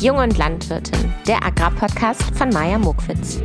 Jung 0.00 0.18
und 0.18 0.38
Landwirtin, 0.38 1.12
der 1.26 1.44
Agrarpodcast 1.44 2.22
von 2.36 2.50
Maja 2.50 2.78
Mokwitz. 2.78 3.40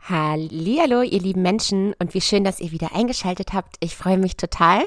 Hallo, 0.00 1.02
ihr 1.02 1.20
lieben 1.20 1.42
Menschen 1.42 1.92
und 1.98 2.14
wie 2.14 2.22
schön, 2.22 2.42
dass 2.42 2.58
ihr 2.58 2.72
wieder 2.72 2.94
eingeschaltet 2.94 3.52
habt. 3.52 3.76
Ich 3.80 3.96
freue 3.96 4.16
mich 4.16 4.38
total, 4.38 4.86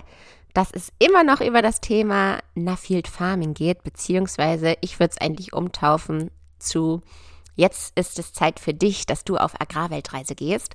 dass 0.56 0.72
es 0.72 0.92
immer 0.98 1.24
noch 1.24 1.40
über 1.40 1.62
das 1.62 1.82
Thema 1.82 2.40
Nuffield 2.56 3.08
Farming 3.08 3.54
geht, 3.54 3.84
beziehungsweise 3.84 4.74
ich 4.82 5.00
würde 5.00 5.12
es 5.12 5.22
eigentlich 5.22 5.54
umtaufen 5.54 6.32
zu 6.58 7.04
Jetzt 7.56 7.98
ist 7.98 8.20
es 8.20 8.34
Zeit 8.34 8.60
für 8.60 8.74
dich, 8.74 9.06
dass 9.06 9.24
du 9.24 9.38
auf 9.38 9.60
Agrarweltreise 9.60 10.36
gehst. 10.36 10.74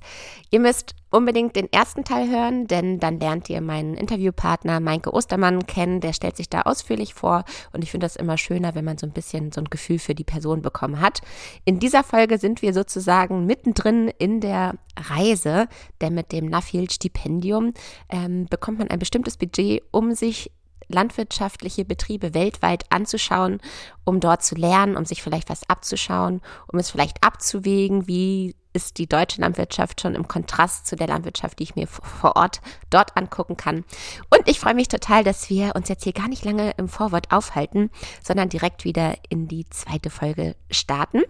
Ihr 0.49 0.59
müsst 0.59 0.95
unbedingt 1.11 1.55
den 1.55 1.71
ersten 1.71 2.03
Teil 2.03 2.29
hören, 2.29 2.67
denn 2.67 2.99
dann 2.99 3.19
lernt 3.19 3.49
ihr 3.49 3.61
meinen 3.61 3.95
Interviewpartner 3.95 4.79
Meinke 4.79 5.13
Ostermann 5.13 5.67
kennen. 5.67 5.99
Der 5.99 6.13
stellt 6.13 6.37
sich 6.37 6.49
da 6.49 6.61
ausführlich 6.61 7.13
vor 7.13 7.43
und 7.73 7.83
ich 7.83 7.91
finde 7.91 8.05
das 8.05 8.15
immer 8.15 8.37
schöner, 8.37 8.75
wenn 8.75 8.85
man 8.85 8.97
so 8.97 9.05
ein 9.05 9.13
bisschen 9.13 9.51
so 9.51 9.61
ein 9.61 9.69
Gefühl 9.69 9.99
für 9.99 10.15
die 10.15 10.23
Person 10.23 10.61
bekommen 10.61 11.01
hat. 11.01 11.21
In 11.65 11.79
dieser 11.79 12.03
Folge 12.03 12.37
sind 12.37 12.61
wir 12.61 12.73
sozusagen 12.73 13.45
mittendrin 13.45 14.07
in 14.17 14.39
der 14.39 14.75
Reise, 14.97 15.67
denn 15.99 16.13
mit 16.13 16.31
dem 16.31 16.45
Nuffield 16.45 16.93
Stipendium 16.93 17.73
ähm, 18.09 18.47
bekommt 18.49 18.79
man 18.79 18.89
ein 18.89 18.99
bestimmtes 18.99 19.37
Budget, 19.37 19.83
um 19.91 20.13
sich 20.13 20.51
landwirtschaftliche 20.91 21.85
Betriebe 21.85 22.33
weltweit 22.33 22.85
anzuschauen, 22.89 23.61
um 24.03 24.19
dort 24.19 24.43
zu 24.43 24.55
lernen, 24.55 24.97
um 24.97 25.05
sich 25.05 25.21
vielleicht 25.21 25.49
was 25.49 25.69
abzuschauen, 25.69 26.41
um 26.67 26.79
es 26.79 26.91
vielleicht 26.91 27.23
abzuwägen, 27.23 28.07
wie 28.07 28.55
ist 28.73 28.97
die 28.97 29.07
deutsche 29.07 29.41
Landwirtschaft 29.41 30.01
schon 30.01 30.15
im 30.15 30.27
Kontrast 30.27 30.87
zu 30.87 30.95
der 30.95 31.07
Landwirtschaft, 31.07 31.59
die 31.59 31.63
ich 31.63 31.75
mir 31.75 31.87
vor 31.87 32.35
Ort 32.35 32.61
dort 32.89 33.17
angucken 33.17 33.57
kann. 33.57 33.83
Und 34.29 34.47
ich 34.47 34.59
freue 34.59 34.75
mich 34.75 34.87
total, 34.87 35.23
dass 35.23 35.49
wir 35.49 35.75
uns 35.75 35.89
jetzt 35.89 36.03
hier 36.03 36.13
gar 36.13 36.29
nicht 36.29 36.45
lange 36.45 36.71
im 36.77 36.87
Vorwort 36.87 37.31
aufhalten, 37.31 37.89
sondern 38.23 38.49
direkt 38.49 38.85
wieder 38.85 39.15
in 39.29 39.47
die 39.47 39.65
zweite 39.69 40.09
Folge 40.09 40.55
starten. 40.69 41.21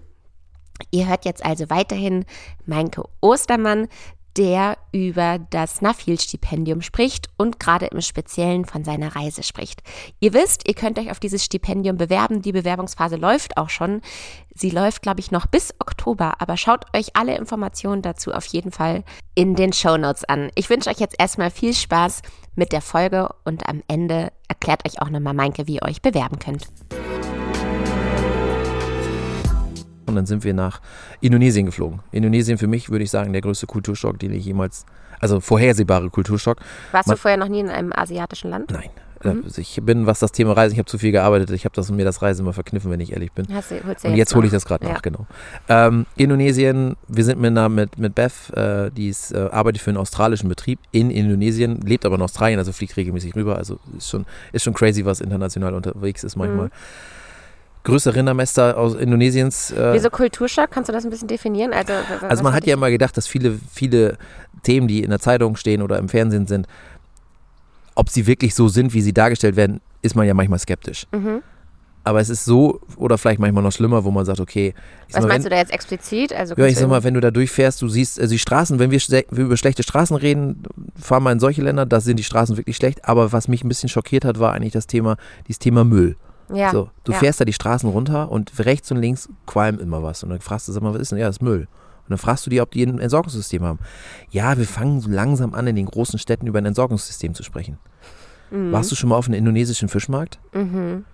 Ihr 0.90 1.08
hört 1.08 1.26
jetzt 1.26 1.46
also 1.46 1.70
weiterhin 1.70 2.26
Meinke 2.66 3.04
Ostermann, 3.22 3.88
der 4.38 4.78
über 4.92 5.40
das 5.50 5.82
Nuffield-Stipendium 5.82 6.82
spricht 6.82 7.30
und 7.38 7.60
gerade 7.60 7.88
im 7.88 8.02
Speziellen 8.02 8.66
von 8.66 8.84
seiner 8.84 9.16
Reise 9.16 9.44
spricht. 9.44 9.82
Ihr 10.20 10.34
wisst, 10.34 10.68
ihr 10.68 10.74
könnt 10.74 11.00
euch 11.00 11.12
auf 11.12 11.20
dieses 11.20 11.44
Stipendium 11.44 11.98
bewerben. 11.98 12.42
Die 12.42 12.52
Bewerbungsphase 12.52 13.16
läuft 13.16 13.58
auch 13.58 13.70
schon. 13.70 14.02
Sie 14.54 14.70
läuft, 14.70 15.02
glaube 15.02 15.20
ich, 15.20 15.32
noch 15.32 15.48
bis 15.48 15.74
Oktober, 15.80 16.36
aber 16.40 16.58
schaut 16.58 16.86
euch 16.96 17.16
alle 17.16 17.38
Informationen 17.38 18.02
dazu 18.02 18.32
auf 18.34 18.46
jeden 18.46 18.72
Fall 18.72 19.04
in 19.36 19.56
den 19.56 19.74
Show 19.74 19.98
Notes 19.98 20.24
an. 20.26 20.52
Ich 20.56 20.70
wünsche 20.70 20.90
euch 20.90 21.00
jetzt 21.00 21.16
erstmal 21.20 21.52
viel 21.52 21.74
Spaß 21.74 22.22
mit 22.56 22.72
der 22.72 22.82
Folge 22.82 23.30
und 23.46 23.68
am 23.68 23.82
Ende 23.88 24.32
erklärt 24.48 24.86
euch 24.86 25.02
auch 25.02 25.10
nochmal 25.10 25.34
Meinke, 25.34 25.68
wie 25.68 25.76
ihr 25.76 25.84
euch 25.84 26.02
bewerben 26.02 26.40
könnt. 26.40 26.68
Und 30.12 30.16
dann 30.18 30.26
sind 30.26 30.44
wir 30.44 30.54
nach 30.54 30.82
Indonesien 31.20 31.66
geflogen. 31.66 32.02
Indonesien 32.12 32.58
für 32.58 32.68
mich, 32.68 32.90
würde 32.90 33.04
ich 33.04 33.12
sagen, 33.12 33.34
der 33.34 33.42
größte 33.42 33.66
Kulturschock, 33.66 34.20
den 34.20 34.34
ich 34.34 34.46
jemals, 34.46 34.86
also 35.20 35.40
vorhersehbare 35.40 36.10
Kulturschock. 36.10 36.58
Warst 36.92 37.08
Man, 37.08 37.16
du 37.16 37.22
vorher 37.22 37.38
noch 37.38 37.48
nie 37.48 37.62
in 37.62 37.70
einem 37.70 37.92
asiatischen 37.94 38.50
Land? 38.50 38.72
Nein. 38.72 38.90
Mhm. 39.24 39.44
Also 39.44 39.62
ich 39.62 39.80
bin, 39.84 40.06
was 40.06 40.20
das 40.20 40.32
Thema 40.32 40.54
Reisen, 40.54 40.74
ich 40.74 40.80
habe 40.80 40.90
zu 40.90 40.98
viel 40.98 41.12
gearbeitet. 41.12 41.52
Ich 41.52 41.66
habe 41.66 41.76
das 41.76 41.92
mir 41.92 42.06
das 42.06 42.22
Reisen 42.22 42.42
immer 42.42 42.54
verkniffen, 42.54 42.92
wenn 42.92 43.00
ich 43.00 43.12
ehrlich 43.12 43.32
bin. 43.32 43.46
Du, 43.46 44.08
und 44.08 44.16
jetzt 44.16 44.36
hole 44.36 44.46
ich 44.46 44.52
das 44.52 44.66
gerade 44.66 44.86
ja. 44.86 44.94
nach, 44.94 45.02
genau. 45.02 45.28
Ähm, 45.70 46.06
Indonesien, 46.16 46.96
wir 47.08 47.24
sind 47.24 47.40
mit, 47.40 47.54
mit, 47.70 47.98
mit 47.98 48.16
Beth, 48.16 48.50
äh, 48.56 48.92
die 48.92 49.10
ist, 49.10 49.32
äh, 49.32 49.50
arbeitet 49.52 49.82
für 49.82 49.92
einen 49.92 49.98
australischen 49.98 50.50
Betrieb 50.50 50.80
in 50.92 51.12
Indonesien, 51.12 51.82
lebt 51.82 52.06
aber 52.06 52.16
in 52.16 52.22
Australien, 52.22 52.60
also 52.60 52.72
fliegt 52.72 52.98
regelmäßig 52.98 53.36
rüber. 53.36 53.58
Also 53.58 53.80
ist 53.98 54.10
schon, 54.10 54.26
ist 54.52 54.64
schon 54.64 54.74
crazy, 54.74 55.06
was 55.06 55.22
international 55.22 55.74
unterwegs 55.74 56.24
ist 56.24 56.36
manchmal. 56.36 56.68
Mhm 56.68 56.72
größte 57.84 58.16
Rindermester 58.16 58.78
aus 58.78 58.96
Indonesiens. 58.96 59.72
Äh 59.72 59.94
Wieso 59.94 60.10
Kulturschock? 60.10 60.72
Kannst 60.72 60.90
du 60.90 60.94
das 60.94 61.04
ein 61.04 61.10
bisschen 61.10 61.28
definieren? 61.28 61.74
Also, 61.74 61.94
also 62.28 62.44
man 62.44 62.54
hat 62.54 62.66
ja 62.66 62.74
immer 62.74 62.90
gedacht, 62.90 63.18
dass 63.18 63.28
viele, 63.28 63.60
viele 63.72 64.18
Themen, 64.64 64.88
die 64.88 65.04
in 65.04 65.10
der 65.10 65.20
Zeitung 65.20 65.56
stehen 65.56 65.82
oder 65.82 65.98
im 65.98 66.10
Fernsehen 66.10 66.48
sind, 66.48 66.68
ob 67.96 68.10
sie 68.10 68.28
wirklich 68.28 68.56
so 68.56 68.68
sind, 68.68 68.94
wie 68.94 69.02
sie 69.02 69.14
dargestellt 69.14 69.56
werden, 69.56 69.82
ist 70.02 70.16
man 70.16 70.26
ja 70.26 70.34
manchmal 70.34 70.60
skeptisch. 70.60 71.08
Mhm. 71.12 71.42
Aber 72.04 72.20
es 72.20 72.30
ist 72.30 72.46
so 72.46 72.82
oder 72.96 73.20
vielleicht 73.20 73.40
manchmal 73.40 73.62
noch 73.62 73.72
schlimmer, 73.72 74.04
wo 74.04 74.10
man 74.10 74.26
sagt, 74.26 74.40
okay. 74.40 74.74
Was 75.12 75.22
mal, 75.22 75.28
meinst 75.28 75.46
wenn, 75.46 75.52
du 75.52 75.56
da 75.56 75.58
jetzt 75.58 75.72
explizit? 75.72 76.34
Also 76.34 76.56
ja, 76.56 76.66
ich 76.66 76.76
sag 76.78 76.90
mal, 76.90 77.04
wenn 77.04 77.14
du 77.14 77.20
da 77.20 77.30
durchfährst, 77.30 77.80
du 77.82 77.88
siehst, 77.88 78.20
also 78.20 78.32
die 78.32 78.40
Straßen, 78.40 78.80
wenn 78.80 78.90
wir, 78.90 79.00
wir 79.00 79.46
über 79.46 79.56
schlechte 79.56 79.84
Straßen 79.84 80.16
reden, 80.16 80.64
fahren 81.00 81.22
wir 81.24 81.32
in 81.32 81.40
solche 81.40 81.62
Länder, 81.62 81.86
da 81.86 82.02
sind 82.02 82.18
die 82.18 82.24
Straßen 82.24 82.58
wirklich 82.58 82.76
schlecht. 82.76 83.08
Aber 83.08 83.32
was 83.32 83.48
mich 83.48 83.64
ein 83.64 83.68
bisschen 83.68 83.90
schockiert 83.90 84.26
hat, 84.26 84.40
war 84.40 84.54
eigentlich 84.54 84.74
das 84.74 84.88
Thema, 84.88 85.18
dieses 85.48 85.60
Thema 85.60 85.84
Müll. 85.84 86.16
Ja. 86.54 86.72
So, 86.72 86.90
du 87.04 87.12
ja. 87.12 87.20
fährst 87.20 87.42
da 87.42 87.46
die 87.46 87.54
Straßen 87.54 87.90
runter 87.90 88.32
und 88.32 88.52
rechts 88.60 88.92
und 88.92 88.98
links 88.98 89.30
qualmt 89.46 89.82
immer 89.82 90.04
was. 90.04 90.24
Und 90.24 90.30
dann 90.30 90.42
fragst 90.42 90.68
du, 90.68 90.72
sag 90.72 90.84
mal, 90.84 90.94
was 90.94 91.02
ist 91.02 91.12
denn? 91.12 91.20
Ja, 91.20 91.28
das 91.28 91.38
ist 91.38 91.42
Müll. 91.42 91.62
Und 91.62 92.10
dann 92.10 92.18
fragst 92.18 92.46
du 92.46 92.50
die, 92.50 92.62
ob 92.62 92.72
die 92.72 92.84
ein 92.84 93.00
Entsorgungssystem 93.00 93.64
haben. 93.64 93.80
Ja, 94.30 94.58
wir 94.58 94.66
fangen 94.66 95.02
so 95.02 95.10
langsam 95.10 95.54
an, 95.54 95.68
in 95.68 95.76
den 95.76 95.86
großen 95.86 96.20
Städten 96.20 96.48
über 96.48 96.60
ein 96.60 96.66
Entsorgungssystem 96.66 97.34
zu 97.34 97.44
sprechen. 97.44 97.78
Mhm. 98.50 98.72
Warst 98.72 98.92
du 98.92 98.96
schon 98.96 99.10
mal 99.10 99.16
auf 99.16 99.28
einem 99.28 99.36
indonesischen 99.36 99.90
Fischmarkt? 99.90 100.40
Mhm. 100.54 101.06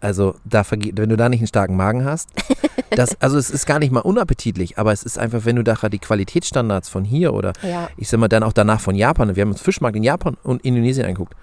Also, 0.00 0.36
da 0.44 0.64
wenn 0.70 1.08
du 1.08 1.16
da 1.16 1.28
nicht 1.28 1.40
einen 1.40 1.48
starken 1.48 1.76
Magen 1.76 2.04
hast, 2.04 2.30
das, 2.90 3.20
also 3.20 3.36
es 3.36 3.50
ist 3.50 3.66
gar 3.66 3.80
nicht 3.80 3.90
mal 3.90 4.00
unappetitlich, 4.00 4.78
aber 4.78 4.92
es 4.92 5.02
ist 5.02 5.18
einfach, 5.18 5.44
wenn 5.44 5.56
du 5.56 5.64
da 5.64 5.74
die 5.88 5.98
Qualitätsstandards 5.98 6.88
von 6.88 7.04
hier 7.04 7.34
oder 7.34 7.52
ja. 7.62 7.88
ich 7.96 8.08
sag 8.08 8.20
mal 8.20 8.28
dann 8.28 8.44
auch 8.44 8.52
danach 8.52 8.80
von 8.80 8.94
Japan, 8.94 9.34
wir 9.34 9.40
haben 9.40 9.50
uns 9.50 9.60
Fischmarkt 9.60 9.96
in 9.96 10.04
Japan 10.04 10.36
und 10.44 10.64
Indonesien 10.64 11.04
angeguckt, 11.04 11.34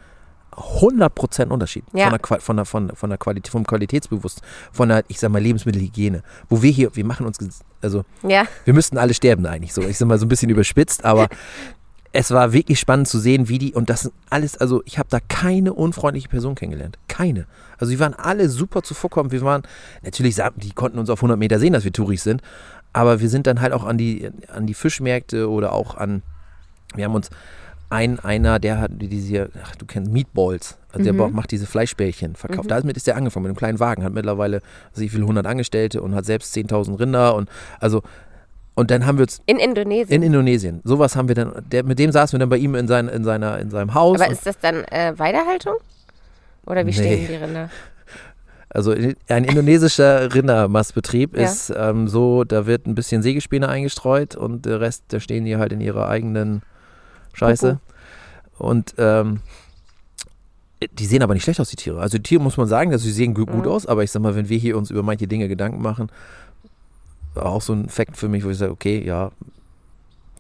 100% 0.56 1.48
Unterschied 1.48 1.84
ja. 1.94 2.10
von, 2.10 2.18
der, 2.18 2.40
von, 2.40 2.56
der, 2.56 2.66
von, 2.66 2.90
von 2.96 3.10
der 3.10 3.18
Qualität, 3.18 3.52
vom 3.52 3.66
Qualitätsbewusstsein, 3.66 4.48
von 4.72 4.90
der, 4.90 5.04
ich 5.08 5.20
sag 5.20 5.32
mal, 5.32 5.42
Lebensmittelhygiene. 5.42 6.24
Wo 6.50 6.62
wir 6.62 6.72
hier, 6.72 6.96
wir 6.96 7.06
machen 7.06 7.26
uns, 7.26 7.38
also, 7.82 8.04
ja. 8.24 8.46
wir 8.64 8.74
müssten 8.74 8.98
alle 8.98 9.14
sterben 9.14 9.46
eigentlich 9.46 9.74
so. 9.74 9.82
Ich 9.82 9.98
sag 9.98 10.08
mal, 10.08 10.18
so 10.18 10.26
ein 10.26 10.30
bisschen 10.30 10.50
überspitzt, 10.50 11.04
aber 11.04 11.28
es 12.14 12.32
war 12.32 12.54
wirklich 12.54 12.80
spannend 12.80 13.10
zu 13.10 13.20
sehen, 13.20 13.50
wie 13.50 13.58
die, 13.58 13.74
und 13.74 13.90
das 13.90 14.04
sind 14.04 14.14
alles, 14.30 14.58
also 14.58 14.82
ich 14.86 14.98
habe 14.98 15.10
da 15.10 15.20
keine 15.20 15.74
unfreundliche 15.74 16.30
Person 16.30 16.56
kennengelernt. 16.56 16.98
Keine. 17.10 17.46
Also 17.78 17.92
die 17.92 18.00
waren 18.00 18.14
alle 18.14 18.48
super 18.48 18.84
zuvorkommend. 18.84 19.34
Wir 19.34 19.42
waren, 19.42 19.64
natürlich, 20.02 20.42
die 20.56 20.72
konnten 20.72 20.98
uns 20.98 21.10
auf 21.10 21.20
100 21.20 21.38
Meter 21.38 21.60
sehen, 21.60 21.74
dass 21.74 21.84
wir 21.84 21.92
Touris 21.92 22.24
sind, 22.24 22.42
aber 22.94 23.20
wir 23.20 23.28
sind 23.28 23.48
dann 23.48 23.60
halt 23.60 23.74
auch 23.74 23.84
an 23.84 23.98
die, 23.98 24.32
an 24.48 24.66
die 24.66 24.74
Fischmärkte 24.74 25.50
oder 25.50 25.74
auch 25.74 25.98
an, 25.98 26.22
wir 26.96 27.04
haben 27.04 27.16
uns 27.16 27.30
ein, 27.90 28.20
einer, 28.20 28.60
der 28.60 28.80
hat 28.80 28.92
diese, 28.96 29.50
ach, 29.64 29.76
du 29.76 29.86
kennst 29.86 30.12
Meatballs, 30.12 30.78
also 30.92 31.12
mhm. 31.12 31.18
der 31.18 31.28
macht 31.30 31.52
diese 31.52 31.66
Fleischbällchen, 31.66 32.36
verkauft. 32.36 32.66
Mhm. 32.66 32.70
Damit 32.70 32.98
ist 32.98 33.08
der 33.08 33.16
angefangen, 33.16 33.44
mit 33.44 33.50
einem 33.50 33.58
kleinen 33.58 33.80
Wagen, 33.80 34.04
hat 34.04 34.14
mittlerweile, 34.14 34.62
weiß 34.94 35.02
ich, 35.02 35.12
viele 35.12 35.26
hundert 35.26 35.46
Angestellte 35.46 36.02
und 36.02 36.16
hat 36.16 36.26
selbst 36.26 36.56
10.000 36.56 37.00
Rinder 37.00 37.36
und 37.36 37.50
also, 37.80 38.02
und 38.76 38.92
dann 38.92 39.06
haben 39.06 39.18
wir 39.18 39.24
uns. 39.24 39.42
In 39.46 39.58
Indonesien? 39.58 40.22
In 40.22 40.24
Indonesien. 40.24 40.82
Sowas 40.84 41.16
haben 41.16 41.30
wir 41.30 41.36
dann, 41.36 41.54
der, 41.72 41.84
mit 41.84 41.98
dem 41.98 42.12
saßen 42.12 42.38
wir 42.38 42.40
dann 42.40 42.50
bei 42.50 42.58
ihm 42.58 42.76
in, 42.76 42.88
sein, 42.88 43.08
in, 43.08 43.24
seiner, 43.24 43.58
in 43.60 43.70
seinem 43.70 43.94
Haus. 43.94 44.20
Aber 44.20 44.30
ist 44.30 44.46
das 44.46 44.60
dann 44.60 44.84
äh, 44.86 45.14
Weiterhaltung? 45.18 45.76
Oder 46.66 46.82
wie 46.82 46.90
nee. 46.90 46.94
stehen 46.94 47.28
die 47.28 47.36
Rinder? 47.36 47.70
Also 48.70 48.92
ein 49.30 49.46
indonesischer 49.46 50.34
Rindermastbetrieb 50.36 51.38
ja. 51.38 51.44
ist 51.46 51.74
ähm, 51.76 52.10
so, 52.10 52.44
da 52.44 52.66
wird 52.66 52.88
ein 52.88 52.96
bisschen 52.96 53.22
Sägespäne 53.22 53.70
eingestreut 53.70 54.36
und 54.36 54.66
der 54.66 54.82
Rest, 54.82 55.06
da 55.10 55.22
stehen 55.22 55.46
die 55.46 55.56
halt 55.56 55.72
in 55.72 55.80
ihrer 55.80 56.10
eigenen 56.10 56.62
Scheiße. 57.36 57.80
Und 58.58 58.96
ähm, 58.98 59.42
die 60.94 61.06
sehen 61.06 61.24
aber 61.24 61.34
nicht 61.34 61.44
schlecht 61.44 61.60
aus, 61.60 61.70
die 61.70 61.76
Tiere. 61.76 62.00
Also 62.00 62.18
die 62.18 62.24
Tiere 62.24 62.42
muss 62.42 62.58
man 62.58 62.68
sagen, 62.68 62.92
dass 62.92 63.02
sie 63.02 63.12
sehen 63.12 63.34
gut, 63.34 63.54
mhm. 63.54 63.66
aus, 63.66 63.86
aber 63.86 64.04
ich 64.04 64.12
sag 64.12 64.22
mal, 64.22 64.36
wenn 64.36 64.50
wir 64.50 64.58
hier 64.58 64.78
uns 64.78 64.92
über 64.92 65.04
manche 65.04 65.28
Dinge 65.28 65.48
Gedanken 65.48 65.82
machen, 65.82 66.10
auch 67.36 67.62
so 67.62 67.74
ein 67.74 67.90
Fakt 67.90 68.18
für 68.18 68.30
mich, 68.30 68.44
wo 68.46 68.50
ich 68.50 68.58
sage, 68.58 68.72
okay, 68.72 69.04
ja. 69.06 69.32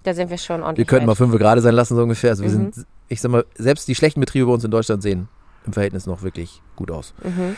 Da 0.04 0.14
sind 0.14 0.30
wir 0.30 0.38
schon 0.38 0.62
ordentlich. 0.62 0.86
Wir 0.86 0.90
könnten 0.90 1.08
mal 1.08 1.16
fünf 1.16 1.36
gerade 1.38 1.62
sein 1.62 1.74
lassen, 1.74 1.96
so 1.96 2.04
ungefähr. 2.04 2.30
Also 2.30 2.44
wir 2.44 2.52
mhm. 2.52 2.72
sind, 2.74 2.88
ich 3.10 3.22
sag 3.22 3.32
mal, 3.32 3.46
selbst 3.56 3.88
die 3.88 3.96
schlechten 3.96 4.20
Betriebe 4.20 4.46
bei 4.46 4.54
uns 4.54 4.64
in 4.64 4.72
Deutschland 4.72 5.02
sehen 5.02 5.28
im 5.66 5.74
Verhältnis 5.74 6.06
noch 6.06 6.22
wirklich 6.22 6.62
gut 6.76 6.92
aus. 6.92 7.14
Mhm. 7.24 7.56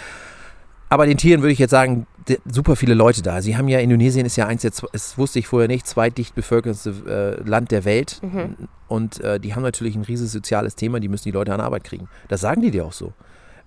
Aber 0.90 1.06
den 1.06 1.18
Tieren 1.18 1.42
würde 1.42 1.52
ich 1.52 1.60
jetzt 1.60 1.72
sagen, 1.72 2.08
super 2.46 2.76
viele 2.76 2.94
Leute 2.94 3.22
da. 3.22 3.42
Sie 3.42 3.58
haben 3.58 3.68
ja, 3.68 3.80
Indonesien 3.80 4.26
ist 4.26 4.36
ja 4.36 4.48
eins 4.48 4.62
der, 4.62 4.72
das 4.92 5.18
wusste 5.18 5.40
ich 5.40 5.48
vorher 5.48 5.68
nicht, 5.68 5.88
zweitdicht 5.88 6.36
bevölkertste 6.36 7.40
äh, 7.44 7.50
Land 7.50 7.72
der 7.72 7.86
Welt. 7.86 8.22
Mhm. 8.22 8.56
Und 8.88 9.20
äh, 9.22 9.40
die 9.40 9.54
haben 9.54 9.64
natürlich 9.64 9.96
ein 9.96 10.04
riesiges 10.04 10.32
soziales 10.32 10.76
Thema, 10.76 11.00
die 11.00 11.10
müssen 11.10 11.26
die 11.26 11.32
Leute 11.32 11.54
an 11.54 11.62
Arbeit 11.62 11.84
kriegen. 11.84 12.08
Das 12.28 12.42
sagen 12.42 12.62
die 12.62 12.72
dir 12.72 12.86
auch 12.86 12.94
so. 12.94 13.14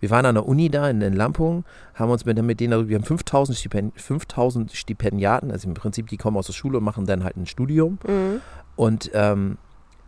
Wir 0.01 0.09
waren 0.09 0.25
an 0.25 0.35
der 0.35 0.47
Uni 0.47 0.71
da 0.71 0.89
in, 0.89 1.03
in 1.03 1.13
Lampung, 1.13 1.65
haben 1.95 2.11
uns 2.11 2.25
mit, 2.25 2.43
mit 2.43 2.59
denen, 2.59 2.89
wir 2.89 2.97
haben 2.97 3.05
5000, 3.05 3.59
Stipend, 3.59 4.01
5000 4.01 4.73
Stipendiaten, 4.73 5.51
also 5.51 5.69
im 5.69 5.75
Prinzip, 5.75 6.09
die 6.09 6.17
kommen 6.17 6.39
aus 6.39 6.47
der 6.47 6.55
Schule 6.55 6.79
und 6.79 6.85
machen 6.85 7.05
dann 7.05 7.23
halt 7.23 7.37
ein 7.37 7.45
Studium 7.45 7.99
mhm. 8.07 8.41
und 8.77 9.11
ähm, 9.13 9.59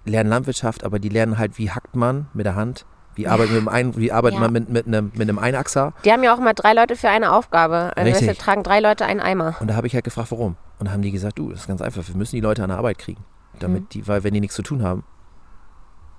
lernen 0.06 0.30
Landwirtschaft, 0.30 0.84
aber 0.84 0.98
die 0.98 1.10
lernen 1.10 1.36
halt, 1.36 1.58
wie 1.58 1.70
hackt 1.70 1.94
man 1.94 2.26
mit 2.32 2.46
der 2.46 2.54
Hand, 2.54 2.86
wie 3.14 3.26
arbeitet, 3.26 3.54
mit 3.54 3.68
einem, 3.68 3.96
wie 3.96 4.10
arbeitet 4.10 4.36
ja. 4.36 4.40
man 4.40 4.52
mit, 4.52 4.68
mit, 4.68 4.86
einem, 4.86 5.12
mit 5.14 5.28
einem 5.28 5.38
Einachser? 5.38 5.92
Die 6.04 6.12
haben 6.12 6.22
ja 6.22 6.34
auch 6.34 6.38
immer 6.38 6.54
drei 6.54 6.72
Leute 6.72 6.96
für 6.96 7.08
eine 7.08 7.32
Aufgabe. 7.32 7.92
Also 7.96 8.10
Richtig. 8.10 8.38
tragen 8.38 8.62
drei 8.62 8.80
Leute 8.80 9.04
einen 9.04 9.20
Eimer. 9.20 9.56
Und 9.60 9.68
da 9.68 9.74
habe 9.74 9.86
ich 9.86 9.94
halt 9.94 10.04
gefragt, 10.04 10.30
warum. 10.30 10.56
Und 10.78 10.86
da 10.88 10.92
haben 10.92 11.02
die 11.02 11.12
gesagt, 11.12 11.38
du, 11.38 11.50
das 11.50 11.60
ist 11.60 11.68
ganz 11.68 11.82
einfach, 11.82 12.06
wir 12.06 12.16
müssen 12.16 12.36
die 12.36 12.40
Leute 12.40 12.62
an 12.62 12.70
der 12.70 12.78
Arbeit 12.78 12.98
kriegen. 12.98 13.24
Damit 13.58 13.82
mhm. 13.82 13.88
die, 13.90 14.08
weil 14.08 14.24
wenn 14.24 14.32
die 14.32 14.40
nichts 14.40 14.56
zu 14.56 14.62
tun 14.62 14.82
haben, 14.82 15.04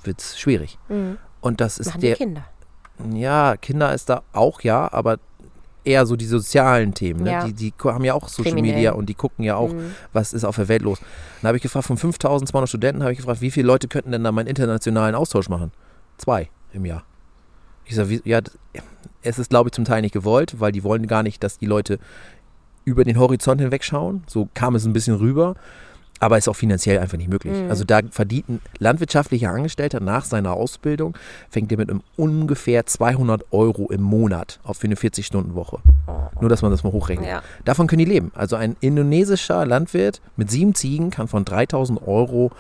wird 0.04 0.22
es 0.22 0.40
schwierig. 0.40 0.78
Mhm. 0.90 1.18
Und 1.42 1.62
das 1.62 1.80
ist 1.80 1.88
Machen 1.88 2.02
der. 2.02 2.16
Die 2.16 2.18
Kinder. 2.18 2.46
Ja, 3.12 3.58
Kinder 3.58 3.94
ist 3.94 4.10
da 4.10 4.22
auch 4.32 4.62
ja, 4.62 4.92
aber 4.94 5.18
eher 5.84 6.06
so 6.06 6.16
die 6.16 6.26
sozialen 6.26 6.94
Themen. 6.94 7.24
Ne? 7.24 7.32
Ja. 7.32 7.46
Die, 7.46 7.54
die 7.54 7.74
haben 7.84 8.06
ja 8.06 8.14
auch 8.14 8.30
Social 8.30 8.54
Kriminell. 8.54 8.76
Media 8.76 8.92
und 8.94 9.08
die 9.08 9.16
gucken 9.16 9.44
ja 9.44 9.56
auch, 9.56 9.74
Mhm. 9.74 9.96
was 10.14 10.32
ist 10.32 10.46
auf 10.46 10.56
der 10.56 10.68
Welt 10.68 10.84
los. 10.84 11.00
Dann 11.42 11.48
habe 11.48 11.58
ich 11.58 11.64
gefragt, 11.64 11.88
von 11.88 11.98
5200 11.98 12.70
Studenten 12.70 13.02
habe 13.02 13.12
ich 13.12 13.18
gefragt, 13.18 13.42
wie 13.42 13.52
viele 13.52 13.68
Leute 13.68 13.88
könnten 13.88 14.12
denn 14.12 14.24
da 14.24 14.32
meinen 14.32 14.48
internationalen 14.48 15.16
Austausch 15.16 15.50
machen? 15.50 15.72
Zwei 16.18 16.50
im 16.74 16.86
Jahr. 16.86 17.04
Ich 17.86 17.96
sage, 17.96 18.22
ja, 18.24 18.40
es 19.22 19.40
ist, 19.40 19.50
glaube 19.50 19.70
ich, 19.70 19.74
zum 19.74 19.86
Teil 19.86 20.02
nicht 20.02 20.14
gewollt, 20.14 20.60
weil 20.60 20.72
die 20.72 20.84
wollen 20.84 21.08
gar 21.08 21.24
nicht, 21.24 21.44
dass 21.44 21.58
die 21.58 21.66
Leute 21.66 22.00
über 22.86 23.04
den 23.04 23.18
Horizont 23.18 23.62
hinweg 23.62 23.84
schauen. 23.84 24.24
So 24.28 24.50
kam 24.54 24.76
es 24.76 24.86
ein 24.86 24.94
bisschen 24.94 25.16
rüber. 25.16 25.56
Aber 26.20 26.38
ist 26.38 26.48
auch 26.48 26.56
finanziell 26.56 27.00
einfach 27.00 27.18
nicht 27.18 27.30
möglich. 27.30 27.54
Mhm. 27.54 27.70
Also 27.70 27.84
da 27.84 28.00
verdient 28.10 28.48
ein 28.48 28.62
landwirtschaftlicher 28.80 29.50
Angestellter 29.50 30.00
nach 30.00 30.24
seiner 30.24 30.54
Ausbildung, 30.54 31.18
fängt 31.50 31.70
er 31.72 31.78
mit 31.78 31.90
einem 31.90 32.02
ungefähr 32.16 32.86
200 32.86 33.52
Euro 33.52 33.90
im 33.92 34.02
Monat 34.02 34.62
auf 34.64 34.78
für 34.78 34.88
eine 34.88 34.96
40-Stunden-Woche. 34.96 35.80
Nur, 36.40 36.50
dass 36.50 36.62
man 36.62 36.72
das 36.72 36.84
mal 36.84 36.94
hochrechnet. 36.94 37.28
Ja. 37.28 37.42
Davon 37.66 37.88
können 37.88 38.00
die 38.00 38.06
leben. 38.06 38.32
Also 38.36 38.56
ein 38.56 38.78
indonesischer 38.80 39.66
Landwirt 39.66 40.22
mit 40.38 40.50
sieben 40.50 40.76
Ziegen 40.76 41.10
kann 41.10 41.28
von 41.28 41.44
3000 41.44 42.08
Euro 42.08 42.52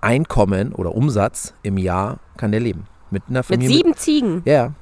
Einkommen 0.00 0.72
oder 0.72 0.94
Umsatz 0.94 1.52
im 1.62 1.76
Jahr, 1.76 2.20
kann 2.38 2.52
der 2.52 2.60
leben. 2.60 2.86
Mit 3.10 3.22
einer 3.28 3.40
Mit 3.40 3.46
Familie. 3.46 3.76
sieben 3.76 3.94
Ziegen. 3.96 4.42
Ja. 4.44 4.72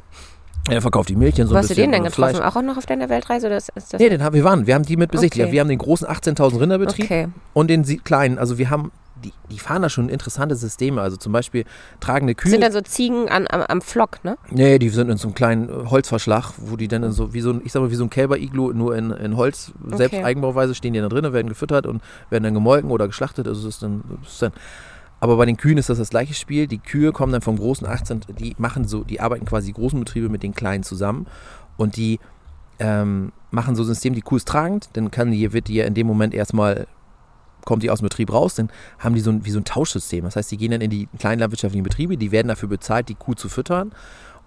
Er 0.70 0.82
verkauft 0.82 1.08
die 1.08 1.16
Milch 1.16 1.40
und 1.40 1.46
so 1.46 1.52
Wo 1.52 1.56
ein 1.56 1.60
hast 1.60 1.70
du 1.70 1.74
bisschen. 1.74 1.90
den 1.90 1.92
denn 1.92 2.04
getroffen? 2.04 2.36
Fleisch. 2.36 2.54
Auch 2.56 2.60
noch 2.60 2.76
auf 2.76 2.84
deiner 2.84 3.08
Weltreise? 3.08 3.46
Oder 3.46 3.56
ist, 3.56 3.72
das 3.74 3.92
Nee, 3.98 4.10
den 4.10 4.22
haben 4.22 4.34
wir 4.34 4.44
waren. 4.44 4.66
Wir 4.66 4.74
haben 4.74 4.84
die 4.84 4.96
mit 4.98 5.10
besichtigt. 5.10 5.42
Okay. 5.44 5.52
Wir 5.52 5.60
haben 5.60 5.68
den 5.68 5.78
großen 5.78 6.06
18.000 6.06 6.60
Rinderbetrieb 6.60 7.04
Okay. 7.06 7.28
und 7.54 7.68
den 7.70 7.84
kleinen. 8.04 8.38
Also 8.38 8.58
wir 8.58 8.68
haben, 8.68 8.92
die, 9.24 9.32
die 9.50 9.58
fahren 9.58 9.80
da 9.80 9.88
schon 9.88 10.10
interessante 10.10 10.56
Systeme. 10.56 11.00
Also 11.00 11.16
zum 11.16 11.32
Beispiel 11.32 11.64
tragende 12.00 12.34
Das 12.34 12.42
Kühe. 12.42 12.50
sind 12.52 12.60
dann 12.62 12.72
so 12.72 12.82
Ziegen 12.82 13.30
an, 13.30 13.46
am, 13.48 13.62
am 13.62 13.80
Flock, 13.80 14.22
ne? 14.24 14.36
Nee, 14.50 14.78
die 14.78 14.90
sind 14.90 15.08
in 15.08 15.16
so 15.16 15.28
einem 15.28 15.34
kleinen 15.34 15.68
äh, 15.70 15.86
Holzverschlag, 15.88 16.52
wo 16.58 16.76
die 16.76 16.86
dann 16.88 17.02
in 17.02 17.12
so, 17.12 17.32
wie 17.32 17.40
so 17.40 17.48
ein, 17.50 17.62
ich 17.64 17.72
sag 17.72 17.80
mal, 17.80 17.90
wie 17.90 17.94
so 17.94 18.04
ein 18.04 18.10
Kälber-Iglu, 18.10 18.74
nur 18.74 18.94
in, 18.94 19.10
in 19.12 19.38
Holz, 19.38 19.72
selbst 19.94 20.16
Okay. 20.16 20.24
Eigenbauweise 20.24 20.74
stehen 20.74 20.92
die 20.92 21.00
da 21.00 21.08
drinnen, 21.08 21.32
werden 21.32 21.48
gefüttert 21.48 21.86
und 21.86 22.02
werden 22.28 22.44
dann 22.44 22.52
gemolken 22.54 22.90
oder 22.90 23.06
geschlachtet. 23.06 23.48
Also 23.48 23.66
es 23.66 23.76
ist 23.76 23.82
dann, 23.82 24.02
das 24.22 24.32
ist 24.34 24.42
dann 24.42 24.52
aber 25.20 25.36
bei 25.36 25.46
den 25.46 25.56
Kühen 25.56 25.78
ist 25.78 25.88
das 25.88 25.98
das 25.98 26.10
gleiche 26.10 26.34
Spiel. 26.34 26.66
Die 26.66 26.78
Kühe 26.78 27.12
kommen 27.12 27.32
dann 27.32 27.42
vom 27.42 27.56
großen 27.56 27.86
18, 27.86 28.20
die 28.38 28.54
machen 28.58 28.86
so, 28.86 29.04
die 29.04 29.20
arbeiten 29.20 29.46
quasi 29.46 29.68
die 29.68 29.72
großen 29.72 29.98
Betriebe 29.98 30.28
mit 30.28 30.42
den 30.42 30.54
kleinen 30.54 30.82
zusammen 30.82 31.26
und 31.76 31.96
die 31.96 32.20
ähm, 32.78 33.32
machen 33.50 33.74
so 33.74 33.82
ein 33.82 33.86
System, 33.86 34.14
die 34.14 34.20
Kuh 34.20 34.36
ist 34.36 34.46
tragend, 34.46 34.90
dann 34.92 35.10
kann 35.10 35.30
die, 35.30 35.52
wird 35.52 35.68
die 35.68 35.74
ja 35.74 35.84
in 35.84 35.94
dem 35.94 36.06
Moment 36.06 36.34
erstmal 36.34 36.86
kommt 37.64 37.82
die 37.82 37.90
aus 37.90 37.98
dem 37.98 38.04
Betrieb 38.04 38.32
raus, 38.32 38.54
dann 38.54 38.70
haben 38.98 39.14
die 39.14 39.20
so 39.20 39.30
ein, 39.30 39.44
wie 39.44 39.50
so 39.50 39.58
ein 39.58 39.64
Tauschsystem. 39.64 40.24
Das 40.24 40.36
heißt, 40.36 40.50
die 40.50 40.56
gehen 40.56 40.70
dann 40.70 40.80
in 40.80 40.88
die 40.88 41.06
kleinen 41.18 41.40
landwirtschaftlichen 41.40 41.82
Betriebe, 41.82 42.16
die 42.16 42.32
werden 42.32 42.48
dafür 42.48 42.68
bezahlt, 42.68 43.10
die 43.10 43.14
Kuh 43.14 43.34
zu 43.34 43.50
füttern. 43.50 43.92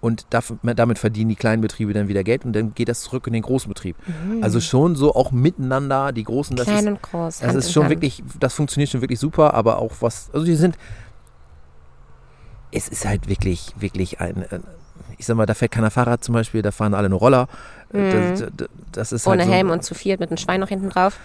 Und 0.02 0.26
damit 0.30 0.98
verdienen 0.98 1.28
die 1.30 1.36
kleinen 1.36 1.62
Betriebe 1.62 1.92
dann 1.92 2.08
wieder 2.08 2.24
Geld 2.24 2.44
und 2.44 2.52
dann 2.54 2.74
geht 2.74 2.88
das 2.88 3.02
zurück 3.02 3.24
in 3.28 3.32
den 3.32 3.42
großen 3.42 3.68
Betrieb. 3.68 3.96
Also 4.40 4.60
schon 4.60 4.96
so 4.96 5.14
auch 5.14 5.30
miteinander, 5.30 6.10
die 6.10 6.24
großen, 6.24 6.56
das 6.56 6.66
Klein 6.66 6.78
ist, 6.80 6.86
und 6.88 7.02
groß. 7.02 7.38
das 7.38 7.48
Hand 7.48 7.58
ist 7.58 7.72
schon 7.72 7.84
Hand. 7.84 7.90
wirklich, 7.92 8.22
das 8.40 8.52
funktioniert 8.52 8.90
schon 8.90 9.00
wirklich 9.00 9.20
super, 9.20 9.54
aber 9.54 9.78
auch 9.78 9.92
was, 10.00 10.28
also 10.32 10.44
die 10.44 10.56
sind, 10.56 10.76
es 12.72 12.88
ist 12.88 13.06
halt 13.06 13.28
wirklich, 13.28 13.72
wirklich 13.78 14.20
ein, 14.20 14.44
ein 14.50 14.64
ich 15.18 15.26
sag 15.26 15.36
mal, 15.36 15.46
da 15.46 15.54
fährt 15.54 15.70
keiner 15.70 15.92
Fahrrad 15.92 16.24
zum 16.24 16.32
Beispiel, 16.32 16.62
da 16.62 16.72
fahren 16.72 16.94
alle 16.94 17.08
nur 17.08 17.20
Roller. 17.20 17.46
Das, 17.92 18.44
das, 18.56 18.68
das 18.90 19.12
ist 19.12 19.26
Mhm. 19.26 19.32
Ohne 19.32 19.42
halt 19.42 19.50
so, 19.50 19.54
Helm 19.54 19.70
und 19.70 19.84
zu 19.84 19.94
viert 19.94 20.18
mit 20.18 20.30
einem 20.30 20.36
Schwein 20.36 20.58
noch 20.58 20.68
hinten 20.68 20.88
drauf. 20.88 21.18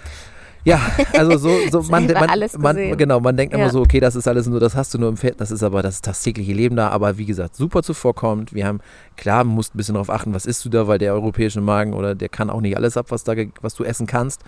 Ja, 0.67 0.81
also 1.13 1.37
so, 1.37 1.49
so 1.71 1.81
man, 1.89 2.05
man, 2.07 2.29
man, 2.59 2.97
genau, 2.97 3.19
man 3.19 3.37
denkt 3.37 3.53
immer 3.53 3.65
Ja. 3.65 3.69
so, 3.69 3.81
okay, 3.81 3.99
das 3.99 4.15
ist 4.15 4.27
alles 4.27 4.47
nur, 4.47 4.59
das 4.59 4.75
hast 4.75 4.93
du 4.93 4.97
nur 4.97 5.09
im 5.09 5.17
Pferd, 5.17 5.39
das 5.39 5.51
ist 5.51 5.63
aber 5.63 5.81
das, 5.81 6.01
das 6.01 6.21
tägliche 6.21 6.53
Leben 6.53 6.75
da, 6.75 6.89
aber 6.89 7.17
wie 7.17 7.25
gesagt, 7.25 7.55
super 7.55 7.83
zuvorkommt. 7.83 8.53
Wir 8.53 8.67
haben, 8.67 8.79
klar, 9.15 9.43
man 9.43 9.55
muss 9.55 9.73
ein 9.73 9.77
bisschen 9.77 9.93
darauf 9.93 10.09
achten, 10.09 10.33
was 10.33 10.45
isst 10.45 10.65
du 10.65 10.69
da, 10.69 10.87
weil 10.87 10.97
der 10.97 11.13
europäische 11.13 11.61
Magen 11.61 11.93
oder 11.93 12.15
der 12.15 12.29
kann 12.29 12.49
auch 12.49 12.61
nicht 12.61 12.75
alles 12.75 12.97
ab, 12.97 13.07
was 13.09 13.23
da, 13.23 13.33
was 13.61 13.75
du 13.75 13.83
essen 13.83 14.07
kannst. 14.07 14.43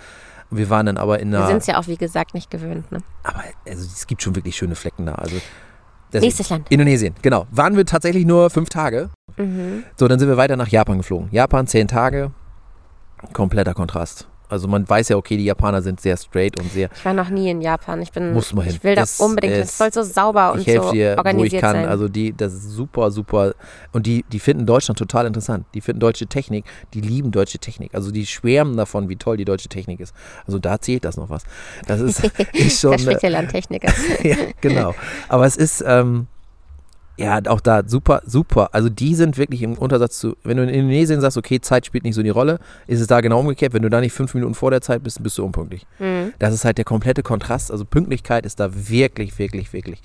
Wir 0.52 0.70
waren 0.70 0.86
dann 0.88 0.98
aber 0.98 1.20
in 1.20 1.32
Wir 1.32 1.40
einer, 1.40 1.48
sind 1.48 1.58
es 1.58 1.68
ja 1.68 1.80
auch, 1.80 1.88
wie 1.88 1.98
gesagt, 1.98 2.34
nicht 2.34 2.50
gewöhnt. 2.52 2.92
Ne? 2.92 3.00
aber 3.24 3.44
also 3.68 3.86
es 3.86 4.08
gibt 4.08 4.22
schon 4.22 4.36
wirklich 4.36 4.56
schöne 4.56 4.76
Flecken 4.76 5.06
da. 5.06 5.16
Also 5.16 5.38
Nächstes 6.12 6.50
Land. 6.50 6.72
Indonesien, 6.72 7.14
genau. 7.22 7.46
Waren 7.52 7.78
wir 7.78 7.86
tatsächlich 7.86 8.26
nur 8.26 8.50
fünf 8.50 8.70
Tage. 8.70 9.10
Mhm. 9.38 9.84
So, 9.96 10.08
dann 10.08 10.18
sind 10.20 10.28
wir 10.28 10.38
weiter 10.38 10.56
nach 10.58 10.68
Japan 10.68 10.98
geflogen. 10.98 11.30
Japan, 11.32 11.68
zehn 11.68 11.88
Tage. 11.88 12.32
Kompletter 13.34 13.74
Kontrast. 13.74 14.29
Also 14.50 14.68
man 14.68 14.88
weiß 14.90 15.10
ja, 15.10 15.16
okay, 15.16 15.38
die 15.38 15.46
Japaner 15.46 15.82
sind 15.82 16.02
sehr 16.02 16.18
straight 16.18 16.60
und 16.60 16.72
sehr, 16.72 16.90
Ich 16.96 17.06
war 17.06 17.14
noch 17.14 17.30
nie 17.30 17.50
in 17.50 17.62
Japan. 17.62 18.02
Ich 18.02 18.12
bin, 18.12 18.34
Muss 18.34 18.52
man 18.54 18.66
hin. 18.66 18.76
ich 18.76 18.84
will 18.84 18.96
da 18.96 19.02
Das 19.02 19.20
unbedingt. 19.20 19.54
Es 19.54 19.78
soll 19.78 19.94
so 19.94 20.02
sauber 20.04 20.54
und 20.54 20.62
ich 20.62 20.68
helfe 20.68 20.88
so 20.88 20.92
dir, 20.92 21.08
wo 21.10 21.12
ich 21.14 21.18
organisiert 21.20 21.62
kann. 21.62 21.76
sein. 21.76 21.88
Also 21.88 22.08
die, 22.10 22.34
das 22.36 22.54
ist 22.54 22.72
super, 22.72 23.12
super. 23.12 23.54
Und 23.92 24.06
die, 24.08 24.26
die 24.32 24.40
finden 24.40 24.66
Deutschland 24.66 24.98
total 24.98 25.28
interessant. 25.28 25.66
Die 25.74 25.82
finden 25.82 26.00
deutsche 26.00 26.28
Technik, 26.28 26.66
die 26.94 27.02
lieben 27.02 27.32
deutsche 27.32 27.60
Technik. 27.60 27.94
Also 27.94 28.12
die 28.12 28.26
schwärmen 28.26 28.76
davon, 28.76 29.08
wie 29.08 29.16
toll 29.16 29.38
die 29.38 29.46
deutsche 29.46 29.70
Technik 29.70 30.00
ist. 30.00 30.14
Also 30.48 30.60
da 30.60 30.80
zählt 30.80 31.06
das 31.06 31.16
noch 31.18 31.30
was. 31.30 31.44
Das 31.88 32.02
ist, 32.02 32.24
ist 32.54 32.80
schon. 32.82 32.98
Der 32.98 33.30
Landtechniker. 33.30 33.94
ja, 34.24 34.36
genau. 34.62 34.96
Aber 35.28 35.46
es 35.46 35.56
ist, 35.56 35.84
ähm, 35.86 36.28
ja, 37.20 37.42
auch 37.48 37.60
da 37.60 37.84
super, 37.86 38.22
super. 38.26 38.70
Also 38.72 38.88
die 38.88 39.14
sind 39.14 39.38
wirklich 39.38 39.62
im 39.62 39.78
Untersatz 39.78 40.20
zu, 40.20 40.38
wenn 40.44 40.56
du 40.56 40.64
in 40.64 40.70
Indonesien 40.70 41.20
sagst, 41.20 41.38
okay, 41.38 41.60
Zeit 41.60 41.86
spielt 41.86 42.06
nicht 42.06 42.16
so 42.16 42.24
die 42.24 42.30
Rolle, 42.30 42.60
ist 42.88 43.02
es 43.02 43.08
da 43.08 43.20
genau 43.20 43.42
umgekehrt. 43.42 43.74
Wenn 43.74 43.82
du 43.82 43.90
da 43.90 44.00
nicht 44.00 44.14
fünf 44.14 44.34
Minuten 44.34 44.54
vor 44.54 44.72
der 44.72 44.80
Zeit 44.80 45.04
bist, 45.04 45.22
bist 45.22 45.38
du 45.38 45.44
unpünktlich. 45.44 45.86
Mhm. 46.00 46.34
Das 46.40 46.54
ist 46.54 46.64
halt 46.64 46.78
der 46.78 46.86
komplette 46.86 47.22
Kontrast. 47.22 47.72
Also 47.72 47.84
Pünktlichkeit 47.84 48.46
ist 48.46 48.62
da 48.62 48.70
wirklich, 48.74 49.38
wirklich, 49.38 49.74
wirklich 49.74 50.02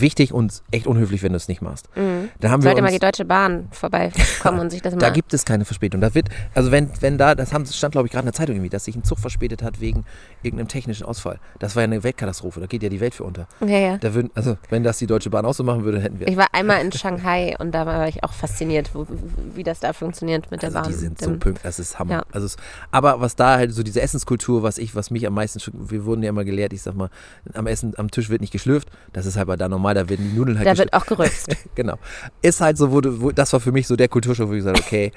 wichtig 0.00 0.32
und 0.32 0.62
echt 0.70 0.86
unhöflich, 0.86 1.22
wenn 1.22 1.32
du 1.32 1.36
es 1.36 1.48
nicht 1.48 1.62
machst. 1.62 1.88
Mhm. 1.96 2.30
Haben 2.42 2.62
wir 2.62 2.68
Sollte 2.70 2.82
mal 2.82 2.88
uns, 2.88 2.92
die 2.94 2.98
Deutsche 2.98 3.24
Bahn 3.24 3.68
vorbeikommen 3.70 4.60
und 4.60 4.70
sich 4.70 4.82
das 4.82 4.94
mal. 4.94 5.00
da 5.00 5.10
gibt 5.10 5.34
es 5.34 5.44
keine 5.44 5.64
Verspätung. 5.64 6.00
Da 6.00 6.14
wird, 6.14 6.28
also 6.54 6.70
wenn, 6.70 6.90
wenn 7.00 7.18
da, 7.18 7.34
das 7.34 7.52
haben, 7.52 7.66
stand 7.66 7.92
glaube 7.92 8.06
ich 8.06 8.12
gerade 8.12 8.22
in 8.22 8.26
der 8.26 8.34
Zeitung 8.34 8.56
irgendwie, 8.56 8.70
dass 8.70 8.84
sich 8.84 8.96
ein 8.96 9.04
Zug 9.04 9.18
verspätet 9.18 9.62
hat 9.62 9.80
wegen 9.80 10.04
irgendeinem 10.42 10.68
technischen 10.68 11.04
Ausfall. 11.04 11.38
Das 11.58 11.76
war 11.76 11.82
ja 11.82 11.84
eine 11.84 12.02
Weltkatastrophe, 12.02 12.60
da 12.60 12.66
geht 12.66 12.82
ja 12.82 12.88
die 12.88 13.00
Welt 13.00 13.14
für 13.14 13.24
unter. 13.24 13.46
ja, 13.60 13.78
ja. 13.78 13.98
Da 13.98 14.14
würden, 14.14 14.30
also 14.34 14.56
wenn 14.70 14.82
das 14.82 14.98
die 14.98 15.06
Deutsche 15.06 15.30
Bahn 15.30 15.44
auch 15.44 15.54
so 15.54 15.64
machen 15.64 15.84
würde, 15.84 16.00
hätten 16.00 16.20
wir. 16.20 16.28
Ich 16.28 16.36
war 16.36 16.46
einmal 16.52 16.80
in 16.80 16.92
Shanghai 16.92 17.56
und 17.58 17.72
da 17.72 17.86
war 17.86 18.08
ich 18.08 18.24
auch 18.24 18.32
fasziniert, 18.32 18.90
wo, 18.94 19.06
wie 19.54 19.62
das 19.62 19.80
da 19.80 19.92
funktioniert 19.92 20.50
mit 20.50 20.62
der 20.62 20.68
Also 20.68 20.80
Bahn. 20.80 20.88
die 20.88 20.94
sind 20.94 21.20
so 21.20 21.30
pünktlich, 21.30 21.62
das 21.62 21.78
ist 21.78 21.98
Hammer. 21.98 22.12
Ja. 22.12 22.22
Also 22.32 22.46
es, 22.46 22.56
aber 22.90 23.20
was 23.20 23.36
da 23.36 23.56
halt 23.56 23.72
so 23.72 23.82
diese 23.82 24.00
Essenskultur, 24.00 24.62
was 24.62 24.78
ich, 24.78 24.94
was 24.94 25.10
mich 25.10 25.26
am 25.26 25.34
meisten, 25.34 25.60
wir 25.72 26.04
wurden 26.04 26.22
ja 26.22 26.28
immer 26.28 26.44
gelehrt, 26.44 26.72
ich 26.72 26.82
sag 26.82 26.94
mal, 26.94 27.10
am 27.54 27.66
Essen, 27.66 27.94
am 27.96 28.10
Tisch 28.10 28.28
wird 28.30 28.40
nicht 28.40 28.52
geschlürft. 28.52 28.88
Das 29.12 29.26
ist 29.26 29.36
halt 29.36 29.46
bei 29.48 29.56
da 29.56 29.68
normal, 29.68 29.81
da 29.82 30.08
werden 30.08 30.30
die 30.30 30.36
Nudeln 30.36 30.58
halt 30.58 30.66
da 30.66 30.76
wird 30.78 30.92
auch 30.92 31.06
gerülpst. 31.06 31.48
Genau. 31.74 31.98
Ist 32.42 32.60
halt 32.60 32.76
so, 32.76 32.92
wo, 32.92 33.00
wo, 33.04 33.30
das 33.32 33.52
war 33.52 33.60
für 33.60 33.72
mich 33.72 33.86
so 33.86 33.96
der 33.96 34.08
Kulturschock, 34.08 34.48
wo 34.48 34.52
ich 34.52 34.58
gesagt 34.58 34.78
habe, 34.78 34.86
okay, 34.86 35.12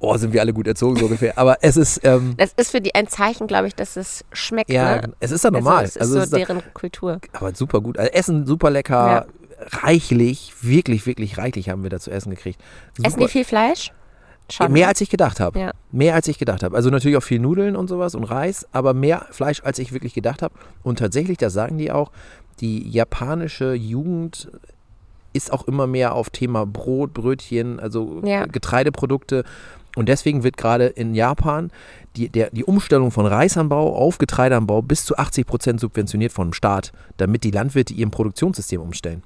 oh, 0.00 0.16
sind 0.16 0.32
wir 0.32 0.40
alle 0.40 0.52
gut 0.52 0.66
erzogen, 0.66 0.96
so 0.96 1.04
ungefähr. 1.04 1.36
Aber 1.38 1.58
es 1.62 1.76
ist, 1.76 2.00
ähm, 2.04 2.34
Das 2.36 2.52
ist 2.56 2.70
für 2.70 2.80
die 2.80 2.94
ein 2.94 3.06
Zeichen, 3.06 3.46
glaube 3.46 3.68
ich, 3.68 3.74
dass 3.74 3.96
es 3.96 4.24
schmeckt. 4.32 4.70
ja, 4.70 5.02
ne? 5.02 5.12
es 5.20 5.30
ist 5.30 5.44
ja 5.44 5.50
normal. 5.50 5.84
Also, 5.84 5.84
es 5.84 5.96
ist 5.96 6.00
Also 6.02 6.14
so 6.14 6.20
ist, 6.20 6.32
deren 6.34 6.62
Kultur. 6.74 7.20
aber 7.32 7.54
super 7.54 7.80
gut. 7.80 7.98
Also 7.98 8.10
Essen 8.12 8.46
super 8.46 8.70
lecker, 8.70 9.26
reichlich, 9.82 10.54
wirklich, 10.62 11.06
wirklich 11.06 11.38
reichlich 11.38 11.68
haben 11.68 11.82
wir 11.82 11.90
da 11.90 12.00
zu 12.00 12.10
essen 12.10 12.30
gekriegt. 12.30 12.60
Super. 12.96 13.08
Essen 13.08 13.20
die 13.20 13.28
viel 13.28 13.44
Fleisch? 13.44 13.92
Schon. 14.50 14.72
Mehr 14.72 14.86
ne? 14.86 14.88
als 14.88 15.00
ich 15.00 15.10
gedacht 15.10 15.38
habe. 15.38 15.58
Ja. 15.58 15.70
Mehr 15.92 16.14
als 16.14 16.26
ich 16.26 16.38
gedacht 16.38 16.62
habe. 16.64 16.74
Also 16.76 16.90
natürlich 16.90 17.16
auch 17.16 17.22
viel 17.22 17.38
Nudeln 17.38 17.76
und 17.76 17.88
sowas 17.88 18.14
und 18.16 18.24
Reis, 18.24 18.66
aber 18.72 18.94
mehr 18.94 19.26
Fleisch 19.30 19.62
als 19.62 19.78
ich 19.78 19.92
wirklich 19.92 20.12
gedacht 20.12 20.42
habe. 20.42 20.54
Und 20.82 20.98
tatsächlich, 20.98 21.38
das 21.38 21.52
sagen 21.52 21.78
die 21.78 21.92
auch, 21.92 22.10
die 22.60 22.88
japanische 22.88 23.74
Jugend 23.74 24.50
ist 25.32 25.52
auch 25.52 25.66
immer 25.68 25.86
mehr 25.86 26.14
auf 26.14 26.30
Thema 26.30 26.66
Brot, 26.66 27.14
Brötchen, 27.14 27.78
also 27.78 28.20
Ja. 28.24 28.46
Getreideprodukte. 28.46 29.44
Und 29.96 30.08
deswegen 30.08 30.44
wird 30.44 30.56
gerade 30.56 30.86
in 30.86 31.14
Japan 31.14 31.70
die, 32.16 32.28
der, 32.28 32.50
die 32.50 32.64
Umstellung 32.64 33.10
von 33.10 33.26
Reisanbau 33.26 33.94
auf 33.96 34.18
Getreideanbau 34.18 34.82
bis 34.82 35.04
zu 35.04 35.16
80 35.16 35.46
Prozent 35.46 35.80
subventioniert 35.80 36.32
vom 36.32 36.52
Staat, 36.52 36.92
damit 37.16 37.44
die 37.44 37.50
Landwirte 37.50 37.94
ihrem 37.94 38.10
Produktionssystem 38.10 38.80
umstellen. 38.80 39.22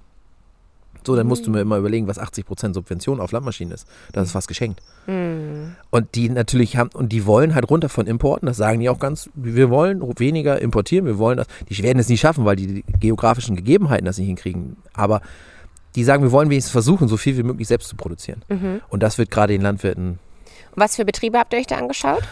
So, 1.06 1.16
dann 1.16 1.26
musst 1.26 1.46
du 1.46 1.50
mir 1.50 1.60
immer 1.60 1.76
überlegen, 1.76 2.06
was 2.06 2.18
80 2.18 2.46
Prozent 2.46 2.74
Subvention 2.74 3.20
auf 3.20 3.32
Landmaschinen 3.32 3.72
ist. 3.72 3.86
Das 4.12 4.26
ist 4.26 4.32
fast 4.32 4.48
geschenkt. 4.48 4.80
Hm. 5.06 5.76
Und 5.90 6.14
die 6.14 6.28
natürlich 6.28 6.76
haben, 6.76 6.90
und 6.94 7.12
die 7.12 7.26
wollen 7.26 7.54
halt 7.54 7.68
runter 7.70 7.88
von 7.88 8.06
Importen, 8.06 8.46
das 8.46 8.56
sagen 8.56 8.80
die 8.80 8.88
auch 8.88 8.98
ganz, 8.98 9.28
wir 9.34 9.70
wollen 9.70 10.00
weniger 10.18 10.60
importieren, 10.60 11.06
wir 11.06 11.18
wollen 11.18 11.36
das, 11.36 11.46
die 11.68 11.82
werden 11.82 11.98
es 11.98 12.08
nicht 12.08 12.20
schaffen, 12.20 12.44
weil 12.44 12.56
die 12.56 12.84
geografischen 13.00 13.56
Gegebenheiten 13.56 14.06
das 14.06 14.18
nicht 14.18 14.28
hinkriegen. 14.28 14.76
Aber 14.94 15.20
die 15.94 16.04
sagen, 16.04 16.22
wir 16.22 16.32
wollen 16.32 16.50
wenigstens 16.50 16.72
versuchen, 16.72 17.08
so 17.08 17.16
viel 17.16 17.36
wie 17.36 17.42
möglich 17.42 17.68
selbst 17.68 17.88
zu 17.88 17.96
produzieren. 17.96 18.42
Mhm. 18.48 18.80
Und 18.88 19.02
das 19.02 19.18
wird 19.18 19.30
gerade 19.30 19.52
den 19.52 19.62
Landwirten 19.62 20.18
Was 20.74 20.96
für 20.96 21.04
Betriebe 21.04 21.38
habt 21.38 21.52
ihr 21.52 21.60
euch 21.60 21.66
da 21.66 21.76
angeschaut? 21.76 22.22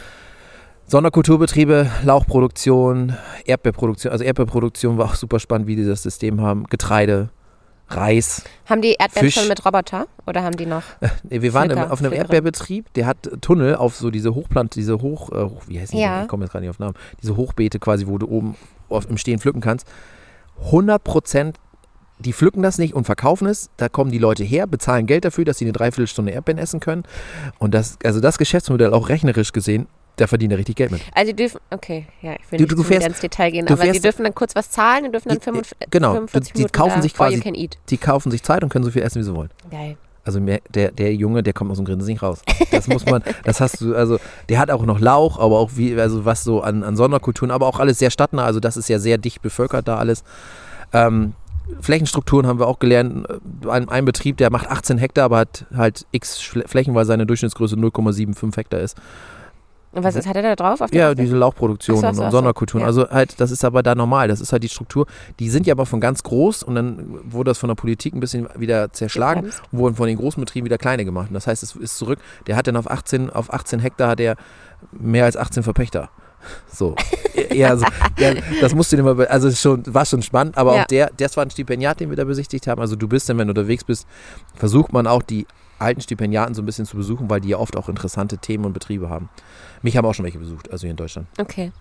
Sonderkulturbetriebe, 0.86 1.90
Lauchproduktion, 2.02 3.16
Erdbeerproduktion, 3.44 4.12
also 4.12 4.24
Erdbeerproduktion 4.24 4.98
war 4.98 5.06
auch 5.06 5.14
super 5.14 5.38
spannend, 5.38 5.68
wie 5.68 5.76
die 5.76 5.86
das 5.86 6.02
System 6.02 6.40
haben, 6.40 6.64
Getreide, 6.64 7.30
Reis. 7.96 8.44
Haben 8.66 8.82
die 8.82 8.94
Erdbeeren 8.98 9.26
Fisch. 9.26 9.34
schon 9.34 9.48
mit 9.48 9.64
Roboter 9.64 10.06
oder 10.26 10.42
haben 10.42 10.56
die 10.56 10.66
noch? 10.66 10.82
Nee, 11.28 11.42
wir 11.42 11.54
waren 11.54 11.70
im, 11.70 11.76
Pflücker, 11.76 11.92
auf 11.92 12.00
einem 12.00 12.10
Pflückerin. 12.10 12.18
Erdbeerbetrieb, 12.18 12.92
der 12.94 13.06
hat 13.06 13.16
Tunnel 13.40 13.76
auf 13.76 13.96
so 13.96 14.10
diese 14.10 14.34
Hochplant, 14.34 14.74
diese 14.74 15.00
Hoch, 15.00 15.30
äh, 15.30 15.48
wie 15.66 15.80
heißt 15.80 15.92
die? 15.92 16.00
Ja. 16.00 16.22
Ich 16.22 16.28
komme 16.28 16.44
jetzt 16.44 16.52
gerade 16.52 16.64
nicht 16.64 16.70
auf 16.70 16.78
Namen. 16.78 16.94
Diese 17.22 17.36
Hochbeete 17.36 17.78
quasi, 17.78 18.06
wo 18.06 18.18
du 18.18 18.28
oben 18.28 18.56
auf, 18.88 19.08
im 19.08 19.18
Stehen 19.18 19.38
pflücken 19.38 19.60
kannst. 19.60 19.86
100 20.64 21.02
Prozent 21.02 21.58
die 22.22 22.32
pflücken 22.32 22.62
das 22.62 22.78
nicht 22.78 22.94
und 22.94 23.04
verkaufen 23.04 23.46
es. 23.46 23.70
Da 23.76 23.88
kommen 23.88 24.10
die 24.10 24.18
Leute 24.18 24.44
her, 24.44 24.66
bezahlen 24.66 25.06
Geld 25.06 25.24
dafür, 25.24 25.44
dass 25.44 25.58
sie 25.58 25.64
eine 25.64 25.72
Dreiviertelstunde 25.72 26.32
Erdbeeren 26.32 26.58
essen 26.58 26.80
können. 26.80 27.02
Und 27.58 27.74
das, 27.74 27.98
also 28.04 28.20
das 28.20 28.38
Geschäftsmodell 28.38 28.94
auch 28.94 29.08
rechnerisch 29.08 29.52
gesehen, 29.52 29.86
da 30.16 30.26
verdienen 30.26 30.50
die 30.50 30.56
richtig 30.56 30.76
Geld 30.76 30.90
mit. 30.90 31.00
Also 31.14 31.32
die 31.32 31.36
dürfen, 31.36 31.60
okay, 31.70 32.06
ja, 32.20 32.34
ich 32.34 32.52
will 32.52 32.58
du, 32.58 32.64
nicht 32.64 32.78
du 32.78 32.82
fährst, 32.82 33.06
ins 33.06 33.20
Detail 33.20 33.50
gehen, 33.50 33.66
aber 33.66 33.76
fährst, 33.78 33.96
die 33.96 34.02
dürfen 34.02 34.24
dann 34.24 34.34
kurz 34.34 34.54
was 34.54 34.70
zahlen 34.70 35.06
und 35.06 35.12
dürfen 35.12 35.28
dann 35.28 35.40
45, 35.40 35.90
genau, 35.90 36.12
45 36.12 36.52
die, 36.52 36.62
die 36.62 36.68
kaufen 36.68 37.02
sich 37.02 37.14
quasi, 37.14 37.70
die 37.88 37.96
kaufen 37.96 38.30
sich 38.30 38.42
Zeit 38.42 38.62
und 38.62 38.68
können 38.68 38.84
so 38.84 38.90
viel 38.90 39.02
essen, 39.02 39.20
wie 39.20 39.24
sie 39.24 39.34
wollen. 39.34 39.50
Geil. 39.70 39.96
Also 40.24 40.40
mehr, 40.40 40.60
der, 40.72 40.92
der 40.92 41.12
Junge, 41.14 41.42
der 41.42 41.52
kommt 41.52 41.70
aus 41.72 41.78
dem 41.78 41.84
Grinsen 41.84 42.06
nicht 42.06 42.22
raus. 42.22 42.42
Das 42.70 42.86
muss 42.86 43.06
man, 43.06 43.22
das 43.44 43.60
hast 43.60 43.80
du, 43.80 43.96
also 43.96 44.18
der 44.48 44.58
hat 44.60 44.70
auch 44.70 44.84
noch 44.84 45.00
Lauch, 45.00 45.38
aber 45.38 45.58
auch 45.58 45.72
wie, 45.74 45.98
also 46.00 46.24
was 46.24 46.44
so 46.44 46.60
an, 46.60 46.84
an 46.84 46.94
Sonderkulturen, 46.94 47.50
aber 47.50 47.66
auch 47.66 47.80
alles 47.80 47.98
sehr 47.98 48.10
stadtnah, 48.10 48.44
also 48.44 48.60
das 48.60 48.76
ist 48.76 48.88
ja 48.88 49.00
sehr 49.00 49.18
dicht 49.18 49.42
bevölkert 49.42 49.88
da 49.88 49.96
alles. 49.96 50.22
Ähm, 50.92 51.32
Flächenstrukturen 51.80 52.46
haben 52.46 52.58
wir 52.58 52.66
auch 52.66 52.78
gelernt. 52.78 53.26
Ein, 53.68 53.88
ein, 53.88 54.04
Betrieb, 54.04 54.36
der 54.36 54.50
macht 54.50 54.68
18 54.68 54.98
Hektar, 54.98 55.24
aber 55.24 55.38
hat 55.38 55.66
halt 55.74 56.06
x 56.12 56.38
Flächen, 56.38 56.94
weil 56.94 57.04
seine 57.04 57.26
Durchschnittsgröße 57.26 57.76
0,75 57.76 58.56
Hektar 58.56 58.80
ist. 58.80 58.96
Und 59.92 60.04
was 60.04 60.16
ist, 60.16 60.26
hat 60.26 60.36
er 60.36 60.42
da 60.42 60.56
drauf? 60.56 60.80
ja, 60.80 60.86
Karte? 60.86 61.22
diese 61.22 61.36
Lauchproduktion 61.36 61.96
so, 61.96 62.12
so, 62.12 62.24
und 62.24 62.30
Sonderkulturen. 62.30 62.80
Ja. 62.80 62.86
Also 62.86 63.10
halt, 63.10 63.38
das 63.38 63.50
ist 63.50 63.64
aber 63.64 63.82
da 63.82 63.94
normal. 63.94 64.28
Das 64.28 64.40
ist 64.40 64.52
halt 64.52 64.62
die 64.62 64.70
Struktur. 64.70 65.06
Die 65.38 65.50
sind 65.50 65.66
ja 65.66 65.74
aber 65.74 65.84
von 65.84 66.00
ganz 66.00 66.22
groß 66.22 66.62
und 66.62 66.74
dann 66.74 67.18
wurde 67.24 67.50
das 67.50 67.58
von 67.58 67.68
der 67.68 67.74
Politik 67.74 68.14
ein 68.14 68.20
bisschen 68.20 68.48
wieder 68.56 68.90
zerschlagen 68.92 69.44
und 69.70 69.78
wurden 69.78 69.94
von 69.94 70.06
den 70.06 70.16
großen 70.16 70.40
Betrieben 70.40 70.64
wieder 70.64 70.78
kleine 70.78 71.04
gemacht. 71.04 71.28
Und 71.28 71.34
das 71.34 71.46
heißt, 71.46 71.62
es 71.62 71.76
ist 71.76 71.98
zurück. 71.98 72.18
Der 72.46 72.56
hat 72.56 72.66
dann 72.66 72.76
auf 72.76 72.90
18, 72.90 73.28
auf 73.30 73.52
18 73.52 73.80
Hektar 73.80 74.08
hat 74.08 74.20
er 74.20 74.36
mehr 74.92 75.26
als 75.26 75.36
18 75.36 75.62
Verpächter. 75.62 76.08
So. 76.66 76.96
ja, 77.52 77.68
also, 77.68 77.86
ja, 78.18 78.34
das 78.60 78.74
musst 78.74 78.90
du 78.90 78.96
dir 78.96 79.04
mal, 79.04 79.26
also 79.26 79.50
schon, 79.52 79.82
war 79.86 80.04
schon 80.04 80.22
spannend, 80.22 80.58
aber 80.58 80.74
ja. 80.74 80.82
auch 80.82 80.86
der, 80.86 81.10
das 81.16 81.36
war 81.36 81.44
ein 81.44 81.50
Stipendiat, 81.50 82.00
den 82.00 82.10
wir 82.10 82.16
da 82.16 82.24
besichtigt 82.24 82.66
haben. 82.66 82.80
Also 82.80 82.96
du 82.96 83.06
bist 83.06 83.28
dann, 83.28 83.38
wenn 83.38 83.46
du 83.46 83.52
unterwegs 83.52 83.84
bist, 83.84 84.08
versucht 84.56 84.92
man 84.92 85.06
auch 85.06 85.22
die 85.22 85.46
alten 85.82 86.00
Stipendiaten 86.00 86.54
so 86.54 86.62
ein 86.62 86.66
bisschen 86.66 86.86
zu 86.86 86.96
besuchen, 86.96 87.28
weil 87.28 87.40
die 87.40 87.50
ja 87.50 87.58
oft 87.58 87.76
auch 87.76 87.88
interessante 87.88 88.38
Themen 88.38 88.64
und 88.64 88.72
Betriebe 88.72 89.10
haben. 89.10 89.28
Mich 89.82 89.96
haben 89.96 90.06
auch 90.06 90.14
schon 90.14 90.24
welche 90.24 90.38
besucht, 90.38 90.70
also 90.70 90.82
hier 90.82 90.90
in 90.90 90.96
Deutschland. 90.96 91.26
Okay. 91.38 91.72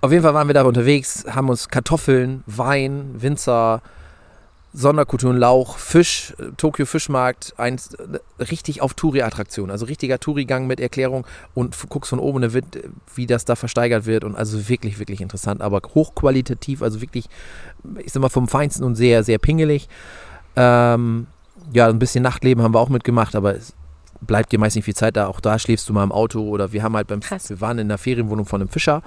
Auf 0.00 0.10
jeden 0.10 0.24
Fall 0.24 0.34
waren 0.34 0.48
wir 0.48 0.54
da 0.54 0.62
unterwegs, 0.62 1.24
haben 1.28 1.48
uns 1.48 1.68
Kartoffeln, 1.68 2.42
Wein, 2.46 3.14
Winzer, 3.18 3.82
Sonderkulturen, 4.74 5.36
Lauch, 5.36 5.76
Fisch, 5.76 6.34
äh, 6.38 6.52
Tokio 6.56 6.86
Fischmarkt, 6.86 7.54
ein, 7.58 7.76
äh, 7.76 8.42
richtig 8.42 8.80
auf 8.80 8.94
Touri-Attraktion, 8.94 9.70
also 9.70 9.84
richtiger 9.86 10.18
Touri-Gang 10.18 10.66
mit 10.66 10.80
Erklärung 10.80 11.26
und 11.54 11.76
guckst 11.88 12.10
von 12.10 12.18
oben, 12.18 12.42
wie 13.14 13.26
das 13.26 13.44
da 13.44 13.54
versteigert 13.54 14.06
wird 14.06 14.24
und 14.24 14.34
also 14.34 14.68
wirklich, 14.68 14.98
wirklich 14.98 15.20
interessant, 15.20 15.60
aber 15.60 15.82
hochqualitativ, 15.94 16.82
also 16.82 17.00
wirklich, 17.00 17.26
ich 17.98 18.12
sag 18.12 18.22
mal, 18.22 18.30
vom 18.30 18.48
Feinsten 18.48 18.84
und 18.84 18.94
sehr, 18.94 19.24
sehr 19.24 19.38
pingelig. 19.38 19.88
Ähm, 20.56 21.26
ja, 21.72 21.88
ein 21.88 21.98
bisschen 21.98 22.22
Nachtleben 22.22 22.62
haben 22.62 22.74
wir 22.74 22.80
auch 22.80 22.88
mitgemacht, 22.88 23.34
aber 23.34 23.54
es 23.54 23.74
bleibt 24.20 24.52
dir 24.52 24.58
meist 24.58 24.76
nicht 24.76 24.84
viel 24.84 24.94
Zeit 24.94 25.16
da. 25.16 25.26
Auch 25.26 25.40
da 25.40 25.58
schläfst 25.58 25.88
du 25.88 25.92
mal 25.92 26.04
im 26.04 26.12
Auto 26.12 26.40
oder 26.48 26.72
wir 26.72 26.82
haben 26.82 26.94
halt 26.94 27.08
beim, 27.08 27.20
Krass. 27.20 27.50
wir 27.50 27.60
waren 27.60 27.78
in 27.78 27.88
der 27.88 27.98
Ferienwohnung 27.98 28.46
von 28.46 28.60
einem 28.60 28.68
Fischer 28.68 29.02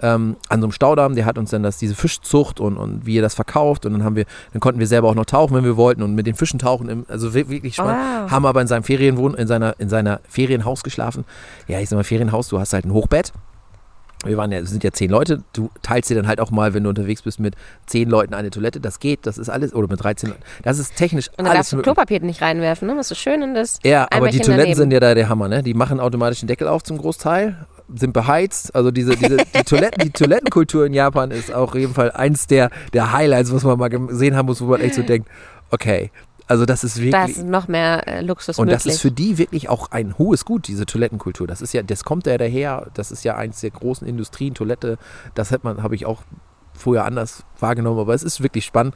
ähm, 0.00 0.36
an 0.48 0.60
so 0.60 0.66
einem 0.66 0.72
Staudamm, 0.72 1.14
der 1.14 1.24
hat 1.24 1.38
uns 1.38 1.50
dann 1.50 1.62
das, 1.62 1.78
diese 1.78 1.94
Fischzucht 1.94 2.60
und, 2.60 2.76
und 2.76 3.06
wie 3.06 3.18
er 3.18 3.22
das 3.22 3.34
verkauft 3.34 3.86
und 3.86 3.92
dann 3.92 4.04
haben 4.04 4.16
wir, 4.16 4.26
dann 4.52 4.60
konnten 4.60 4.80
wir 4.80 4.86
selber 4.86 5.08
auch 5.08 5.14
noch 5.14 5.24
tauchen, 5.24 5.54
wenn 5.56 5.64
wir 5.64 5.76
wollten 5.76 6.02
und 6.02 6.14
mit 6.14 6.26
den 6.26 6.34
Fischen 6.34 6.58
tauchen, 6.58 6.88
im, 6.88 7.06
also 7.08 7.32
wirklich 7.34 7.74
spannend. 7.74 8.22
Wow. 8.22 8.30
Haben 8.30 8.46
aber 8.46 8.60
in 8.60 8.66
seinem 8.66 8.82
Ferienwohn, 8.82 9.34
in 9.34 9.46
seiner, 9.46 9.78
in 9.78 9.88
seiner 9.88 10.20
Ferienhaus 10.28 10.82
geschlafen. 10.82 11.24
Ja, 11.68 11.80
ich 11.80 11.88
sag 11.88 11.96
mal 11.96 12.04
Ferienhaus, 12.04 12.48
du 12.48 12.58
hast 12.58 12.72
halt 12.72 12.84
ein 12.84 12.92
Hochbett 12.92 13.32
wir 14.24 14.36
waren 14.36 14.52
ja, 14.52 14.64
sind 14.64 14.84
ja 14.84 14.92
zehn 14.92 15.10
Leute. 15.10 15.42
Du 15.52 15.70
teilst 15.82 16.10
dir 16.10 16.14
dann 16.14 16.26
halt 16.26 16.40
auch 16.40 16.50
mal, 16.50 16.74
wenn 16.74 16.82
du 16.82 16.88
unterwegs 16.88 17.22
bist, 17.22 17.40
mit 17.40 17.54
zehn 17.86 18.08
Leuten 18.08 18.34
eine 18.34 18.50
Toilette. 18.50 18.80
Das 18.80 19.00
geht, 19.00 19.26
das 19.26 19.38
ist 19.38 19.48
alles. 19.48 19.74
Oder 19.74 19.88
mit 19.88 20.02
13 20.02 20.30
Leuten. 20.30 20.42
Das 20.62 20.78
ist 20.78 20.96
technisch 20.96 21.30
Und 21.36 21.46
da 21.46 21.54
darfst 21.54 21.72
du 21.72 21.82
Klopapier 21.82 22.20
nicht 22.20 22.42
reinwerfen, 22.42 22.88
ne? 22.88 22.94
Musst 22.94 23.10
du 23.10 23.14
schön 23.14 23.42
in 23.42 23.54
das. 23.54 23.78
Ja, 23.84 24.06
aber 24.10 24.28
die 24.28 24.38
Toiletten 24.38 24.58
daneben. 24.58 24.78
sind 24.78 24.92
ja 24.92 25.00
da 25.00 25.14
der 25.14 25.28
Hammer, 25.28 25.48
ne? 25.48 25.62
Die 25.62 25.74
machen 25.74 26.00
automatisch 26.00 26.40
den 26.40 26.48
Deckel 26.48 26.68
auf 26.68 26.82
zum 26.82 26.98
Großteil, 26.98 27.66
sind 27.94 28.12
beheizt. 28.12 28.74
Also 28.74 28.90
diese, 28.90 29.16
diese 29.16 29.36
die 29.36 29.64
Toiletten, 29.64 30.02
die 30.02 30.10
Toilettenkultur 30.10 30.86
in 30.86 30.94
Japan 30.94 31.30
ist 31.30 31.52
auch 31.52 31.70
auf 31.70 31.74
jeden 31.74 31.94
Fall 31.94 32.10
eins 32.12 32.46
der, 32.46 32.70
der 32.92 33.12
Highlights, 33.12 33.52
was 33.52 33.64
man 33.64 33.78
mal 33.78 33.88
gesehen 33.88 34.36
haben 34.36 34.46
muss, 34.46 34.60
wo 34.60 34.66
man 34.66 34.80
echt 34.80 34.94
so 34.94 35.02
denkt, 35.02 35.28
okay, 35.70 36.10
also 36.46 36.66
das 36.66 36.84
ist 36.84 36.96
wirklich. 36.96 37.12
Da 37.12 37.24
ist 37.24 37.42
noch 37.42 37.68
mehr 37.68 38.06
äh, 38.06 38.20
Luxus 38.20 38.58
Und 38.58 38.66
möglich. 38.66 38.84
das 38.84 38.94
ist 38.94 39.00
für 39.00 39.10
die 39.10 39.38
wirklich 39.38 39.68
auch 39.68 39.90
ein 39.90 40.18
hohes 40.18 40.44
Gut, 40.44 40.68
diese 40.68 40.84
Toilettenkultur. 40.84 41.46
Das 41.46 41.62
ist 41.62 41.72
ja, 41.72 41.82
das 41.82 42.04
kommt 42.04 42.26
ja 42.26 42.36
daher, 42.36 42.88
das 42.94 43.10
ist 43.10 43.24
ja 43.24 43.36
eins 43.36 43.60
der 43.60 43.70
großen 43.70 44.06
Industrien, 44.06 44.54
Toilette. 44.54 44.98
Das 45.34 45.50
hat 45.50 45.64
man, 45.64 45.82
habe 45.82 45.94
ich 45.94 46.04
auch 46.04 46.22
vorher 46.74 47.04
anders 47.04 47.44
wahrgenommen, 47.58 48.00
aber 48.00 48.14
es 48.14 48.22
ist 48.22 48.42
wirklich 48.42 48.64
spannend. 48.64 48.94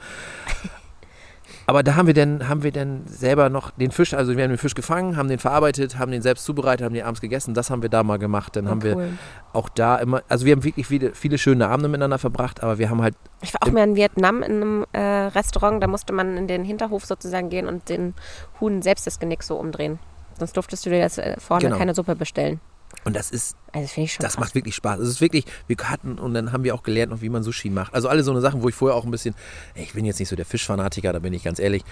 Aber 1.69 1.83
da 1.83 1.97
haben 1.97 2.07
wir 2.07 2.15
dann, 2.15 2.49
haben 2.49 2.63
wir 2.63 2.73
dann 2.73 3.03
selber 3.07 3.51
noch 3.51 3.73
den 3.73 3.91
Fisch, 3.91 4.15
also 4.15 4.35
wir 4.35 4.43
haben 4.43 4.49
den 4.49 4.57
Fisch 4.57 4.75
gefangen, 4.75 5.19
haben 5.19 5.29
den 5.29 5.39
verarbeitet, 5.39 5.99
haben 5.99 6.11
den 6.11 6.23
selbst 6.23 6.47
zubereitet, 6.47 6.83
haben 6.83 6.95
den 6.95 7.05
abends 7.05 7.21
gegessen. 7.21 7.53
Das 7.53 7.69
haben 7.69 7.83
wir 7.83 7.91
da 7.91 8.03
mal 8.03 8.19
gemacht. 8.19 8.57
Dann 8.57 8.67
oh, 8.67 8.71
haben 8.71 8.81
cool. 8.85 8.97
wir 8.97 9.09
auch 9.53 9.69
da 9.69 9.97
immer, 9.97 10.23
also 10.31 10.47
wir 10.47 10.53
haben 10.53 10.65
wirklich 10.65 10.87
viele, 10.87 11.15
viele 11.15 11.37
schöne 11.37 11.69
Abende 11.69 11.91
miteinander 11.91 12.17
verbracht, 12.17 12.63
aber 12.63 12.79
wir 12.79 12.89
haben 12.89 13.03
halt. 13.03 13.17
Ich 13.43 13.53
war 13.53 13.69
auch 13.69 13.71
mal 13.71 13.85
in 13.85 13.97
Vietnam 13.97 14.43
in 14.43 14.53
einem 14.53 14.87
äh, 14.93 14.99
Restaurant, 14.99 15.83
da 15.83 15.89
musste 15.89 16.15
man 16.15 16.39
in 16.39 16.47
den 16.47 16.65
Hinterhof 16.65 17.05
sozusagen 17.05 17.51
gehen 17.51 17.67
und 17.67 17.91
den 17.91 18.15
Huhn 18.63 18.81
selbst 18.81 19.07
das 19.07 19.19
Genick 19.19 19.43
so 19.43 19.57
umdrehen. 19.57 19.99
Sonst 20.39 20.57
durftest 20.57 20.87
du 20.87 20.91
dir 20.91 21.03
das 21.03 21.19
äh, 21.19 21.39
vorne 21.39 21.65
genau. 21.65 21.77
keine 21.77 21.95
Suppe 21.95 22.17
bestellen. 22.17 22.61
Und 23.05 23.14
das 23.17 23.31
ist, 23.31 23.57
also 23.73 23.88
das, 24.02 24.19
das 24.19 24.38
macht 24.38 24.55
wirklich 24.55 24.75
Spaß. 24.75 25.00
Es 25.00 25.09
ist 25.09 25.21
wirklich, 25.21 25.45
wir 25.67 25.76
hatten 25.85 26.19
und 26.19 26.35
dann 26.35 26.52
haben 26.52 26.64
wir 26.64 26.75
auch 26.75 26.83
gelernt, 26.83 27.12
noch, 27.12 27.21
wie 27.21 27.28
man 27.28 27.43
Sushi 27.43 27.71
macht. 27.71 27.95
Also 27.95 28.09
alle 28.09 28.23
so 28.23 28.31
eine 28.31 28.40
Sachen, 28.40 28.62
wo 28.62 28.69
ich 28.69 28.75
vorher 28.75 28.97
auch 28.97 29.05
ein 29.05 29.11
bisschen, 29.11 29.35
ich 29.75 29.93
bin 29.93 30.05
jetzt 30.05 30.19
nicht 30.19 30.28
so 30.28 30.37
der 30.37 30.47
Fischfanatiker, 30.47 31.12
da 31.12 31.19
bin 31.19 31.33
ich 31.33 31.45
ganz 31.45 31.59
ehrlich. 31.59 31.85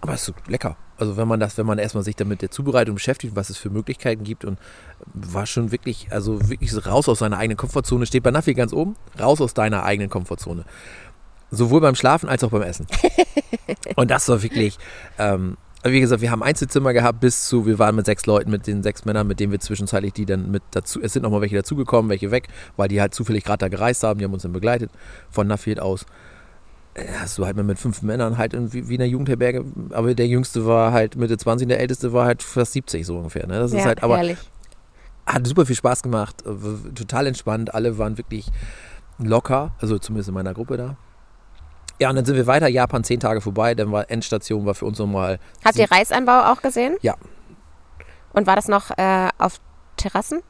Aber 0.00 0.14
es 0.14 0.28
ist 0.28 0.34
lecker. 0.46 0.76
Also 0.96 1.16
wenn 1.16 1.26
man 1.26 1.40
das, 1.40 1.58
wenn 1.58 1.66
man 1.66 1.78
erstmal 1.78 2.04
sich 2.04 2.16
damit 2.16 2.42
der 2.42 2.50
Zubereitung 2.50 2.94
beschäftigt, 2.94 3.34
was 3.34 3.50
es 3.50 3.56
für 3.58 3.70
Möglichkeiten 3.70 4.22
gibt 4.22 4.44
und 4.44 4.58
war 5.12 5.46
schon 5.46 5.72
wirklich, 5.72 6.08
also 6.10 6.48
wirklich 6.48 6.74
raus 6.86 7.08
aus 7.08 7.20
seiner 7.20 7.38
eigenen 7.38 7.56
Komfortzone, 7.56 8.06
steht 8.06 8.22
bei 8.22 8.30
Nafi 8.30 8.54
ganz 8.54 8.72
oben, 8.72 8.96
raus 9.18 9.40
aus 9.40 9.54
deiner 9.54 9.84
eigenen 9.84 10.10
Komfortzone. 10.10 10.64
Sowohl 11.50 11.80
beim 11.80 11.94
Schlafen 11.94 12.28
als 12.28 12.44
auch 12.44 12.50
beim 12.50 12.62
Essen. 12.62 12.86
und 13.96 14.10
das 14.10 14.28
war 14.28 14.42
wirklich, 14.42 14.78
ähm, 15.18 15.56
wie 15.92 16.00
gesagt, 16.00 16.22
wir 16.22 16.30
haben 16.30 16.42
Einzelzimmer 16.42 16.92
gehabt 16.92 17.20
bis 17.20 17.46
zu, 17.46 17.66
wir 17.66 17.78
waren 17.78 17.94
mit 17.94 18.06
sechs 18.06 18.26
Leuten, 18.26 18.50
mit 18.50 18.66
den 18.66 18.82
sechs 18.82 19.04
Männern, 19.04 19.26
mit 19.26 19.40
denen 19.40 19.52
wir 19.52 19.60
zwischenzeitlich 19.60 20.12
die 20.12 20.26
dann 20.26 20.50
mit 20.50 20.62
dazu, 20.70 21.00
es 21.02 21.12
sind 21.12 21.22
nochmal 21.22 21.40
welche 21.40 21.56
dazugekommen, 21.56 22.10
welche 22.10 22.30
weg, 22.30 22.48
weil 22.76 22.88
die 22.88 23.00
halt 23.00 23.14
zufällig 23.14 23.44
gerade 23.44 23.58
da 23.58 23.68
gereist 23.68 24.02
haben, 24.02 24.18
die 24.18 24.24
haben 24.24 24.32
uns 24.32 24.42
dann 24.42 24.52
begleitet 24.52 24.90
von 25.30 25.46
Naffield 25.46 25.80
aus. 25.80 26.06
Hast 27.20 27.38
du 27.38 27.46
halt 27.46 27.56
mit 27.56 27.78
fünf 27.78 28.02
Männern 28.02 28.38
halt 28.38 28.54
in 28.54 28.68
der 28.70 29.08
Jugendherberge, 29.08 29.64
aber 29.90 30.14
der 30.14 30.26
Jüngste 30.26 30.66
war 30.66 30.92
halt 30.92 31.16
Mitte 31.16 31.36
20, 31.36 31.68
der 31.68 31.78
Älteste 31.78 32.12
war 32.12 32.26
halt 32.26 32.42
fast 32.42 32.72
70 32.72 33.06
so 33.06 33.18
ungefähr. 33.18 33.46
Ne? 33.46 33.58
Das 33.58 33.72
ja, 33.72 33.78
ist 33.78 33.84
halt, 33.84 34.02
aber 34.02 34.16
herrlich. 34.16 34.38
hat 35.26 35.46
super 35.46 35.64
viel 35.64 35.76
Spaß 35.76 36.02
gemacht, 36.02 36.42
total 36.94 37.26
entspannt, 37.28 37.72
alle 37.72 37.98
waren 37.98 38.18
wirklich 38.18 38.46
locker, 39.18 39.74
also 39.78 39.98
zumindest 39.98 40.28
in 40.28 40.34
meiner 40.34 40.54
Gruppe 40.54 40.76
da. 40.76 40.96
Ja, 42.00 42.10
und 42.10 42.16
dann 42.16 42.24
sind 42.24 42.36
wir 42.36 42.46
weiter, 42.46 42.68
Japan 42.68 43.02
zehn 43.04 43.20
Tage 43.20 43.40
vorbei, 43.40 43.74
dann 43.74 43.90
war 43.90 44.10
Endstation, 44.10 44.64
war 44.66 44.74
für 44.74 44.86
uns 44.86 44.98
nochmal. 44.98 45.38
Habt 45.64 45.76
ihr 45.76 45.90
Reisanbau 45.90 46.52
auch 46.52 46.62
gesehen? 46.62 46.96
Ja. 47.02 47.16
Und 48.32 48.46
war 48.46 48.56
das 48.56 48.68
noch 48.68 48.90
äh, 48.96 49.28
auf 49.38 49.60
Terrassen? 49.96 50.42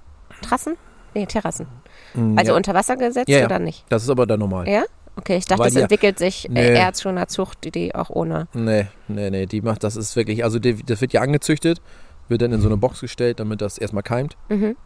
Terrassen? 0.42 0.76
Nee, 1.14 1.26
Terrassen. 1.26 1.66
Mm, 2.14 2.36
also 2.36 2.52
ja. 2.52 2.56
unter 2.56 2.74
Wasser 2.74 2.96
gesetzt 2.96 3.28
ja, 3.28 3.38
ja. 3.38 3.46
oder 3.46 3.58
nicht? 3.58 3.84
Das 3.88 4.02
ist 4.02 4.10
aber 4.10 4.26
dann 4.26 4.40
normal. 4.40 4.68
Ja? 4.68 4.84
Okay, 5.16 5.36
ich 5.36 5.46
dachte, 5.46 5.62
Weil 5.62 5.70
das 5.70 5.82
entwickelt 5.82 6.18
sich 6.18 6.48
nee. 6.48 6.74
eher 6.74 6.92
zu 6.92 7.08
einer 7.08 7.26
Zucht, 7.26 7.74
die 7.74 7.94
auch 7.94 8.10
ohne. 8.10 8.46
Nee, 8.52 8.86
nee, 9.08 9.30
nee, 9.30 9.46
die 9.46 9.62
macht, 9.62 9.82
das 9.82 9.96
ist 9.96 10.14
wirklich, 10.14 10.44
also 10.44 10.58
die, 10.60 10.82
das 10.84 11.00
wird 11.00 11.12
ja 11.12 11.22
angezüchtet, 11.22 11.80
wird 12.28 12.42
dann 12.42 12.52
in 12.52 12.60
so 12.60 12.68
eine 12.68 12.76
Box 12.76 13.00
gestellt, 13.00 13.40
damit 13.40 13.60
das 13.60 13.78
erstmal 13.78 14.04
keimt. 14.04 14.36
Mhm. 14.48 14.76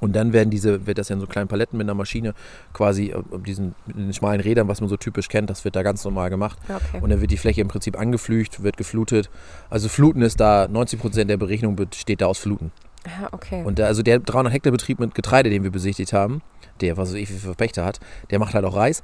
Und 0.00 0.14
dann 0.14 0.32
werden 0.32 0.50
diese, 0.50 0.86
wird 0.86 0.98
das 0.98 1.08
ja 1.08 1.14
in 1.14 1.20
so 1.20 1.26
kleinen 1.26 1.48
Paletten 1.48 1.78
mit 1.78 1.86
einer 1.86 1.94
Maschine 1.94 2.34
quasi 2.72 3.14
um 3.14 3.44
diesen 3.44 3.74
mit 3.86 3.96
den 3.96 4.12
schmalen 4.12 4.40
Rädern, 4.40 4.68
was 4.68 4.80
man 4.80 4.90
so 4.90 4.96
typisch 4.96 5.28
kennt, 5.28 5.48
das 5.48 5.64
wird 5.64 5.74
da 5.74 5.82
ganz 5.82 6.04
normal 6.04 6.28
gemacht. 6.28 6.58
Okay. 6.68 7.00
Und 7.00 7.10
dann 7.10 7.20
wird 7.20 7.30
die 7.30 7.38
Fläche 7.38 7.62
im 7.62 7.68
Prinzip 7.68 7.98
angeflücht, 7.98 8.62
wird 8.62 8.76
geflutet. 8.76 9.30
Also 9.70 9.88
Fluten 9.88 10.22
ist 10.22 10.38
da, 10.38 10.68
90 10.68 11.00
Prozent 11.00 11.30
der 11.30 11.38
Berechnung 11.38 11.76
besteht 11.76 12.20
da 12.20 12.26
aus 12.26 12.38
Fluten. 12.38 12.72
Ah, 13.06 13.28
okay. 13.32 13.62
Und 13.64 13.78
der, 13.78 13.86
also 13.86 14.02
der 14.02 14.18
300 14.18 14.52
Hektar 14.52 14.72
Betrieb 14.72 14.98
mit 14.98 15.14
Getreide, 15.14 15.48
den 15.48 15.62
wir 15.62 15.70
besichtigt 15.70 16.12
haben, 16.12 16.42
der, 16.80 16.96
was 16.96 17.10
so 17.10 17.16
ich 17.16 17.30
wie 17.30 17.34
viel 17.34 17.54
Pächter 17.54 17.84
hat, 17.84 18.00
der 18.30 18.38
macht 18.38 18.54
halt 18.54 18.64
auch 18.64 18.76
Reis. 18.76 19.02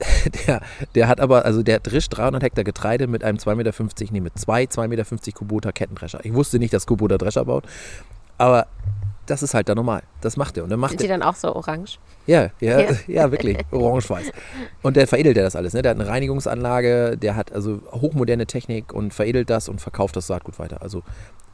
Der, 0.46 0.60
der 0.96 1.06
hat 1.06 1.20
aber, 1.20 1.44
also 1.44 1.62
der 1.62 1.78
drischt 1.78 2.16
300 2.16 2.42
Hektar 2.42 2.64
Getreide 2.64 3.06
mit 3.06 3.22
einem 3.22 3.38
2,50 3.38 3.54
Meter, 3.54 4.12
nee, 4.12 4.20
mit 4.20 4.36
zwei 4.36 4.64
2,50 4.64 4.88
Meter 4.88 5.32
Kubota 5.32 5.70
Kettendrescher. 5.70 6.18
Ich 6.24 6.34
wusste 6.34 6.58
nicht, 6.58 6.74
dass 6.74 6.84
Kubota 6.84 7.16
Drescher 7.16 7.44
baut, 7.44 7.64
aber 8.36 8.66
das 9.26 9.42
ist 9.42 9.54
halt 9.54 9.68
da 9.68 9.74
normal. 9.74 10.02
Das 10.20 10.36
macht 10.36 10.56
er. 10.56 10.64
Und 10.64 10.70
dann 10.70 10.80
macht 10.80 10.90
Sind 10.90 11.02
die 11.02 11.08
dann 11.08 11.22
auch 11.22 11.34
so 11.34 11.54
orange? 11.54 11.98
Ja, 12.26 12.50
ja, 12.60 12.80
ja, 12.80 12.88
ja 13.06 13.30
wirklich. 13.30 13.58
Orange-weiß. 13.70 14.30
Und 14.82 14.96
der 14.96 15.06
veredelt 15.06 15.36
er 15.36 15.44
das 15.44 15.56
alles. 15.56 15.72
Ne? 15.72 15.82
Der 15.82 15.90
hat 15.90 16.00
eine 16.00 16.08
Reinigungsanlage, 16.08 17.16
der 17.16 17.36
hat 17.36 17.52
also 17.52 17.80
hochmoderne 17.92 18.46
Technik 18.46 18.92
und 18.92 19.14
veredelt 19.14 19.50
das 19.50 19.68
und 19.68 19.80
verkauft 19.80 20.16
das 20.16 20.26
Saatgut 20.26 20.58
weiter. 20.58 20.82
Also 20.82 21.02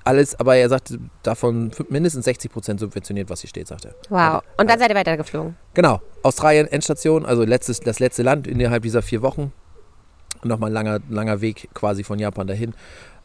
alles, 0.05 0.39
aber 0.39 0.57
er 0.57 0.69
sagt, 0.69 0.99
davon 1.23 1.71
mindestens 1.89 2.25
60 2.25 2.51
Prozent 2.51 2.81
subventioniert, 2.81 3.29
was 3.29 3.41
hier 3.41 3.49
steht, 3.49 3.69
sagt 3.69 3.85
er. 3.85 3.95
Wow. 4.09 4.43
Und 4.57 4.69
dann 4.71 4.79
seid 4.79 4.91
ihr 4.91 4.97
weitergeflogen? 4.97 5.57
Genau. 5.75 6.01
Australien, 6.23 6.67
Endstation, 6.67 7.27
also 7.27 7.45
letztes, 7.45 7.81
das 7.81 7.99
letzte 7.99 8.23
Land 8.23 8.47
innerhalb 8.47 8.83
dieser 8.83 9.03
vier 9.03 9.23
Wochen. 9.23 9.53
Nochmal 10.43 10.71
ein 10.71 10.75
langer, 10.75 11.01
langer 11.11 11.41
Weg 11.41 11.69
quasi 11.75 12.03
von 12.03 12.19
Japan 12.19 12.47
dahin. 12.47 12.75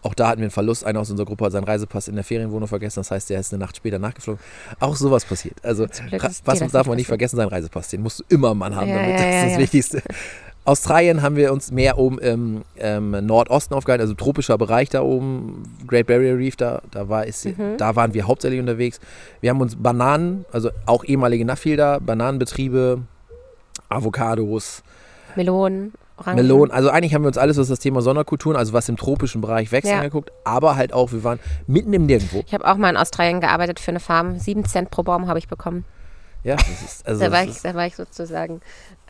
Auch 0.06 0.14
da 0.14 0.28
hatten 0.28 0.40
wir 0.40 0.46
einen 0.46 0.52
Verlust. 0.52 0.86
Einer 0.86 1.00
aus 1.00 1.10
unserer 1.10 1.26
Gruppe 1.26 1.46
hat 1.46 1.52
seinen 1.52 1.64
Reisepass 1.64 2.08
in 2.08 2.14
der 2.14 2.24
Ferienwohnung 2.24 2.68
vergessen. 2.68 3.00
Das 3.00 3.10
heißt, 3.10 3.28
der 3.32 3.40
ist 3.40 3.52
eine 3.52 3.60
Nacht 3.60 3.76
später 3.78 3.98
nachgeflogen. 3.98 4.40
Auch 4.80 4.96
sowas 4.96 5.26
passiert. 5.26 5.56
Also, 5.64 5.88
was 6.46 6.60
darf 6.72 6.86
man 6.86 6.98
nicht 6.98 7.08
vergessen? 7.08 7.38
Seinen 7.38 7.50
Reisepass. 7.50 7.90
Den 7.90 8.04
musst 8.04 8.20
du 8.20 8.24
immer 8.30 8.52
im 8.52 8.60
Mann 8.60 8.76
haben. 8.76 8.88
Ja, 8.88 8.98
damit. 8.98 9.20
Ja, 9.20 9.26
das 9.26 9.36
ist 9.36 9.52
das 9.52 9.58
Wichtigste. 9.58 10.04
Australien 10.64 11.24
haben 11.24 11.36
wir 11.36 11.52
uns 11.52 11.72
mehr 11.72 11.98
oben 11.98 12.20
im 12.20 12.64
ähm, 12.78 13.12
Nordosten 13.26 13.74
aufgehalten, 13.74 14.02
also 14.02 14.14
tropischer 14.14 14.60
Bereich 14.60 14.90
da 14.90 15.02
oben, 15.02 15.64
Great 15.88 16.08
Barrier 16.08 16.38
Reef, 16.38 16.56
da, 16.56 16.82
da, 16.90 17.08
war 17.08 17.28
es, 17.28 17.46
mhm. 17.46 17.78
da 17.78 17.96
waren 17.96 18.16
wir 18.16 18.28
hauptsächlich 18.28 18.60
unterwegs. 18.60 19.00
Wir 19.42 19.52
haben 19.52 19.62
uns 19.62 19.76
Bananen, 19.76 20.46
also 20.52 20.72
auch 20.88 21.04
ehemalige 21.04 21.46
Nuffielder, 21.46 22.00
Bananenbetriebe, 22.00 23.02
Avocados, 23.90 24.82
Melonen, 25.36 25.94
Orangen. 26.18 26.38
Melonen, 26.38 26.72
also 26.72 26.90
eigentlich 26.90 27.14
haben 27.14 27.24
wir 27.24 27.28
uns 27.28 27.38
alles, 27.38 27.58
was 27.58 27.68
das 27.68 27.80
Thema 27.80 28.02
Sonderkulturen, 28.02 28.56
also 28.56 28.74
was 28.74 28.88
im 28.88 28.98
tropischen 28.98 29.42
Bereich 29.42 29.72
wächst, 29.72 29.92
ja. 29.92 29.98
angeguckt, 29.98 30.32
aber 30.44 30.76
halt 30.76 30.94
auch, 30.94 31.12
wir 31.12 31.24
waren 31.24 31.40
mitten 31.68 31.92
im 31.94 32.06
Nirgendwo. 32.06 32.44
Ich 32.46 32.54
habe 32.54 32.66
auch 32.66 32.78
mal 32.78 32.90
in 32.90 32.98
Australien 32.98 33.42
gearbeitet 33.42 33.80
für 33.80 33.92
eine 33.92 34.00
Farm, 34.00 34.40
sieben 34.40 34.66
Cent 34.66 34.92
pro 34.92 35.04
Baum 35.04 35.28
habe 35.28 35.40
ich 35.40 35.48
bekommen. 35.48 35.84
Ja, 36.44 36.58
das 36.58 36.82
ist, 36.84 37.08
also 37.08 37.26
da, 37.26 37.32
war 37.32 37.44
ich, 37.44 37.60
da 37.62 37.74
war 37.74 37.88
ich 37.88 37.96
sozusagen 37.96 38.62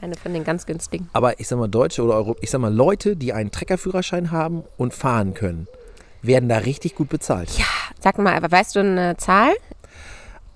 eine 0.01 0.15
von 0.15 0.33
den 0.33 0.45
ganz 0.45 0.65
günstigen. 0.65 1.09
Aber 1.11 1.39
ich 1.39 1.47
sag 1.49 1.59
mal, 1.59 1.67
Deutsche 1.67 2.01
oder 2.01 2.15
Europa, 2.15 2.39
ich 2.41 2.49
sag 2.49 2.61
mal, 2.61 2.73
Leute, 2.73 3.17
die 3.17 3.33
einen 3.33 3.51
Treckerführerschein 3.51 4.31
haben 4.31 4.63
und 4.77 4.93
fahren 4.93 5.33
können, 5.33 5.67
werden 6.21 6.47
da 6.47 6.59
richtig 6.59 6.95
gut 6.95 7.09
bezahlt. 7.09 7.49
Ja, 7.57 7.65
sag 7.99 8.17
mal, 8.17 8.35
aber 8.35 8.51
weißt 8.51 8.75
du 8.75 8.79
eine 8.79 9.17
Zahl? 9.17 9.53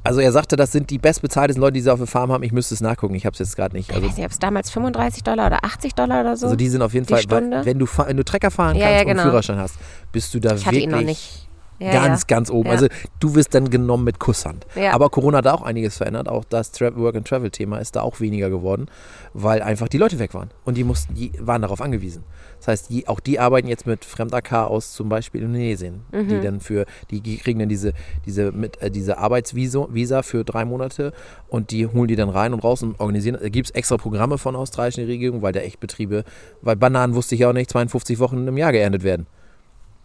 Also 0.10 0.22
er 0.22 0.32
sagte, 0.32 0.56
das 0.56 0.72
sind 0.72 0.90
die 0.90 0.98
bestbezahltesten 0.98 1.62
Leute, 1.62 1.74
die 1.74 1.82
sie 1.82 1.94
auf 1.94 2.00
der 2.00 2.08
Farm 2.08 2.32
haben. 2.32 2.42
Ich 2.42 2.52
müsste 2.52 2.74
es 2.74 2.82
nachgucken, 2.82 3.14
ich 3.14 3.28
habe 3.28 3.34
es 3.34 3.40
jetzt 3.40 3.56
gerade 3.56 3.78
nicht. 3.78 3.92
Also, 3.92 4.02
ich 4.02 4.10
weiß 4.10 4.18
nicht, 4.18 4.26
ob 4.26 4.32
es 4.32 4.40
damals 4.40 4.72
35 4.72 5.22
Dollar 5.22 5.46
oder 5.46 5.64
80 5.64 5.94
Dollar 5.94 6.22
oder 6.22 6.36
so. 6.36 6.48
Also 6.48 6.56
die 6.56 6.68
sind 6.68 6.82
auf 6.82 6.96
jeden 6.96 7.06
Fall, 7.06 7.22
Stunde. 7.22 7.64
wenn 7.64 7.78
du, 7.78 7.86
wenn 7.86 8.18
du 8.18 8.26
Trecker 8.26 8.50
fahren 8.50 8.72
kannst 8.72 8.82
ja, 8.82 8.90
ja, 8.90 9.04
genau. 9.04 9.22
und 9.22 9.30
Führerschein 9.30 9.60
hast, 9.60 9.76
bist 10.12 10.34
du 10.34 10.40
da 10.40 10.56
ich 10.56 10.66
wirklich... 10.66 10.66
Hatte 10.66 10.78
ihn 10.78 10.90
noch 10.90 11.02
nicht 11.02 11.48
ja, 11.80 11.94
ganz, 11.94 12.22
ja. 12.22 12.26
ganz 12.28 12.50
oben. 12.50 12.68
Ja. 12.68 12.74
Also 12.74 12.88
du 13.20 13.36
wirst 13.36 13.54
dann 13.56 13.70
genommen 13.70 14.04
mit 14.04 14.20
Kusshand. 14.20 14.66
Aber 14.92 15.10
Corona 15.10 15.40
hat 15.40 15.48
auch 15.48 15.62
einiges 15.62 15.98
verändert. 15.98 16.28
Auch 16.28 16.44
das 16.44 16.72
Work-and-Travel-Thema 16.80 17.78
ist 17.80 17.96
da 17.96 18.02
auch 18.02 18.20
weniger 18.20 18.50
geworden, 18.50 18.88
weil 19.34 19.62
einfach 19.62 19.88
die 19.88 19.98
Leute 19.98 20.20
weg 20.20 20.34
waren. 20.34 20.50
Und 20.66 20.78
die 20.78 20.84
mussten, 20.84 21.16
die 21.16 21.32
waren 21.40 21.62
darauf 21.62 21.82
angewiesen. 21.82 22.24
Das 22.60 22.68
heißt, 22.68 22.90
die, 22.90 23.08
auch 23.08 23.20
die 23.20 23.40
arbeiten 23.40 23.68
jetzt 23.68 23.88
mit 23.88 24.04
Fremd-AK 24.04 24.54
aus 24.54 24.94
zum 24.94 25.10
Beispiel 25.10 25.42
Indonesien. 25.42 26.02
Mhm. 26.12 26.28
Die 26.28 26.42
dann 26.42 26.60
für, 26.60 26.86
die 27.10 27.38
kriegen 27.38 27.60
dann 27.60 27.70
diese, 27.70 27.94
diese, 28.26 28.52
mit, 28.52 28.82
äh, 28.82 28.92
diese 28.92 29.18
Arbeitsvisa 29.18 30.22
für 30.24 30.44
drei 30.44 30.66
Monate 30.66 31.14
und 31.48 31.72
die 31.72 31.88
holen 31.88 32.08
die 32.08 32.16
dann 32.16 32.30
rein 32.30 32.54
und 32.54 32.64
raus 32.64 32.84
und 32.84 33.00
organisieren. 33.00 33.38
Da 33.42 33.50
gibt 33.50 33.70
es 33.70 33.76
extra 33.76 33.98
Programme 33.98 34.38
von 34.38 34.56
australischen 34.56 35.06
Regierung, 35.06 35.42
weil 35.42 35.54
der 35.54 35.66
echt 35.66 35.80
Betriebe, 35.80 36.24
weil 36.62 36.76
Bananen 36.76 37.16
wusste 37.16 37.36
ich 37.36 37.42
ja 37.42 37.50
auch 37.50 37.54
nicht, 37.54 37.70
52 37.70 38.20
Wochen 38.20 38.48
im 38.48 38.58
Jahr 38.58 38.72
geerntet 38.72 39.04
werden. 39.04 39.28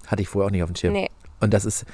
Hatte 0.07 0.23
ich 0.23 0.29
vorher 0.29 0.47
auch 0.47 0.53
nicht 0.53 0.63
auf 0.63 0.71
dem 0.71 0.77
Schirm. 0.77 0.93
Nee. 0.93 1.09
Und 1.45 1.55
das 1.55 1.65
ist, 1.65 1.85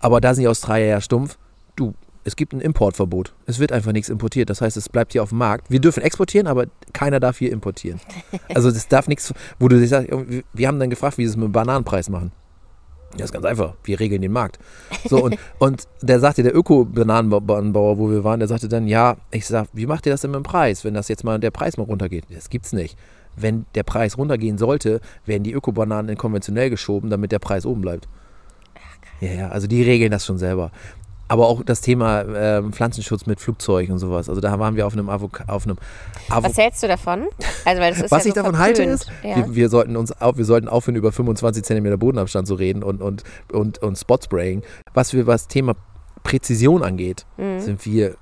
aber 0.00 0.20
da 0.20 0.34
sind 0.34 0.42
die 0.42 0.48
Australier 0.48 0.86
ja 0.86 1.00
stumpf. 1.00 1.38
Du, 1.76 1.94
es 2.24 2.36
gibt 2.36 2.52
ein 2.52 2.60
Importverbot. 2.60 3.34
Es 3.46 3.58
wird 3.58 3.72
einfach 3.72 3.92
nichts 3.92 4.08
importiert. 4.08 4.50
Das 4.50 4.60
heißt, 4.60 4.76
es 4.76 4.88
bleibt 4.88 5.12
hier 5.12 5.22
auf 5.22 5.28
dem 5.30 5.38
Markt. 5.38 5.70
Wir 5.70 5.80
dürfen 5.80 6.02
exportieren, 6.02 6.46
aber 6.46 6.66
keiner 6.92 7.20
darf 7.20 7.38
hier 7.38 7.52
importieren. 7.52 8.00
Also 8.54 8.70
das 8.70 8.88
darf 8.88 9.08
nichts, 9.08 9.32
wo 9.58 9.68
du 9.68 9.86
sagst, 9.86 10.10
wir 10.52 10.68
haben 10.68 10.80
dann 10.80 10.90
gefragt, 10.90 11.18
wie 11.18 11.24
sie 11.24 11.30
es 11.30 11.36
mit 11.36 11.44
dem 11.44 11.52
Bananenpreis 11.52 12.08
machen. 12.08 12.32
Ja, 13.16 13.24
ist 13.24 13.32
ganz 13.32 13.44
einfach. 13.44 13.74
Wir 13.84 14.00
regeln 14.00 14.20
den 14.20 14.32
Markt. 14.32 14.58
So, 15.08 15.22
und, 15.22 15.38
und 15.58 15.84
der 16.02 16.20
sagte, 16.20 16.42
der 16.42 16.54
Öko-Bananenbauer, 16.54 17.98
wo 17.98 18.10
wir 18.10 18.24
waren, 18.24 18.40
der 18.40 18.48
sagte 18.48 18.68
dann, 18.68 18.86
ja, 18.86 19.16
ich 19.30 19.46
sag, 19.46 19.68
wie 19.72 19.86
macht 19.86 20.06
ihr 20.06 20.12
das 20.12 20.22
denn 20.22 20.30
mit 20.30 20.40
dem 20.40 20.42
Preis, 20.42 20.84
wenn 20.84 20.94
das 20.94 21.08
jetzt 21.08 21.24
mal 21.24 21.38
der 21.38 21.50
Preis 21.50 21.76
mal 21.76 21.84
runtergeht? 21.84 22.24
Das 22.30 22.50
gibt's 22.50 22.72
nicht. 22.72 22.98
Wenn 23.36 23.66
der 23.74 23.84
Preis 23.84 24.18
runtergehen 24.18 24.58
sollte, 24.58 25.00
werden 25.24 25.44
die 25.44 25.52
Öko-Bananen 25.52 26.10
in 26.10 26.18
konventionell 26.18 26.70
geschoben, 26.70 27.10
damit 27.10 27.32
der 27.32 27.38
Preis 27.38 27.64
oben 27.64 27.80
bleibt. 27.80 28.08
Ja, 29.20 29.32
ja, 29.32 29.48
also 29.48 29.66
die 29.66 29.82
regeln 29.82 30.10
das 30.10 30.24
schon 30.24 30.38
selber. 30.38 30.70
Aber 31.30 31.46
auch 31.46 31.62
das 31.62 31.82
Thema 31.82 32.22
äh, 32.22 32.62
Pflanzenschutz 32.70 33.26
mit 33.26 33.38
Flugzeug 33.38 33.90
und 33.90 33.98
sowas. 33.98 34.30
Also 34.30 34.40
da 34.40 34.58
waren 34.58 34.76
wir 34.76 34.86
auf 34.86 34.94
einem 34.94 35.10
Avok 35.10 35.42
auf 35.46 35.66
einem 35.66 35.76
Avo 36.30 36.48
Was 36.48 36.56
hältst 36.56 36.82
du 36.82 36.88
davon? 36.88 37.26
Also, 37.66 37.82
weil 37.82 37.92
das 37.92 38.00
ist 38.00 38.10
Was 38.10 38.24
ja 38.24 38.28
ich 38.28 38.34
so 38.34 38.40
davon 38.40 38.54
verpönt. 38.54 38.78
halte 38.78 38.90
ist, 38.90 39.10
ja. 39.22 39.36
wir, 39.36 39.54
wir, 39.54 39.68
sollten 39.68 39.96
uns 39.96 40.10
auf, 40.22 40.38
wir 40.38 40.46
sollten 40.46 40.68
aufhören, 40.68 40.96
über 40.96 41.12
25 41.12 41.64
cm 41.64 41.98
Bodenabstand 41.98 42.48
zu 42.48 42.54
reden 42.54 42.82
und, 42.82 43.02
und, 43.02 43.24
und, 43.52 43.78
und 43.82 43.98
Spotspraying. 43.98 44.62
Was 44.94 45.12
wir 45.12 45.26
was 45.26 45.48
Thema 45.48 45.74
Präzision 46.22 46.82
angeht, 46.82 47.26
mhm. 47.36 47.60
sind 47.60 47.84
wir, 47.84 48.16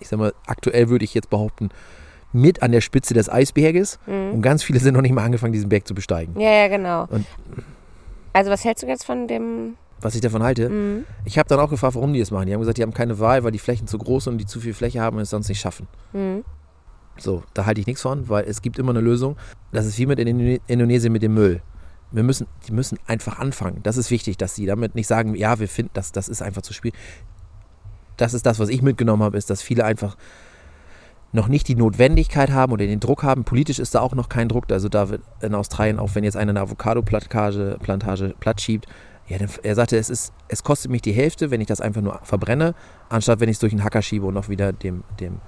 ich 0.00 0.08
sag 0.08 0.18
mal, 0.18 0.32
aktuell 0.46 0.88
würde 0.88 1.04
ich 1.04 1.14
jetzt 1.14 1.30
behaupten, 1.30 1.70
mit 2.32 2.62
an 2.62 2.72
der 2.72 2.80
Spitze 2.80 3.14
des 3.14 3.28
Eisberges. 3.28 4.00
Mhm. 4.06 4.32
Und 4.34 4.42
ganz 4.42 4.64
viele 4.64 4.80
sind 4.80 4.94
noch 4.94 5.02
nicht 5.02 5.12
mal 5.12 5.24
angefangen, 5.24 5.52
diesen 5.52 5.68
Berg 5.68 5.86
zu 5.86 5.94
besteigen. 5.94 6.38
Ja, 6.40 6.50
ja, 6.50 6.68
genau. 6.68 7.06
Und 7.10 7.26
also 8.32 8.50
was 8.50 8.64
hältst 8.64 8.82
du 8.82 8.88
jetzt 8.88 9.04
von 9.04 9.28
dem 9.28 9.76
was 10.00 10.14
ich 10.14 10.20
davon 10.20 10.42
halte. 10.42 10.68
Mhm. 10.68 11.04
Ich 11.24 11.38
habe 11.38 11.48
dann 11.48 11.60
auch 11.60 11.70
gefragt, 11.70 11.94
warum 11.94 12.12
die 12.12 12.20
das 12.20 12.30
machen. 12.30 12.46
Die 12.46 12.52
haben 12.52 12.60
gesagt, 12.60 12.78
die 12.78 12.82
haben 12.82 12.94
keine 12.94 13.18
Wahl, 13.18 13.44
weil 13.44 13.52
die 13.52 13.58
Flächen 13.58 13.86
zu 13.86 13.98
groß 13.98 14.24
sind 14.24 14.34
und 14.34 14.38
die 14.38 14.46
zu 14.46 14.60
viel 14.60 14.74
Fläche 14.74 15.00
haben 15.00 15.16
und 15.16 15.22
es 15.22 15.30
sonst 15.30 15.48
nicht 15.48 15.60
schaffen. 15.60 15.86
Mhm. 16.12 16.44
So, 17.18 17.42
da 17.54 17.66
halte 17.66 17.80
ich 17.80 17.86
nichts 17.86 18.02
von, 18.02 18.28
weil 18.28 18.44
es 18.44 18.62
gibt 18.62 18.78
immer 18.78 18.90
eine 18.90 19.00
Lösung. 19.00 19.36
Das 19.72 19.86
ist 19.86 19.98
wie 19.98 20.06
mit 20.06 20.18
in 20.18 20.58
Indonesien 20.66 21.12
mit 21.12 21.22
dem 21.22 21.34
Müll. 21.34 21.60
Wir 22.12 22.22
müssen, 22.22 22.46
die 22.66 22.72
müssen 22.72 22.98
einfach 23.06 23.38
anfangen. 23.38 23.80
Das 23.82 23.96
ist 23.96 24.10
wichtig, 24.10 24.36
dass 24.36 24.54
sie 24.54 24.66
damit 24.66 24.94
nicht 24.94 25.06
sagen, 25.06 25.34
ja, 25.34 25.60
wir 25.60 25.68
finden, 25.68 25.92
das, 25.94 26.12
das 26.12 26.28
ist 26.28 26.42
einfach 26.42 26.62
zu 26.62 26.72
schwierig. 26.72 26.98
Das 28.16 28.34
ist 28.34 28.46
das, 28.46 28.58
was 28.58 28.68
ich 28.68 28.82
mitgenommen 28.82 29.22
habe, 29.22 29.36
ist, 29.36 29.50
dass 29.50 29.62
viele 29.62 29.84
einfach 29.84 30.16
noch 31.32 31.46
nicht 31.46 31.68
die 31.68 31.76
Notwendigkeit 31.76 32.50
haben 32.50 32.72
oder 32.72 32.86
den 32.86 33.00
Druck 33.00 33.22
haben. 33.22 33.44
Politisch 33.44 33.78
ist 33.78 33.94
da 33.94 34.00
auch 34.00 34.14
noch 34.14 34.28
kein 34.28 34.48
Druck. 34.48 34.70
Also 34.70 34.88
da 34.88 35.10
wird 35.10 35.22
in 35.40 35.54
Australien, 35.54 35.98
auch 35.98 36.14
wenn 36.14 36.24
jetzt 36.24 36.36
einer 36.36 36.50
eine 36.50 36.60
Avocado-Plantage 36.60 37.78
Plantage 37.80 38.34
platt 38.40 38.60
schiebt, 38.60 38.86
ja, 39.30 39.38
er 39.62 39.74
sagte, 39.76 39.96
es, 39.96 40.10
ist, 40.10 40.32
es 40.48 40.64
kostet 40.64 40.90
mich 40.90 41.02
die 41.02 41.12
Hälfte, 41.12 41.52
wenn 41.52 41.60
ich 41.60 41.68
das 41.68 41.80
einfach 41.80 42.02
nur 42.02 42.18
verbrenne, 42.24 42.74
anstatt 43.08 43.38
wenn 43.38 43.48
ich 43.48 43.54
es 43.54 43.60
durch 43.60 43.72
einen 43.72 43.84
Hacker 43.84 44.02
schiebe 44.02 44.26
und 44.26 44.34
noch 44.34 44.48
wieder 44.48 44.72
dem, 44.72 45.04
dem 45.20 45.40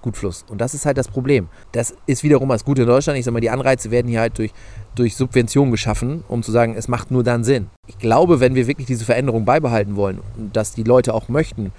Gutfluss. 0.00 0.44
Und 0.48 0.60
das 0.60 0.72
ist 0.72 0.86
halt 0.86 0.96
das 0.96 1.08
Problem. 1.08 1.48
Das 1.72 1.94
ist 2.06 2.22
wiederum 2.22 2.48
das 2.48 2.64
Gute 2.64 2.82
in 2.82 2.88
Deutschland. 2.88 3.18
Ich 3.18 3.26
sage 3.26 3.34
mal, 3.34 3.40
die 3.40 3.50
Anreize 3.50 3.90
werden 3.90 4.08
hier 4.08 4.20
halt 4.20 4.38
durch, 4.38 4.52
durch 4.94 5.16
Subventionen 5.16 5.70
geschaffen, 5.70 6.24
um 6.28 6.42
zu 6.42 6.50
sagen, 6.50 6.76
es 6.78 6.88
macht 6.88 7.10
nur 7.10 7.24
dann 7.24 7.44
Sinn. 7.44 7.68
Ich 7.86 7.98
glaube, 7.98 8.40
wenn 8.40 8.54
wir 8.54 8.66
wirklich 8.66 8.86
diese 8.86 9.04
Veränderung 9.04 9.44
beibehalten 9.44 9.96
wollen, 9.96 10.20
dass 10.52 10.72
die 10.72 10.84
Leute 10.84 11.12
auch 11.12 11.28
möchten, 11.28 11.72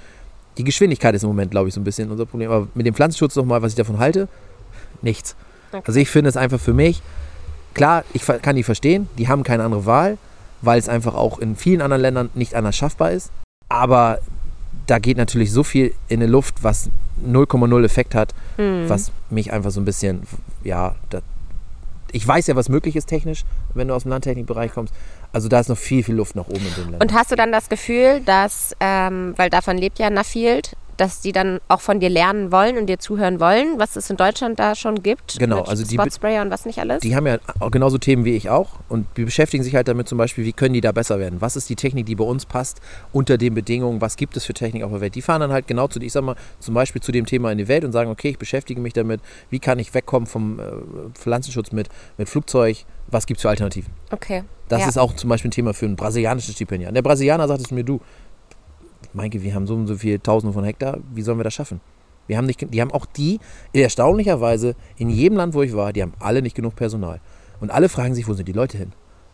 die 0.60 0.64
Geschwindigkeit 0.64 1.16
ist 1.16 1.24
im 1.24 1.30
Moment, 1.30 1.50
glaube 1.50 1.70
ich, 1.70 1.74
so 1.74 1.82
ein 1.82 1.84
bisschen 1.84 2.12
unser 2.12 2.28
Problem. 2.28 2.52
Aber 2.52 2.68
mit 2.76 2.86
dem 2.86 2.94
Pflanzenschutz 2.94 3.36
nochmal, 3.36 3.64
was 3.64 3.72
ich 3.72 3.78
davon 3.78 3.98
halte, 3.98 4.28
nichts. 5.02 5.36
Okay. 5.72 5.84
Also 5.88 6.00
ich 6.00 6.10
finde 6.10 6.30
es 6.30 6.38
einfach 6.38 6.60
für 6.60 6.74
mich, 6.74 7.02
klar, 7.74 8.04
ich 8.14 8.24
kann 8.26 8.56
die 8.56 8.64
verstehen, 8.64 9.10
die 9.18 9.28
haben 9.28 9.44
keine 9.44 9.64
andere 9.64 9.86
Wahl 9.88 10.18
weil 10.62 10.80
es 10.80 10.90
einfach 10.90 11.16
auch 11.16 11.40
in 11.40 11.56
vielen 11.56 11.82
anderen 11.82 12.02
Ländern 12.02 12.30
nicht 12.34 12.56
anders 12.56 12.76
schaffbar 12.76 13.12
ist. 13.12 13.32
Aber 13.70 14.20
da 14.88 15.00
geht 15.00 15.18
natürlich 15.18 15.52
so 15.52 15.64
viel 15.64 15.94
in 16.08 16.22
die 16.22 16.26
Luft, 16.26 16.64
was 16.64 16.90
0,0 17.26 17.84
Effekt 17.84 18.16
hat, 18.16 18.34
mhm. 18.58 18.88
was 18.88 19.12
mich 19.30 19.52
einfach 19.52 19.72
so 19.72 19.82
ein 19.82 19.86
bisschen, 19.86 20.22
ja, 20.64 20.96
da, 21.10 21.20
ich 22.12 22.26
weiß 22.26 22.48
ja, 22.48 22.56
was 22.56 22.70
möglich 22.70 22.96
ist 22.96 23.08
technisch, 23.08 23.44
wenn 23.74 23.90
du 23.90 23.94
aus 23.94 24.04
dem 24.04 24.12
Landtechnikbereich 24.12 24.72
kommst. 24.72 24.94
Also 25.34 25.50
da 25.50 25.60
ist 25.60 25.68
noch 25.68 25.78
viel, 25.78 26.04
viel 26.04 26.16
Luft 26.16 26.36
nach 26.36 26.48
oben 26.48 26.66
in 26.66 26.74
den 26.74 26.84
Ländern. 26.84 27.02
Und 27.02 27.14
hast 27.14 27.32
du 27.32 27.36
dann 27.36 27.52
das 27.52 27.68
Gefühl, 27.70 28.22
dass, 28.22 28.76
ähm, 28.80 29.34
weil 29.36 29.50
davon 29.50 29.78
lebt 29.78 30.00
ja 30.00 30.10
Nuffield, 30.10 30.76
dass 30.98 31.22
die 31.22 31.32
dann 31.32 31.60
auch 31.68 31.82
von 31.82 32.00
dir 32.00 32.10
lernen 32.10 32.52
wollen 32.52 32.78
und 32.78 32.88
dir 32.88 33.00
zuhören 33.00 33.40
wollen, 33.40 33.78
was 33.78 33.96
es 33.96 34.10
in 34.10 34.18
Deutschland 34.18 34.60
da 34.60 34.76
schon 34.76 35.04
gibt. 35.04 35.38
Genau, 35.40 35.62
also 35.62 35.84
die 35.84 35.94
Spotsprayer 35.94 36.42
und 36.42 36.52
was 36.52 36.66
nicht 36.66 36.80
alles. 36.80 37.02
Die 37.02 37.16
haben 37.16 37.28
ja 37.28 37.38
genauso 37.72 37.98
Themen 37.98 38.26
wie 38.26 38.36
ich 38.36 38.50
auch 38.50 38.80
und 38.90 39.06
die 39.16 39.24
beschäftigen 39.24 39.64
sich 39.64 39.76
halt 39.76 39.88
damit 39.88 40.08
zum 40.08 40.18
Beispiel, 40.18 40.44
wie 40.44 40.54
können 40.54 40.74
die 40.74 40.82
da 40.82 40.92
besser 40.92 41.20
werden? 41.20 41.40
Was 41.40 41.56
ist 41.56 41.70
die 41.70 41.76
Technik, 41.76 42.08
die 42.08 42.16
bei 42.16 42.24
uns 42.24 42.46
passt 42.46 42.82
unter 43.14 43.38
den 43.38 43.54
Bedingungen? 43.54 44.02
Was 44.02 44.18
gibt 44.18 44.36
es 44.36 44.46
für 44.46 44.54
Technik 44.54 44.84
auf 44.84 44.92
der 44.92 45.02
Welt? 45.02 45.16
Die 45.16 45.22
fahren 45.22 45.42
dann 45.42 45.52
halt 45.52 45.68
genau 45.68 45.88
zu, 45.88 46.02
ich 46.02 46.12
sag 46.12 46.24
mal, 46.24 46.36
zum 46.60 46.74
Beispiel 46.74 47.02
zu 47.02 47.12
dem 47.12 47.26
Thema 47.26 47.52
in 47.52 47.58
die 47.58 47.68
Welt 47.68 47.86
und 47.86 47.92
sagen, 47.92 48.10
okay, 48.10 48.30
ich 48.30 48.40
beschäftige 48.40 48.82
mich 48.82 48.94
damit, 48.94 49.22
wie 49.50 49.60
kann 49.60 49.80
ich 49.80 49.94
wegkommen 49.94 50.28
vom 50.28 50.60
äh, 50.60 50.64
Pflanzenschutz 51.14 51.72
mit, 51.72 51.90
mit 52.18 52.28
Flugzeug? 52.28 52.86
Was 53.10 53.26
gibt 53.26 53.38
es 53.38 53.44
für 53.44 53.50
Alternativen? 53.50 53.94
Okay. 54.12 54.44
Das 54.68 54.82
ja. 54.82 54.90
ist 54.90 54.98
auch 54.98 55.16
zum 55.16 55.30
Beispiel 55.30 55.48
ein 55.48 55.52
Thema 55.52 55.74
für 55.74 55.86
ein 55.86 55.96
brasilianisches 55.96 56.56
Stipendiat. 56.56 56.94
Der 56.94 57.02
Brasilianer 57.02 57.48
sagt 57.48 57.62
es 57.62 57.72
mir, 57.72 57.84
du, 57.84 58.02
Meinke, 59.14 59.42
wir 59.42 59.54
haben 59.56 59.68
so 59.68 59.76
und 59.76 59.88
so 59.88 59.96
viele 59.96 60.22
Tausende 60.22 60.54
von 60.54 60.64
Hektar, 60.64 61.00
wie 61.14 61.22
sollen 61.22 61.40
wir 61.40 61.44
das 61.44 61.54
schaffen? 61.54 61.82
Wir 62.28 62.38
haben 62.38 62.46
nicht, 62.46 62.74
die 62.74 62.82
haben 62.82 62.92
auch 62.92 63.06
die, 63.06 63.40
erstaunlicherweise, 63.74 64.76
in 64.98 65.10
jedem 65.10 65.38
Land, 65.38 65.54
wo 65.54 65.62
ich 65.62 65.76
war, 65.76 65.94
die 65.94 66.02
haben 66.02 66.14
alle 66.20 66.42
nicht 66.42 66.56
genug 66.56 66.76
Personal. 66.76 67.22
Und 67.60 67.72
alle 67.72 67.90
fragen 67.90 68.14
sich, 68.14 68.28
wo 68.28 68.34
sind 68.34 68.48
die 68.48 68.54
Leute 68.54 68.78
hin? 68.78 68.92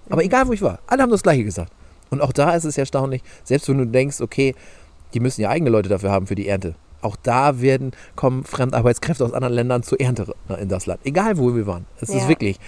Aber 0.09 0.21
mhm. 0.21 0.27
egal, 0.27 0.47
wo 0.47 0.53
ich 0.53 0.61
war, 0.61 0.79
alle 0.87 1.01
haben 1.01 1.11
das 1.11 1.23
Gleiche 1.23 1.43
gesagt. 1.43 1.71
Und 2.09 2.21
auch 2.21 2.31
da 2.31 2.53
ist 2.53 2.65
es 2.65 2.77
erstaunlich, 2.77 3.23
selbst 3.43 3.67
wenn 3.67 3.79
du 3.79 3.87
denkst, 3.87 4.21
okay, 4.21 4.53
die 5.13 5.19
müssen 5.19 5.41
ja 5.41 5.49
eigene 5.49 5.71
Leute 5.71 5.89
dafür 5.89 6.11
haben 6.11 6.27
für 6.27 6.35
die 6.35 6.47
Ernte. 6.47 6.75
Auch 7.01 7.15
da 7.21 7.59
werden, 7.59 7.91
kommen 8.15 8.43
Fremdarbeitskräfte 8.43 9.25
aus 9.25 9.33
anderen 9.33 9.53
Ländern 9.53 9.83
zur 9.83 9.99
Ernte 9.99 10.33
in 10.59 10.69
das 10.69 10.85
Land. 10.85 11.01
Egal, 11.03 11.37
wo 11.37 11.53
wir 11.53 11.67
waren. 11.67 11.85
Es 11.99 12.09
ja. 12.09 12.17
ist 12.17 12.29
wirklich 12.29 12.59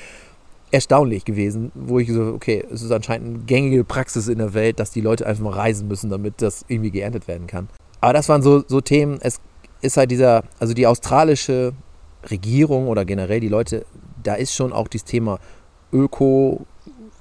erstaunlich 0.76 1.26
gewesen, 1.26 1.72
wo 1.74 2.00
ich 2.00 2.12
so, 2.12 2.34
okay, 2.34 2.64
es 2.72 2.82
ist 2.82 2.92
anscheinend 2.92 3.28
eine 3.28 3.46
gängige 3.46 3.84
Praxis 3.84 4.28
in 4.28 4.38
der 4.38 4.54
Welt, 4.54 4.80
dass 4.80 4.92
die 4.92 5.02
Leute 5.02 5.26
einfach 5.26 5.44
mal 5.44 5.54
reisen 5.54 5.88
müssen, 5.88 6.10
damit 6.10 6.42
das 6.42 6.66
irgendwie 6.68 6.92
geerntet 6.92 7.28
werden 7.28 7.48
kann. 7.48 7.68
Aber 8.02 8.14
das 8.14 8.30
waren 8.30 8.44
so, 8.44 8.64
so 8.68 8.82
Themen, 8.82 9.18
es 9.22 9.40
ist 9.82 9.98
halt 9.98 10.12
dieser, 10.12 10.44
also 10.60 10.74
die 10.74 10.86
australische 10.88 11.74
Regierung 12.30 12.88
oder 12.88 13.06
generell 13.06 13.40
die 13.40 13.50
Leute, 13.50 13.86
da 14.22 14.36
ist 14.36 14.54
schon 14.54 14.74
auch 14.74 14.88
dieses 14.88 15.06
Thema 15.06 15.40
Öko, 15.92 16.66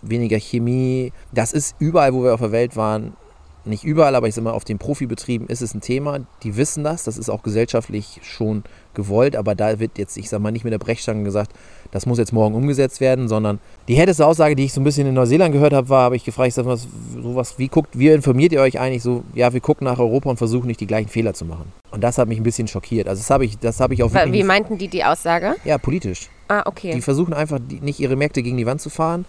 weniger 0.03 0.39
Chemie. 0.39 1.13
Das 1.33 1.53
ist 1.53 1.77
überall, 1.79 2.15
wo 2.15 2.23
wir 2.25 2.35
auf 2.35 2.41
der 2.41 2.53
Welt 2.53 2.77
waren, 2.77 3.17
nicht 3.65 3.85
überall, 3.85 4.15
aber 4.15 4.29
ich 4.29 4.35
sage 4.35 4.45
mal, 4.45 4.53
auf 4.53 4.65
den 4.65 4.79
Profibetrieben 4.79 5.49
ist 5.49 5.63
es 5.63 5.75
ein 5.75 5.81
Thema. 5.81 6.21
Die 6.43 6.57
wissen 6.57 6.85
das, 6.85 7.05
das 7.05 7.17
ist 7.17 7.31
auch 7.31 7.43
gesellschaftlich 7.43 8.21
schon 8.23 8.63
gewollt, 8.95 9.37
aber 9.37 9.55
da 9.55 9.79
wird 9.79 9.99
jetzt, 9.99 10.17
ich 10.17 10.29
sage 10.29 10.43
mal, 10.43 10.51
nicht 10.51 10.65
mit 10.65 10.73
der 10.73 10.79
Brechstange 10.79 11.25
gesagt, 11.25 11.53
das 11.91 12.07
muss 12.07 12.19
jetzt 12.19 12.33
morgen 12.33 12.55
umgesetzt 12.55 13.01
werden, 13.01 13.29
sondern 13.29 13.61
die 13.89 13.95
härteste 13.95 14.27
Aussage, 14.27 14.57
die 14.57 14.65
ich 14.65 14.73
so 14.73 14.81
ein 14.81 14.85
bisschen 14.85 15.07
in 15.07 15.15
Neuseeland 15.15 15.53
gehört 15.53 15.73
habe, 15.73 15.89
war, 15.89 16.03
habe 16.03 16.17
ich 16.17 16.25
gefragt, 16.25 16.49
ich 16.49 16.55
sag 16.55 16.67
mal, 16.67 16.79
sowas, 17.23 17.55
wie 17.59 17.69
guckt, 17.69 17.99
wie 17.99 18.09
informiert 18.09 18.53
ihr 18.53 18.61
euch 18.61 18.81
eigentlich 18.81 19.03
so, 19.03 19.25
ja, 19.35 19.53
wir 19.53 19.61
gucken 19.61 19.85
nach 19.85 19.99
Europa 19.99 20.31
und 20.31 20.37
versuchen 20.37 20.67
nicht 20.67 20.81
die 20.81 20.87
gleichen 20.87 21.09
Fehler 21.09 21.35
zu 21.35 21.45
machen. 21.45 21.73
Und 21.91 22.03
das 22.03 22.19
hat 22.19 22.29
mich 22.29 22.39
ein 22.39 22.43
bisschen 22.43 22.67
schockiert. 22.67 23.09
Also 23.09 23.21
das 23.21 23.31
habe 23.31 23.45
ich, 23.45 23.59
das 23.59 23.81
habe 23.81 23.95
ich 23.95 24.03
auch 24.03 24.13
Wie 24.13 24.43
meinten 24.43 24.79
die 24.79 24.89
die 24.89 25.05
Aussage? 25.05 25.55
Ja, 25.65 25.79
politisch. 25.79 26.29
Ah, 26.49 26.63
okay. 26.67 26.93
Die 26.95 27.01
versuchen 27.01 27.33
einfach 27.33 27.59
nicht 27.81 28.01
ihre 28.01 28.17
Märkte 28.17 28.43
gegen 28.43 28.57
die 28.57 28.67
Wand 28.67 28.81
zu 28.81 28.91
fahren, 28.91 29.25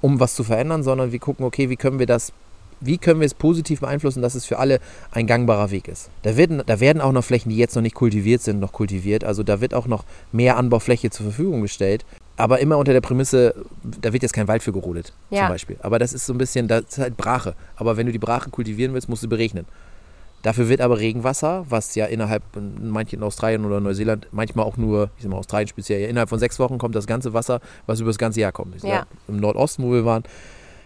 um 0.00 0.20
was 0.20 0.34
zu 0.34 0.44
verändern, 0.44 0.82
sondern 0.82 1.12
wir 1.12 1.18
gucken, 1.18 1.46
okay, 1.46 1.70
wie 1.70 1.76
können 1.76 1.98
wir 1.98 2.06
das 2.06 2.32
wie 2.80 2.98
können 2.98 3.20
wir 3.20 3.26
es 3.26 3.34
positiv 3.34 3.80
beeinflussen, 3.80 4.22
dass 4.22 4.34
es 4.34 4.44
für 4.44 4.58
alle 4.58 4.80
ein 5.12 5.26
gangbarer 5.26 5.70
Weg 5.70 5.88
ist. 5.88 6.10
Da 6.22 6.36
werden, 6.36 6.62
da 6.66 6.80
werden 6.80 7.00
auch 7.00 7.12
noch 7.12 7.24
Flächen, 7.24 7.50
die 7.50 7.56
jetzt 7.56 7.74
noch 7.74 7.82
nicht 7.82 7.94
kultiviert 7.94 8.42
sind, 8.42 8.60
noch 8.60 8.72
kultiviert. 8.72 9.24
Also 9.24 9.42
da 9.42 9.60
wird 9.60 9.74
auch 9.74 9.86
noch 9.86 10.04
mehr 10.32 10.56
Anbaufläche 10.56 11.10
zur 11.10 11.26
Verfügung 11.26 11.62
gestellt. 11.62 12.04
Aber 12.36 12.58
immer 12.58 12.78
unter 12.78 12.92
der 12.92 13.00
Prämisse, 13.00 13.54
da 13.82 14.12
wird 14.12 14.22
jetzt 14.22 14.32
kein 14.32 14.48
Wald 14.48 14.62
für 14.62 14.72
gerodet, 14.72 15.12
ja. 15.30 15.42
zum 15.42 15.48
Beispiel. 15.48 15.76
Aber 15.80 16.00
das 16.00 16.12
ist 16.12 16.26
so 16.26 16.32
ein 16.32 16.38
bisschen, 16.38 16.66
das 16.66 16.84
ist 16.88 16.98
halt 16.98 17.16
Brache. 17.16 17.54
Aber 17.76 17.96
wenn 17.96 18.06
du 18.06 18.12
die 18.12 18.18
Brache 18.18 18.50
kultivieren 18.50 18.92
willst, 18.92 19.08
musst 19.08 19.22
du 19.22 19.28
beregnen. 19.28 19.66
Dafür 20.44 20.68
wird 20.68 20.82
aber 20.82 20.98
Regenwasser, 20.98 21.64
was 21.70 21.94
ja 21.94 22.04
innerhalb, 22.04 22.42
manchen 22.82 23.20
in 23.20 23.22
Australien 23.22 23.64
oder 23.64 23.80
Neuseeland, 23.80 24.28
manchmal 24.30 24.66
auch 24.66 24.76
nur, 24.76 25.08
ich 25.16 25.22
sag 25.22 25.30
mal 25.30 25.38
Australien 25.38 25.68
speziell, 25.68 26.06
innerhalb 26.06 26.28
von 26.28 26.38
sechs 26.38 26.58
Wochen 26.58 26.76
kommt 26.76 26.94
das 26.94 27.06
ganze 27.06 27.32
Wasser, 27.32 27.60
was 27.86 28.00
über 28.00 28.10
das 28.10 28.18
ganze 28.18 28.40
Jahr 28.40 28.52
kommt. 28.52 28.82
Ja. 28.82 28.90
Sag, 28.90 29.06
Im 29.26 29.38
Nordosten, 29.38 29.82
wo 29.84 29.92
wir 29.92 30.04
waren, 30.04 30.22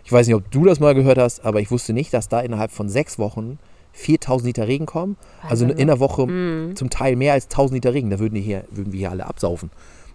ich 0.08 0.12
weiß 0.12 0.26
nicht, 0.26 0.36
ob 0.36 0.50
du 0.50 0.64
das 0.64 0.80
mal 0.80 0.94
gehört 0.94 1.18
hast, 1.18 1.44
aber 1.44 1.60
ich 1.60 1.70
wusste 1.70 1.92
nicht, 1.92 2.14
dass 2.14 2.30
da 2.30 2.40
innerhalb 2.40 2.70
von 2.70 2.88
sechs 2.88 3.18
Wochen 3.18 3.58
4000 3.92 4.46
Liter 4.46 4.66
Regen 4.66 4.86
kommen. 4.86 5.18
Also 5.46 5.66
in 5.66 5.86
der 5.86 6.00
Woche 6.00 6.26
mm. 6.26 6.76
zum 6.76 6.88
Teil 6.88 7.14
mehr 7.14 7.34
als 7.34 7.44
1000 7.44 7.74
Liter 7.74 7.92
Regen. 7.92 8.08
Da 8.08 8.18
würden, 8.18 8.34
die 8.34 8.40
hier, 8.40 8.64
würden 8.70 8.90
wir 8.90 9.00
hier 9.00 9.10
alle 9.10 9.26
absaufen. 9.26 9.70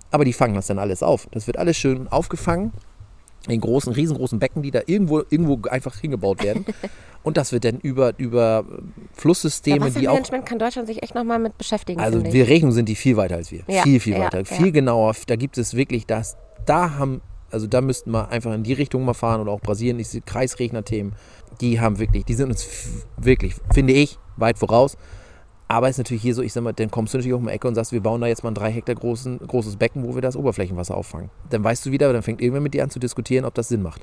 Aber 0.10 0.26
die 0.26 0.34
fangen 0.34 0.56
das 0.56 0.66
dann 0.66 0.80
alles 0.80 1.04
auf. 1.04 1.28
Das 1.30 1.46
wird 1.46 1.60
alles 1.60 1.78
schön 1.78 2.08
aufgefangen 2.08 2.72
in 3.48 3.62
großen, 3.62 3.94
riesengroßen 3.94 4.40
Becken, 4.40 4.64
die 4.64 4.72
da 4.72 4.82
irgendwo, 4.88 5.20
irgendwo 5.30 5.60
einfach 5.70 5.96
hingebaut 6.00 6.44
werden. 6.44 6.66
Und 7.22 7.38
das 7.38 7.52
wird 7.52 7.64
dann 7.64 7.78
über, 7.78 8.14
über 8.18 8.66
Flusssysteme, 9.12 9.90
ja, 9.90 10.00
die 10.00 10.08
auch. 10.08 10.14
Management 10.14 10.48
kann 10.48 10.58
Deutschland 10.58 10.88
sich 10.88 11.04
echt 11.04 11.14
nochmal 11.14 11.38
mit 11.38 11.56
beschäftigen. 11.60 12.02
Also 12.02 12.24
wir 12.24 12.48
Rechnungen 12.48 12.74
sind 12.74 12.90
die 12.90 12.96
viel 12.96 13.16
weiter 13.16 13.36
als 13.36 13.52
wir. 13.52 13.62
Ja, 13.68 13.84
viel, 13.84 14.00
viel 14.00 14.18
weiter. 14.18 14.40
Ja, 14.40 14.46
viel 14.46 14.72
genauer. 14.72 15.14
Da 15.28 15.36
gibt 15.36 15.60
es 15.60 15.76
wirklich 15.76 16.08
das. 16.08 16.36
Da 16.66 16.96
haben 16.98 17.22
also 17.54 17.68
da 17.68 17.82
müssten 17.82 18.12
wir 18.12 18.30
einfach 18.30 18.52
in 18.54 18.64
die 18.64 18.74
Richtung 18.74 19.06
mal 19.06 19.14
fahren 19.14 19.40
oder 19.40 19.52
auch 19.52 19.62
Brasilien, 19.62 19.98
diese 19.98 20.22
Kreisregner-Themen, 20.22 21.14
die 21.62 21.80
haben 21.80 22.00
wirklich, 22.00 22.26
die 22.26 22.34
sind 22.34 22.50
uns 22.50 22.68
wirklich, 23.18 23.56
finde 23.74 23.94
ich, 23.94 24.18
weit 24.38 24.58
voraus. 24.58 24.98
Aber 25.68 25.88
es 25.88 25.96
ist 25.96 26.00
natürlich 26.00 26.24
hier 26.24 26.36
so, 26.36 26.42
ich 26.42 26.52
sag 26.52 26.64
mal, 26.64 26.74
dann 26.74 26.92
kommst 26.92 27.14
du 27.14 27.18
natürlich 27.18 27.34
auch 27.34 27.40
um 27.40 27.48
die 27.48 27.54
Ecke 27.54 27.68
und 27.68 27.76
sagst, 27.76 27.92
wir 27.92 28.02
bauen 28.02 28.22
da 28.22 28.28
jetzt 28.28 28.44
mal 28.44 28.52
ein 28.52 28.56
drei 28.56 28.72
Hektar 28.72 28.96
großen, 28.96 29.40
großes 29.40 29.78
Becken, 29.78 30.04
wo 30.04 30.14
wir 30.14 30.22
das 30.22 30.36
Oberflächenwasser 30.36 30.96
auffangen. 30.96 31.30
Dann 31.50 31.64
weißt 31.64 31.86
du 31.86 31.92
wieder, 31.92 32.12
dann 32.12 32.22
fängt 32.22 32.42
irgendwer 32.42 32.62
mit 32.62 32.74
dir 32.74 32.84
an 32.84 32.90
zu 32.90 33.00
diskutieren, 33.00 33.46
ob 33.46 33.54
das 33.54 33.70
Sinn 33.70 33.82
macht. 33.82 34.02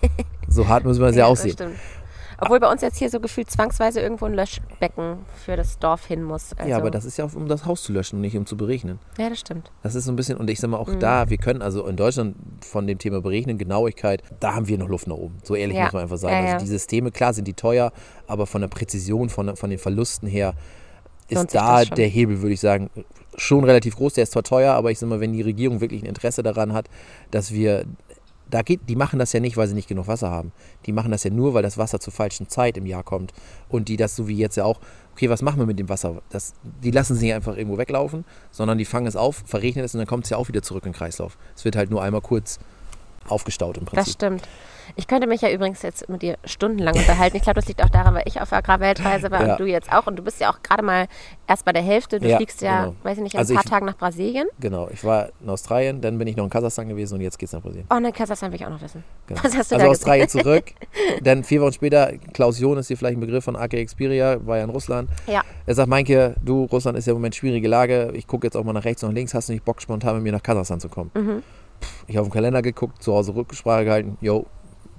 so 0.48 0.68
hart 0.68 0.84
müssen 0.84 1.00
wir 1.00 1.08
es 1.08 1.16
ja, 1.16 1.20
ja 1.20 1.26
aussehen. 1.26 1.56
Obwohl 2.40 2.60
bei 2.60 2.70
uns 2.70 2.82
jetzt 2.82 2.98
hier 2.98 3.10
so 3.10 3.18
gefühlt 3.18 3.50
zwangsweise 3.50 4.00
irgendwo 4.00 4.26
ein 4.26 4.34
Löschbecken 4.34 5.18
für 5.44 5.56
das 5.56 5.78
Dorf 5.78 6.06
hin 6.06 6.22
muss. 6.22 6.52
Also 6.56 6.70
ja, 6.70 6.76
aber 6.76 6.90
das 6.90 7.04
ist 7.04 7.16
ja, 7.16 7.28
um 7.34 7.48
das 7.48 7.66
Haus 7.66 7.82
zu 7.82 7.92
löschen 7.92 8.16
und 8.16 8.22
nicht 8.22 8.36
um 8.36 8.46
zu 8.46 8.56
berechnen. 8.56 9.00
Ja, 9.18 9.28
das 9.28 9.40
stimmt. 9.40 9.72
Das 9.82 9.94
ist 9.94 10.04
so 10.04 10.12
ein 10.12 10.16
bisschen, 10.16 10.38
und 10.38 10.48
ich 10.48 10.60
sag 10.60 10.70
mal 10.70 10.76
auch 10.76 10.88
mhm. 10.88 11.00
da, 11.00 11.30
wir 11.30 11.38
können 11.38 11.62
also 11.62 11.86
in 11.86 11.96
Deutschland 11.96 12.36
von 12.64 12.86
dem 12.86 12.98
Thema 12.98 13.20
berechnen, 13.20 13.58
Genauigkeit, 13.58 14.22
da 14.38 14.54
haben 14.54 14.68
wir 14.68 14.78
noch 14.78 14.88
Luft 14.88 15.08
nach 15.08 15.16
oben. 15.16 15.38
So 15.42 15.56
ehrlich 15.56 15.76
ja. 15.76 15.84
muss 15.84 15.92
man 15.94 16.02
einfach 16.02 16.18
sagen. 16.18 16.46
Ja. 16.46 16.54
Also 16.54 16.64
die 16.64 16.70
Systeme, 16.70 17.10
klar 17.10 17.32
sind 17.34 17.48
die 17.48 17.54
teuer, 17.54 17.92
aber 18.28 18.46
von 18.46 18.60
der 18.60 18.68
Präzision, 18.68 19.30
von, 19.30 19.56
von 19.56 19.70
den 19.70 19.78
Verlusten 19.78 20.28
her, 20.28 20.54
ist 21.28 21.54
da 21.54 21.84
der 21.84 22.08
Hebel, 22.08 22.40
würde 22.40 22.54
ich 22.54 22.60
sagen, 22.60 22.90
schon 23.36 23.64
relativ 23.64 23.96
groß. 23.96 24.14
Der 24.14 24.22
ist 24.22 24.32
zwar 24.32 24.42
teuer, 24.42 24.74
aber 24.74 24.90
ich 24.90 24.98
sag 24.98 25.08
mal, 25.08 25.20
wenn 25.20 25.32
die 25.32 25.42
Regierung 25.42 25.80
wirklich 25.80 26.02
ein 26.02 26.06
Interesse 26.06 26.42
daran 26.42 26.72
hat, 26.72 26.88
dass 27.30 27.52
wir 27.52 27.84
da 28.50 28.62
geht, 28.62 28.80
die 28.88 28.96
machen 28.96 29.18
das 29.18 29.32
ja 29.32 29.40
nicht, 29.40 29.56
weil 29.56 29.68
sie 29.68 29.74
nicht 29.74 29.88
genug 29.88 30.06
Wasser 30.06 30.30
haben. 30.30 30.52
Die 30.86 30.92
machen 30.92 31.10
das 31.10 31.24
ja 31.24 31.30
nur, 31.30 31.54
weil 31.54 31.62
das 31.62 31.78
Wasser 31.78 32.00
zur 32.00 32.12
falschen 32.12 32.48
Zeit 32.48 32.76
im 32.76 32.86
Jahr 32.86 33.02
kommt. 33.02 33.32
Und 33.68 33.88
die 33.88 33.96
das 33.96 34.16
so 34.16 34.28
wie 34.28 34.36
jetzt 34.36 34.56
ja 34.56 34.64
auch, 34.64 34.80
okay, 35.12 35.28
was 35.28 35.42
machen 35.42 35.58
wir 35.58 35.66
mit 35.66 35.78
dem 35.78 35.88
Wasser? 35.88 36.22
Das, 36.30 36.54
die 36.82 36.90
lassen 36.90 37.14
es 37.14 37.20
nicht 37.20 37.34
einfach 37.34 37.56
irgendwo 37.56 37.78
weglaufen, 37.78 38.24
sondern 38.50 38.78
die 38.78 38.84
fangen 38.84 39.06
es 39.06 39.16
auf, 39.16 39.42
verregnen 39.46 39.84
es 39.84 39.94
und 39.94 39.98
dann 39.98 40.06
kommt 40.06 40.24
es 40.24 40.30
ja 40.30 40.36
auch 40.36 40.48
wieder 40.48 40.62
zurück 40.62 40.86
in 40.86 40.92
den 40.92 40.98
Kreislauf. 40.98 41.36
Es 41.56 41.64
wird 41.64 41.76
halt 41.76 41.90
nur 41.90 42.02
einmal 42.02 42.20
kurz 42.20 42.58
aufgestaut 43.30 43.78
im 43.78 43.84
Prinzip. 43.84 44.04
Das 44.04 44.12
stimmt. 44.12 44.48
Ich 44.96 45.06
könnte 45.06 45.26
mich 45.26 45.42
ja 45.42 45.50
übrigens 45.50 45.82
jetzt 45.82 46.08
mit 46.08 46.22
dir 46.22 46.38
stundenlang 46.44 46.94
unterhalten. 46.96 47.36
Ich 47.36 47.42
glaube, 47.42 47.60
das 47.60 47.68
liegt 47.68 47.82
auch 47.82 47.88
daran, 47.88 48.14
weil 48.14 48.22
ich 48.26 48.40
auf 48.40 48.52
Agrarweltreise 48.52 49.30
war 49.30 49.44
ja. 49.44 49.52
und 49.52 49.60
du 49.60 49.66
jetzt 49.66 49.92
auch. 49.92 50.06
Und 50.06 50.16
du 50.16 50.22
bist 50.22 50.40
ja 50.40 50.50
auch 50.50 50.62
gerade 50.62 50.82
mal 50.82 51.06
erst 51.46 51.64
bei 51.64 51.72
der 51.72 51.82
Hälfte. 51.82 52.20
Du 52.20 52.28
ja, 52.28 52.36
fliegst 52.36 52.62
ja, 52.62 52.84
genau. 52.84 52.96
weiß 53.02 53.18
ich 53.18 53.22
nicht, 53.22 53.34
in 53.34 53.40
also 53.40 53.52
ein 53.52 53.56
paar 53.56 53.64
ich, 53.64 53.70
Tagen 53.70 53.86
nach 53.86 53.96
Brasilien. 53.96 54.48
Genau, 54.60 54.88
ich 54.92 55.04
war 55.04 55.28
in 55.42 55.48
Australien, 55.50 56.00
dann 56.00 56.18
bin 56.18 56.26
ich 56.28 56.36
noch 56.36 56.44
in 56.44 56.50
Kasachstan 56.50 56.88
gewesen 56.88 57.14
und 57.14 57.20
jetzt 57.20 57.38
geht's 57.38 57.52
nach 57.52 57.62
Brasilien. 57.62 57.86
Oh, 57.90 57.98
ne, 57.98 58.12
Kasachstan 58.12 58.50
will 58.50 58.56
ich 58.56 58.66
auch 58.66 58.70
noch 58.70 58.82
wissen. 58.82 59.04
Genau. 59.26 59.40
Was 59.42 59.56
hast 59.56 59.70
du 59.70 59.76
also 59.76 59.86
da 59.86 59.90
Australien 59.90 60.26
gesehen? 60.26 60.42
zurück. 60.42 60.64
dann 61.22 61.44
vier 61.44 61.60
Wochen 61.60 61.72
später, 61.72 62.12
Klaus 62.32 62.58
John 62.58 62.78
ist 62.78 62.88
hier 62.88 62.96
vielleicht 62.96 63.18
ein 63.18 63.20
Begriff 63.20 63.44
von 63.44 63.56
AK 63.56 63.86
Xperia, 63.86 64.38
war 64.46 64.58
ja 64.58 64.64
in 64.64 64.70
Russland. 64.70 65.10
Ja. 65.26 65.42
Er 65.66 65.74
sagt, 65.74 65.88
Meinke, 65.88 66.34
du, 66.42 66.64
Russland 66.64 66.96
ist 66.98 67.06
ja 67.06 67.12
im 67.12 67.18
Moment 67.18 67.34
schwierige 67.34 67.68
Lage. 67.68 68.10
Ich 68.14 68.26
gucke 68.26 68.46
jetzt 68.46 68.56
auch 68.56 68.64
mal 68.64 68.72
nach 68.72 68.84
rechts 68.84 69.04
und 69.04 69.14
links. 69.14 69.34
Hast 69.34 69.48
du 69.48 69.52
nicht 69.52 69.64
Bock, 69.64 69.80
spontan 69.82 70.16
mit 70.16 70.24
mir 70.24 70.32
nach 70.32 70.42
Kasachstan 70.42 70.80
zu 70.80 70.88
kommen? 70.88 71.10
Mhm. 71.14 71.42
Ich 72.06 72.16
habe 72.16 72.22
auf 72.22 72.28
den 72.28 72.32
Kalender 72.32 72.62
geguckt, 72.62 73.02
zu 73.02 73.12
Hause 73.12 73.34
Rücksprache 73.34 73.84
gehalten. 73.84 74.18
Yo, 74.20 74.46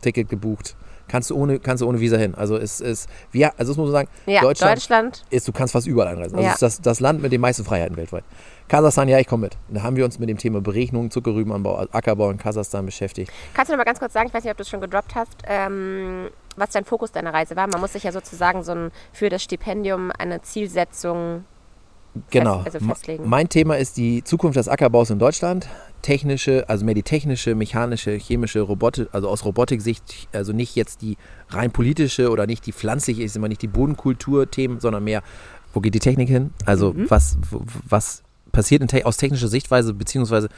Ticket 0.01 0.29
gebucht. 0.29 0.75
Kannst 1.07 1.31
du 1.31 1.35
ohne, 1.35 1.59
kannst 1.59 1.81
du 1.81 1.87
ohne 1.87 1.99
Visa 1.99 2.17
hin. 2.17 2.35
Also 2.35 2.55
es 2.55 2.79
ist, 2.79 3.09
ja, 3.33 3.51
also 3.57 3.71
das 3.71 3.77
muss 3.77 3.87
man 3.87 3.91
sagen, 3.91 4.09
ja, 4.27 4.41
Deutschland, 4.41 4.75
Deutschland, 4.75 5.25
ist, 5.31 5.47
du 5.47 5.51
kannst 5.51 5.73
fast 5.73 5.87
überall 5.87 6.09
einreisen. 6.09 6.35
Also 6.35 6.45
ja. 6.45 6.49
es 6.49 6.55
ist 6.55 6.61
das, 6.61 6.81
das 6.81 6.99
Land 6.99 7.21
mit 7.21 7.31
den 7.31 7.41
meisten 7.41 7.65
Freiheiten 7.65 7.97
weltweit. 7.97 8.23
Kasachstan, 8.67 9.09
ja, 9.09 9.17
ich 9.17 9.25
komme 9.25 9.45
mit. 9.47 9.57
Da 9.69 9.81
haben 9.81 9.95
wir 9.95 10.05
uns 10.05 10.19
mit 10.19 10.29
dem 10.29 10.37
Thema 10.37 10.61
Beregnung, 10.61 11.09
Zuckerrübenanbau, 11.09 11.87
Ackerbau 11.91 12.29
in 12.29 12.37
Kasachstan 12.37 12.85
beschäftigt. 12.85 13.31
Kannst 13.55 13.69
du 13.69 13.73
noch 13.73 13.79
mal 13.79 13.85
ganz 13.85 13.99
kurz 13.99 14.13
sagen, 14.13 14.27
ich 14.27 14.33
weiß 14.33 14.43
nicht, 14.43 14.51
ob 14.51 14.57
du 14.57 14.61
es 14.61 14.69
schon 14.69 14.81
gedroppt 14.81 15.15
hast, 15.15 15.37
ähm, 15.47 16.29
was 16.55 16.69
dein 16.69 16.85
Fokus 16.85 17.11
deiner 17.11 17.33
Reise 17.33 17.55
war? 17.55 17.65
Man 17.67 17.81
muss 17.81 17.93
sich 17.93 18.03
ja 18.03 18.11
sozusagen 18.11 18.61
so 18.63 18.73
ein, 18.73 18.91
für 19.11 19.29
das 19.29 19.41
Stipendium 19.41 20.11
eine 20.11 20.43
Zielsetzung 20.43 21.45
Genau. 22.29 22.63
Fest, 22.63 22.75
also 22.75 22.87
festlegen. 22.87 23.27
Mein 23.27 23.49
Thema 23.49 23.77
ist 23.77 23.97
die 23.97 24.23
Zukunft 24.23 24.57
des 24.57 24.67
Ackerbaus 24.67 25.09
in 25.09 25.19
Deutschland. 25.19 25.67
Technische, 26.01 26.67
also 26.67 26.85
mehr 26.85 26.93
die 26.93 27.03
technische, 27.03 27.55
mechanische, 27.55 28.11
chemische, 28.11 28.61
Robotik, 28.61 29.09
also 29.11 29.27
aus 29.29 29.43
Robotik-Sicht, 29.45 30.29
also 30.31 30.53
nicht 30.53 30.75
jetzt 30.75 31.01
die 31.01 31.17
rein 31.49 31.71
politische 31.71 32.29
oder 32.29 32.47
nicht 32.47 32.65
die 32.65 32.71
pflanzliche, 32.71 33.23
ist 33.23 33.35
immer 33.35 33.49
nicht 33.49 33.61
die 33.61 33.67
Bodenkultur-Themen, 33.67 34.79
sondern 34.79 35.03
mehr, 35.03 35.21
wo 35.73 35.81
geht 35.81 35.93
die 35.93 35.99
Technik 35.99 36.29
hin? 36.29 36.51
Also 36.65 36.93
mhm. 36.93 37.09
was, 37.09 37.37
was 37.87 38.23
passiert 38.51 38.81
in, 38.81 39.05
aus 39.05 39.17
technischer 39.17 39.49
Sichtweise, 39.49 39.93
beziehungsweise 39.93 40.49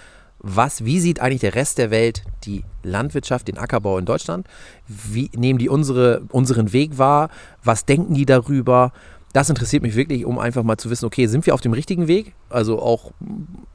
was, 0.44 0.86
wie 0.86 1.00
sieht 1.00 1.20
eigentlich 1.20 1.42
der 1.42 1.56
Rest 1.56 1.78
der 1.78 1.92
Welt 1.92 2.24
die 2.46 2.64
Landwirtschaft, 2.82 3.48
den 3.48 3.60
Ackerbau 3.60 3.98
in 3.98 4.06
Deutschland? 4.06 4.48
Wie 4.88 5.30
nehmen 5.36 5.60
die 5.60 5.70
unsere, 5.70 6.24
unseren 6.30 6.74
Weg 6.74 6.98
wahr? 6.98 7.30
Was 7.64 7.86
denken 7.86 8.16
die 8.16 8.26
darüber? 8.26 8.92
Das 9.34 9.50
interessiert 9.50 9.84
mich 9.84 9.96
wirklich, 9.96 10.26
um 10.26 10.40
einfach 10.40 10.64
mal 10.64 10.78
zu 10.78 10.90
wissen, 10.90 11.06
okay, 11.06 11.28
sind 11.28 11.46
wir 11.46 11.54
auf 11.54 11.62
dem 11.62 11.74
richtigen 11.74 12.08
Weg? 12.08 12.34
Also 12.50 12.82
auch, 12.82 13.12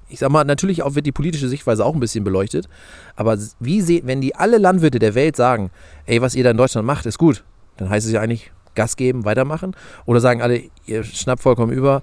ich 0.08 0.18
sag 0.18 0.30
mal, 0.30 0.44
natürlich 0.44 0.82
auch 0.82 0.94
wird 0.94 1.06
die 1.06 1.12
politische 1.12 1.48
Sichtweise 1.48 1.84
auch 1.84 1.94
ein 1.94 2.00
bisschen 2.00 2.24
beleuchtet. 2.24 2.68
Aber 3.14 3.38
wie 3.60 3.80
seht, 3.80 4.06
wenn 4.06 4.20
die 4.20 4.34
alle 4.34 4.58
Landwirte 4.58 4.98
der 4.98 5.14
Welt 5.14 5.36
sagen, 5.36 5.70
ey, 6.04 6.20
was 6.20 6.34
ihr 6.34 6.44
da 6.44 6.50
in 6.50 6.56
Deutschland 6.56 6.86
macht, 6.86 7.06
ist 7.06 7.18
gut, 7.18 7.44
dann 7.76 7.88
heißt 7.88 8.06
es 8.06 8.12
ja 8.12 8.20
eigentlich 8.20 8.52
Gas 8.74 8.96
geben, 8.96 9.24
weitermachen. 9.24 9.74
Oder 10.04 10.20
sagen 10.20 10.42
alle, 10.42 10.62
ihr 10.86 11.02
schnappt 11.02 11.42
vollkommen 11.42 11.72
über 11.72 12.02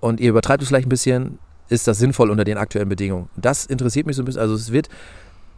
und 0.00 0.20
ihr 0.20 0.30
übertreibt 0.30 0.62
es 0.62 0.68
vielleicht 0.68 0.86
ein 0.86 0.90
bisschen, 0.90 1.38
ist 1.68 1.86
das 1.86 1.98
sinnvoll 1.98 2.30
unter 2.30 2.44
den 2.44 2.56
aktuellen 2.56 2.88
Bedingungen? 2.88 3.28
Das 3.36 3.66
interessiert 3.66 4.06
mich 4.06 4.16
so 4.16 4.22
ein 4.22 4.24
bisschen. 4.24 4.40
Also 4.40 4.54
es 4.54 4.72
wird 4.72 4.88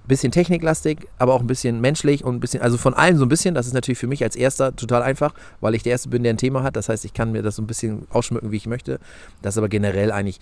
bisschen 0.09 0.33
techniklastig, 0.33 1.07
aber 1.19 1.35
auch 1.35 1.41
ein 1.41 1.47
bisschen 1.47 1.81
menschlich 1.81 2.25
und 2.25 2.37
ein 2.37 2.41
bisschen, 2.41 2.63
also 2.63 2.77
von 2.77 2.95
allem 2.95 3.17
so 3.17 3.25
ein 3.25 3.29
bisschen. 3.29 3.55
Das 3.55 3.67
ist 3.67 3.75
natürlich 3.75 3.99
für 3.99 4.07
mich 4.07 4.23
als 4.23 4.37
Erster 4.37 4.75
total 4.75 5.03
einfach, 5.03 5.35
weil 5.61 5.75
ich 5.75 5.83
der 5.83 5.93
Erste 5.93 6.09
bin, 6.09 6.23
der 6.23 6.33
ein 6.33 6.39
Thema 6.39 6.63
hat. 6.63 6.77
Das 6.77 6.89
heißt, 6.89 7.05
ich 7.05 7.15
kann 7.15 7.33
mir 7.33 7.43
das 7.43 7.57
so 7.57 7.63
ein 7.63 7.67
bisschen 7.67 8.07
ausschmücken, 8.11 8.51
wie 8.51 8.57
ich 8.57 8.67
möchte. 8.67 8.99
Das 9.43 9.55
ist 9.55 9.59
aber 9.59 9.69
generell 9.69 10.13
eigentlich 10.13 10.41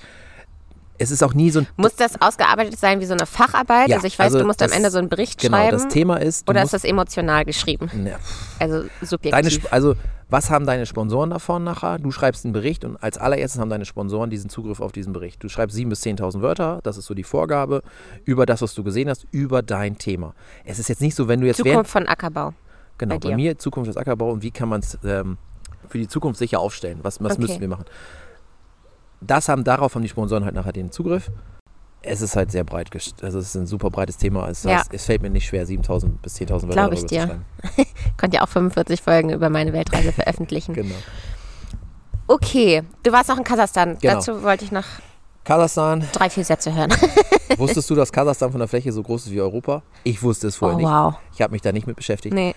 es 0.99 1.11
ist 1.11 1.23
auch 1.23 1.35
nie 1.35 1.51
so 1.51 1.61
ein. 1.61 1.67
Muss 1.77 1.95
das 1.97 2.21
ausgearbeitet 2.21 2.79
sein 2.79 3.01
wie 3.01 3.07
so 3.07 3.15
eine 3.15 3.27
Facharbeit? 3.27 3.89
Ja, 3.89 3.97
also 3.97 4.07
ich 4.07 4.19
weiß, 4.19 4.27
also 4.27 4.41
du 4.41 4.47
musst 4.47 4.61
das, 4.61 4.73
am 4.73 4.77
Ende 4.77 4.91
so 4.91 4.99
einen 4.99 5.09
Bericht 5.09 5.41
genau, 5.41 5.57
schreiben. 5.57 5.71
Genau, 5.71 5.85
das 5.85 5.93
Thema 5.93 6.17
ist. 6.17 6.49
Oder 6.49 6.63
ist 6.63 6.73
das 6.73 6.85
emotional 6.85 7.45
geschrieben? 7.45 7.91
Ne, 7.95 8.17
also 8.59 8.85
subjektiv. 9.03 9.31
Deine, 9.31 9.73
also 9.73 9.95
was 10.31 10.51
haben 10.51 10.67
deine 10.67 10.85
Sponsoren 10.85 11.31
davon 11.31 11.65
nachher? 11.65 11.99
Du 11.99 12.11
schreibst 12.11 12.45
einen 12.45 12.53
Bericht 12.53 12.85
und 12.85 13.03
als 13.03 13.17
allererstes 13.17 13.61
haben 13.61 13.71
deine 13.71 13.87
Sponsoren 13.87 14.29
diesen 14.29 14.51
Zugriff 14.51 14.81
auf 14.81 14.93
diesen 14.93 15.13
Bericht. 15.13 15.43
Du 15.43 15.49
schreibst 15.49 15.77
7.000 15.77 15.89
bis 15.89 16.03
10.000 16.03 16.43
Wörter, 16.43 16.81
das 16.83 16.99
ist 16.99 17.07
so 17.07 17.15
die 17.15 17.25
Vorgabe, 17.25 17.83
über 18.25 18.45
das, 18.45 18.61
was 18.61 18.75
du 18.75 18.85
gesehen 18.85 19.09
hast, 19.09 19.27
über 19.31 19.63
dein 19.63 19.97
Thema. 19.97 20.35
Es 20.65 20.79
ist 20.79 20.89
jetzt 20.89 21.01
nicht 21.01 21.15
so, 21.15 21.29
wenn 21.29 21.41
du 21.41 21.47
jetzt. 21.47 21.59
Zukunft 21.59 21.91
von 21.91 22.07
Ackerbau. 22.07 22.53
Genau, 22.99 23.19
bei, 23.19 23.31
bei 23.31 23.37
mir 23.37 23.57
Zukunft 23.57 23.89
des 23.89 23.97
Ackerbau 23.97 24.31
und 24.31 24.43
wie 24.43 24.51
kann 24.51 24.69
man 24.69 24.81
es 24.81 24.99
ähm, 25.05 25.39
für 25.89 25.99
die 25.99 26.09
Zukunft 26.09 26.39
sicher 26.39 26.61
aufstellen? 26.61 26.99
Was, 27.03 27.23
was 27.23 27.33
okay. 27.33 27.43
müssen 27.43 27.61
wir 27.61 27.69
machen? 27.69 27.85
Das 29.21 29.49
haben, 29.49 29.65
darauf 29.65 29.95
haben 29.95 30.03
die 30.03 30.09
Sponsoren 30.09 30.45
halt 30.45 30.55
nachher 30.55 30.73
den 30.73 30.91
Zugriff. 30.93 31.31
Es 32.01 32.21
ist 32.21 32.37
halt 32.37 32.53
sehr 32.53 32.63
breit, 32.63 32.91
also 33.23 33.39
es 33.39 33.47
ist 33.47 33.57
ein 33.57 33.67
super 33.67 33.91
breites 33.91 34.17
Thema. 34.17 34.49
Es, 34.49 34.65
heißt, 34.65 34.95
es 34.95 35.05
fällt 35.05 35.21
mir 35.21 35.31
nicht 35.31 35.47
schwer, 35.47 35.67
7000 35.67 36.23
bis 36.23 36.37
10.000 36.37 36.51
Wörter 36.51 36.69
Glaube 36.69 36.95
ich 36.95 37.05
dir. 37.07 37.41
Könnt 38.17 38.35
ja 38.35 38.43
auch 38.43 38.49
45 38.49 39.03
Folgen 39.03 39.31
über 39.31 39.51
meine 39.51 39.73
Weltreise 39.73 40.13
veröffentlichen. 40.13 40.75
genau. 40.75 40.95
Okay, 42.29 42.83
du 43.03 43.11
warst 43.11 43.31
noch 43.31 43.39
in 43.39 43.45
Kasachstan. 43.45 43.99
Genau. 44.01 44.15
Dazu 44.15 44.43
wollte 44.43 44.65
ich 44.65 44.71
noch 44.71 44.85
Kasachstan. 45.45 46.07
Drei, 46.13 46.29
vier 46.29 46.45
Sätze 46.45 46.75
hören. 46.75 46.91
Wusstest 47.57 47.89
du, 47.89 47.95
dass 47.95 48.13
Kasachstan 48.13 48.51
von 48.51 48.59
der 48.59 48.69
Fläche 48.69 48.93
so 48.93 49.03
groß 49.03 49.27
ist 49.27 49.33
wie 49.33 49.41
Europa? 49.41 49.83
Ich 50.05 50.23
wusste 50.23 50.49
es 50.49 50.57
vorher 50.57 50.77
oh, 50.77 50.81
nicht. 50.81 50.89
Wow. 50.89 51.15
Ich 51.33 51.41
habe 51.41 51.53
mich 51.53 51.63
da 51.63 51.73
nicht 51.73 51.87
mit 51.87 51.97
beschäftigt. 51.97 52.35
Nee. 52.35 52.55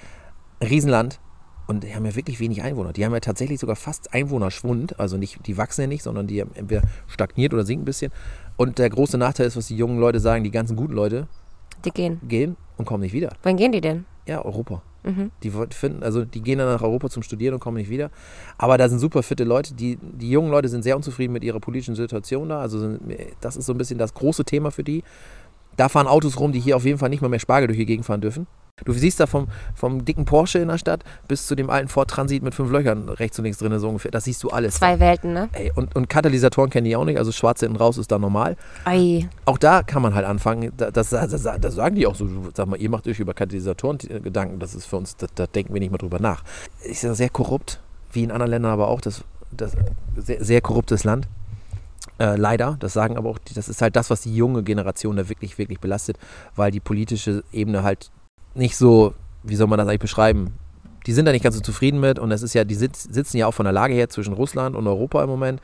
Riesenland. 0.61 1.19
Und 1.67 1.83
die 1.83 1.95
haben 1.95 2.05
ja 2.05 2.15
wirklich 2.15 2.39
wenig 2.39 2.61
Einwohner. 2.61 2.93
Die 2.93 3.05
haben 3.05 3.13
ja 3.13 3.19
tatsächlich 3.19 3.59
sogar 3.59 3.75
fast 3.75 4.13
Einwohnerschwund. 4.13 4.99
Also 4.99 5.17
nicht, 5.17 5.45
die 5.47 5.57
wachsen 5.57 5.81
ja 5.81 5.87
nicht, 5.87 6.03
sondern 6.03 6.27
die 6.27 6.41
haben 6.41 6.51
entweder 6.55 6.81
stagniert 7.07 7.53
oder 7.53 7.65
sinken 7.65 7.83
ein 7.83 7.85
bisschen. 7.85 8.11
Und 8.57 8.77
der 8.77 8.89
große 8.89 9.17
Nachteil 9.17 9.47
ist, 9.47 9.55
was 9.55 9.67
die 9.67 9.77
jungen 9.77 9.99
Leute 9.99 10.19
sagen, 10.19 10.43
die 10.43 10.51
ganzen 10.51 10.75
guten 10.75 10.93
Leute. 10.93 11.27
Die 11.85 11.91
gehen. 11.91 12.19
Gehen 12.27 12.57
und 12.77 12.85
kommen 12.85 13.01
nicht 13.01 13.13
wieder. 13.13 13.33
Wann 13.43 13.57
gehen 13.57 13.71
die 13.71 13.81
denn? 13.81 14.05
Ja, 14.25 14.43
Europa. 14.43 14.81
Mhm. 15.03 15.31
Die 15.41 15.51
finden, 15.69 16.03
also 16.03 16.25
die 16.25 16.41
gehen 16.41 16.59
dann 16.59 16.67
nach 16.67 16.83
Europa 16.83 17.09
zum 17.09 17.23
Studieren 17.23 17.55
und 17.55 17.59
kommen 17.59 17.77
nicht 17.77 17.89
wieder. 17.89 18.11
Aber 18.57 18.77
da 18.77 18.87
sind 18.87 18.99
super 18.99 19.23
fitte 19.23 19.43
Leute. 19.43 19.73
Die, 19.73 19.97
die 20.01 20.29
jungen 20.29 20.51
Leute 20.51 20.69
sind 20.69 20.83
sehr 20.83 20.95
unzufrieden 20.95 21.33
mit 21.33 21.43
ihrer 21.43 21.59
politischen 21.59 21.95
Situation 21.95 22.49
da. 22.49 22.61
Also 22.61 22.79
sind, 22.79 23.01
das 23.39 23.55
ist 23.55 23.65
so 23.65 23.73
ein 23.73 23.77
bisschen 23.77 23.97
das 23.97 24.13
große 24.13 24.45
Thema 24.45 24.71
für 24.71 24.83
die. 24.83 25.03
Da 25.77 25.89
fahren 25.89 26.07
Autos 26.07 26.39
rum, 26.39 26.51
die 26.51 26.59
hier 26.59 26.75
auf 26.75 26.85
jeden 26.85 26.99
Fall 26.99 27.09
nicht 27.09 27.21
mal 27.21 27.29
mehr 27.29 27.39
Spargel 27.39 27.67
durch 27.67 27.79
die 27.79 27.85
Gegend 27.85 28.05
fahren 28.05 28.21
dürfen. 28.21 28.45
Du 28.85 28.93
siehst 28.93 29.19
da 29.19 29.27
vom, 29.27 29.47
vom 29.75 30.05
dicken 30.05 30.25
Porsche 30.25 30.59
in 30.59 30.67
der 30.67 30.77
Stadt 30.77 31.03
bis 31.27 31.47
zu 31.47 31.55
dem 31.55 31.69
alten 31.69 31.87
Ford 31.87 32.09
Transit 32.09 32.43
mit 32.43 32.55
fünf 32.55 32.71
Löchern 32.71 33.09
rechts 33.09 33.37
und 33.37 33.45
links 33.45 33.59
drin, 33.59 33.77
so 33.79 33.87
ungefähr. 33.87 34.11
Das 34.11 34.25
siehst 34.25 34.43
du 34.43 34.49
alles. 34.49 34.75
Zwei 34.75 34.99
Welten, 34.99 35.33
ne? 35.33 35.49
Ey, 35.53 35.71
und, 35.75 35.95
und 35.95 36.09
Katalysatoren 36.09 36.69
kenne 36.69 36.89
ich 36.89 36.95
auch 36.95 37.05
nicht, 37.05 37.17
also 37.17 37.31
schwarz 37.31 37.59
hinten 37.61 37.75
raus 37.75 37.97
ist 37.97 38.11
da 38.11 38.19
normal. 38.19 38.57
Ei. 38.85 39.27
Auch 39.45 39.57
da 39.57 39.83
kann 39.83 40.01
man 40.01 40.15
halt 40.15 40.25
anfangen, 40.25 40.71
das, 40.77 40.91
das, 40.91 41.09
das, 41.09 41.43
das, 41.59 41.75
sagen 41.75 41.95
die 41.95 42.07
auch 42.07 42.15
so, 42.15 42.27
sag 42.53 42.67
mal, 42.67 42.79
ihr 42.79 42.89
macht 42.89 43.07
euch 43.07 43.19
über 43.19 43.33
Katalysatoren 43.33 43.97
Gedanken, 43.97 44.59
das 44.59 44.75
ist 44.75 44.85
für 44.85 44.97
uns, 44.97 45.15
da, 45.15 45.27
da 45.35 45.47
denken 45.47 45.73
wir 45.73 45.79
nicht 45.79 45.91
mal 45.91 45.97
drüber 45.97 46.19
nach. 46.19 46.43
Ist 46.83 47.03
ja 47.03 47.13
sehr 47.13 47.29
korrupt, 47.29 47.79
wie 48.11 48.23
in 48.23 48.31
anderen 48.31 48.51
Ländern 48.51 48.71
aber 48.71 48.87
auch, 48.87 49.01
das, 49.01 49.23
das 49.51 49.73
sehr, 50.15 50.43
sehr 50.43 50.61
korruptes 50.61 51.03
Land. 51.03 51.27
Äh, 52.19 52.35
leider, 52.35 52.77
das 52.79 52.93
sagen 52.93 53.17
aber 53.17 53.29
auch, 53.29 53.39
das 53.55 53.69
ist 53.69 53.81
halt 53.81 53.95
das, 53.95 54.09
was 54.09 54.21
die 54.21 54.35
junge 54.35 54.63
Generation 54.63 55.15
da 55.15 55.29
wirklich, 55.29 55.57
wirklich 55.57 55.79
belastet, 55.79 56.17
weil 56.55 56.71
die 56.71 56.79
politische 56.79 57.43
Ebene 57.51 57.83
halt 57.83 58.11
nicht 58.53 58.77
so 58.77 59.13
wie 59.43 59.55
soll 59.55 59.67
man 59.67 59.77
das 59.77 59.87
eigentlich 59.87 60.01
beschreiben? 60.01 60.53
Die 61.07 61.13
sind 61.13 61.25
da 61.25 61.31
nicht 61.31 61.43
ganz 61.43 61.55
so 61.55 61.61
zufrieden 61.61 61.99
mit 61.99 62.19
und 62.19 62.31
es 62.31 62.43
ist 62.43 62.53
ja, 62.53 62.63
die 62.63 62.75
sitz, 62.75 63.03
sitzen 63.03 63.37
ja 63.37 63.47
auch 63.47 63.53
von 63.53 63.63
der 63.63 63.73
Lage 63.73 63.93
her 63.93 64.09
zwischen 64.09 64.33
Russland 64.33 64.75
und 64.75 64.85
Europa 64.87 65.23
im 65.23 65.29
Moment 65.29 65.61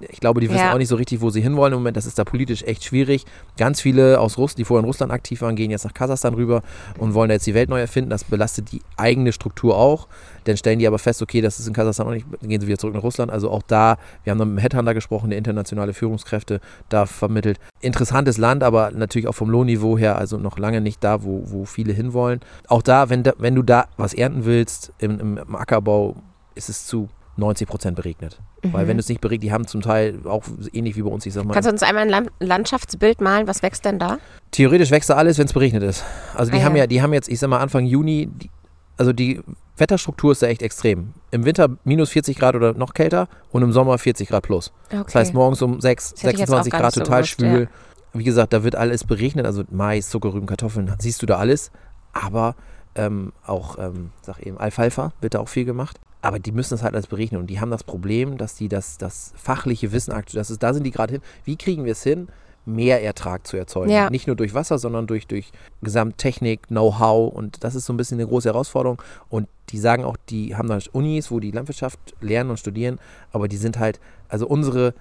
ich 0.00 0.20
glaube, 0.20 0.40
die 0.40 0.48
wissen 0.48 0.60
ja. 0.60 0.72
auch 0.72 0.78
nicht 0.78 0.88
so 0.88 0.96
richtig, 0.96 1.20
wo 1.20 1.30
sie 1.30 1.40
hinwollen 1.40 1.72
im 1.72 1.80
Moment. 1.80 1.96
Das 1.96 2.06
ist 2.06 2.18
da 2.18 2.24
politisch 2.24 2.62
echt 2.62 2.84
schwierig. 2.84 3.24
Ganz 3.56 3.80
viele 3.80 4.20
aus 4.20 4.38
Russland, 4.38 4.58
die 4.58 4.64
vorher 4.64 4.80
in 4.80 4.86
Russland 4.86 5.12
aktiv 5.12 5.40
waren, 5.40 5.56
gehen 5.56 5.70
jetzt 5.70 5.84
nach 5.84 5.94
Kasachstan 5.94 6.34
rüber 6.34 6.62
und 6.98 7.14
wollen 7.14 7.28
da 7.28 7.34
jetzt 7.34 7.46
die 7.46 7.54
Welt 7.54 7.68
neu 7.68 7.80
erfinden. 7.80 8.10
Das 8.10 8.24
belastet 8.24 8.70
die 8.70 8.80
eigene 8.96 9.32
Struktur 9.32 9.76
auch. 9.76 10.06
Dann 10.44 10.56
stellen 10.56 10.78
die 10.78 10.86
aber 10.86 10.98
fest, 10.98 11.20
okay, 11.20 11.40
das 11.40 11.58
ist 11.58 11.66
in 11.66 11.74
Kasachstan 11.74 12.06
auch 12.06 12.12
nicht, 12.12 12.26
dann 12.40 12.48
gehen 12.48 12.60
sie 12.60 12.66
wieder 12.66 12.78
zurück 12.78 12.94
nach 12.94 13.02
Russland. 13.02 13.32
Also 13.32 13.50
auch 13.50 13.62
da, 13.62 13.98
wir 14.22 14.30
haben 14.30 14.38
dann 14.38 14.48
mit 14.48 14.58
dem 14.58 14.62
Headhunter 14.62 14.94
gesprochen, 14.94 15.30
der 15.30 15.38
internationale 15.38 15.92
Führungskräfte 15.92 16.60
da 16.88 17.06
vermittelt. 17.06 17.58
Interessantes 17.80 18.38
Land, 18.38 18.62
aber 18.62 18.92
natürlich 18.92 19.26
auch 19.26 19.34
vom 19.34 19.50
Lohnniveau 19.50 19.98
her, 19.98 20.16
also 20.16 20.38
noch 20.38 20.58
lange 20.58 20.80
nicht 20.80 21.02
da, 21.02 21.24
wo, 21.24 21.42
wo 21.46 21.64
viele 21.64 21.92
hinwollen. 21.92 22.40
Auch 22.68 22.82
da, 22.82 23.10
wenn, 23.10 23.24
da, 23.24 23.32
wenn 23.38 23.54
du 23.54 23.62
da 23.62 23.86
was 23.96 24.14
ernten 24.14 24.44
willst 24.44 24.92
im, 24.98 25.18
im 25.18 25.56
Ackerbau, 25.56 26.16
ist 26.54 26.68
es 26.68 26.86
zu 26.86 27.08
90 27.38 27.68
Prozent 27.68 27.96
beregnet. 27.96 28.38
Mhm. 28.62 28.72
Weil 28.72 28.88
wenn 28.88 28.98
es 28.98 29.08
nicht 29.08 29.20
beregnet, 29.20 29.44
die 29.44 29.52
haben 29.52 29.66
zum 29.66 29.80
Teil 29.80 30.20
auch 30.24 30.44
ähnlich 30.72 30.96
wie 30.96 31.02
bei 31.02 31.10
uns, 31.10 31.24
ich 31.26 31.32
sag 31.32 31.44
mal. 31.44 31.54
Kannst 31.54 31.68
du 31.68 31.72
uns 31.72 31.82
einmal 31.82 32.12
ein 32.12 32.30
Landschaftsbild 32.40 33.20
malen? 33.20 33.46
Was 33.46 33.62
wächst 33.62 33.84
denn 33.84 33.98
da? 33.98 34.18
Theoretisch 34.50 34.90
wächst 34.90 35.10
da 35.10 35.14
alles, 35.14 35.38
wenn 35.38 35.46
es 35.46 35.52
beregnet 35.52 35.82
ist. 35.82 36.04
Also 36.34 36.50
die 36.50 36.58
ah, 36.58 36.64
haben 36.64 36.76
ja. 36.76 36.82
ja, 36.82 36.86
die 36.86 37.02
haben 37.02 37.12
jetzt, 37.12 37.28
ich 37.28 37.38
sag 37.38 37.48
mal, 37.48 37.58
Anfang 37.58 37.84
Juni, 37.86 38.28
die, 38.30 38.50
also 38.96 39.12
die 39.12 39.40
Wetterstruktur 39.76 40.32
ist 40.32 40.42
da 40.42 40.48
echt 40.48 40.62
extrem. 40.62 41.14
Im 41.30 41.44
Winter 41.44 41.68
minus 41.84 42.10
40 42.10 42.38
Grad 42.38 42.56
oder 42.56 42.74
noch 42.74 42.94
kälter 42.94 43.28
und 43.52 43.62
im 43.62 43.72
Sommer 43.72 43.96
40 43.98 44.28
Grad 44.28 44.42
plus. 44.42 44.72
Okay. 44.86 45.02
Das 45.04 45.14
heißt 45.14 45.34
morgens 45.34 45.62
um 45.62 45.80
6, 45.80 46.14
26 46.16 46.72
Grad 46.72 46.94
total 46.94 47.22
so 47.22 47.28
schwül. 47.28 47.62
Ja. 47.62 47.68
Wie 48.14 48.24
gesagt, 48.24 48.52
da 48.52 48.64
wird 48.64 48.74
alles 48.74 49.04
beregnet, 49.04 49.46
also 49.46 49.62
Mais, 49.70 50.08
Zuckerrüben, 50.08 50.46
Kartoffeln, 50.46 50.92
siehst 50.98 51.22
du 51.22 51.26
da 51.26 51.36
alles. 51.36 51.70
Aber 52.12 52.56
ähm, 52.94 53.32
auch, 53.46 53.78
ähm, 53.78 54.10
sag 54.22 54.40
eben, 54.40 54.58
Alfalfa 54.58 55.12
wird 55.20 55.34
da 55.34 55.40
auch 55.40 55.48
viel 55.48 55.64
gemacht. 55.64 56.00
Aber 56.20 56.38
die 56.38 56.52
müssen 56.52 56.74
das 56.74 56.82
halt 56.82 56.94
alles 56.94 57.06
berechnen. 57.06 57.40
Und 57.40 57.48
die 57.48 57.60
haben 57.60 57.70
das 57.70 57.84
Problem, 57.84 58.38
dass 58.38 58.54
die 58.54 58.68
das, 58.68 58.98
das 58.98 59.32
fachliche 59.36 59.92
Wissen, 59.92 60.14
das 60.32 60.50
ist, 60.50 60.62
da 60.62 60.74
sind 60.74 60.84
die 60.84 60.90
gerade 60.90 61.14
hin. 61.14 61.22
Wie 61.44 61.56
kriegen 61.56 61.84
wir 61.84 61.92
es 61.92 62.02
hin, 62.02 62.28
mehr 62.66 63.02
Ertrag 63.02 63.46
zu 63.46 63.56
erzeugen? 63.56 63.90
Ja. 63.90 64.10
Nicht 64.10 64.26
nur 64.26 64.34
durch 64.34 64.52
Wasser, 64.52 64.78
sondern 64.78 65.06
durch, 65.06 65.26
durch 65.26 65.52
Gesamttechnik, 65.82 66.68
Know-how. 66.68 67.32
Und 67.32 67.62
das 67.62 67.74
ist 67.74 67.86
so 67.86 67.92
ein 67.92 67.96
bisschen 67.96 68.18
eine 68.18 68.28
große 68.28 68.48
Herausforderung. 68.48 69.00
Und 69.28 69.48
die 69.70 69.78
sagen 69.78 70.04
auch, 70.04 70.16
die 70.28 70.56
haben 70.56 70.68
da 70.68 70.78
Unis, 70.92 71.30
wo 71.30 71.38
die 71.38 71.52
Landwirtschaft 71.52 71.98
lernen 72.20 72.50
und 72.50 72.58
studieren. 72.58 72.98
Aber 73.32 73.46
die 73.46 73.56
sind 73.56 73.78
halt, 73.78 74.00
also 74.28 74.46
unsere 74.46 74.94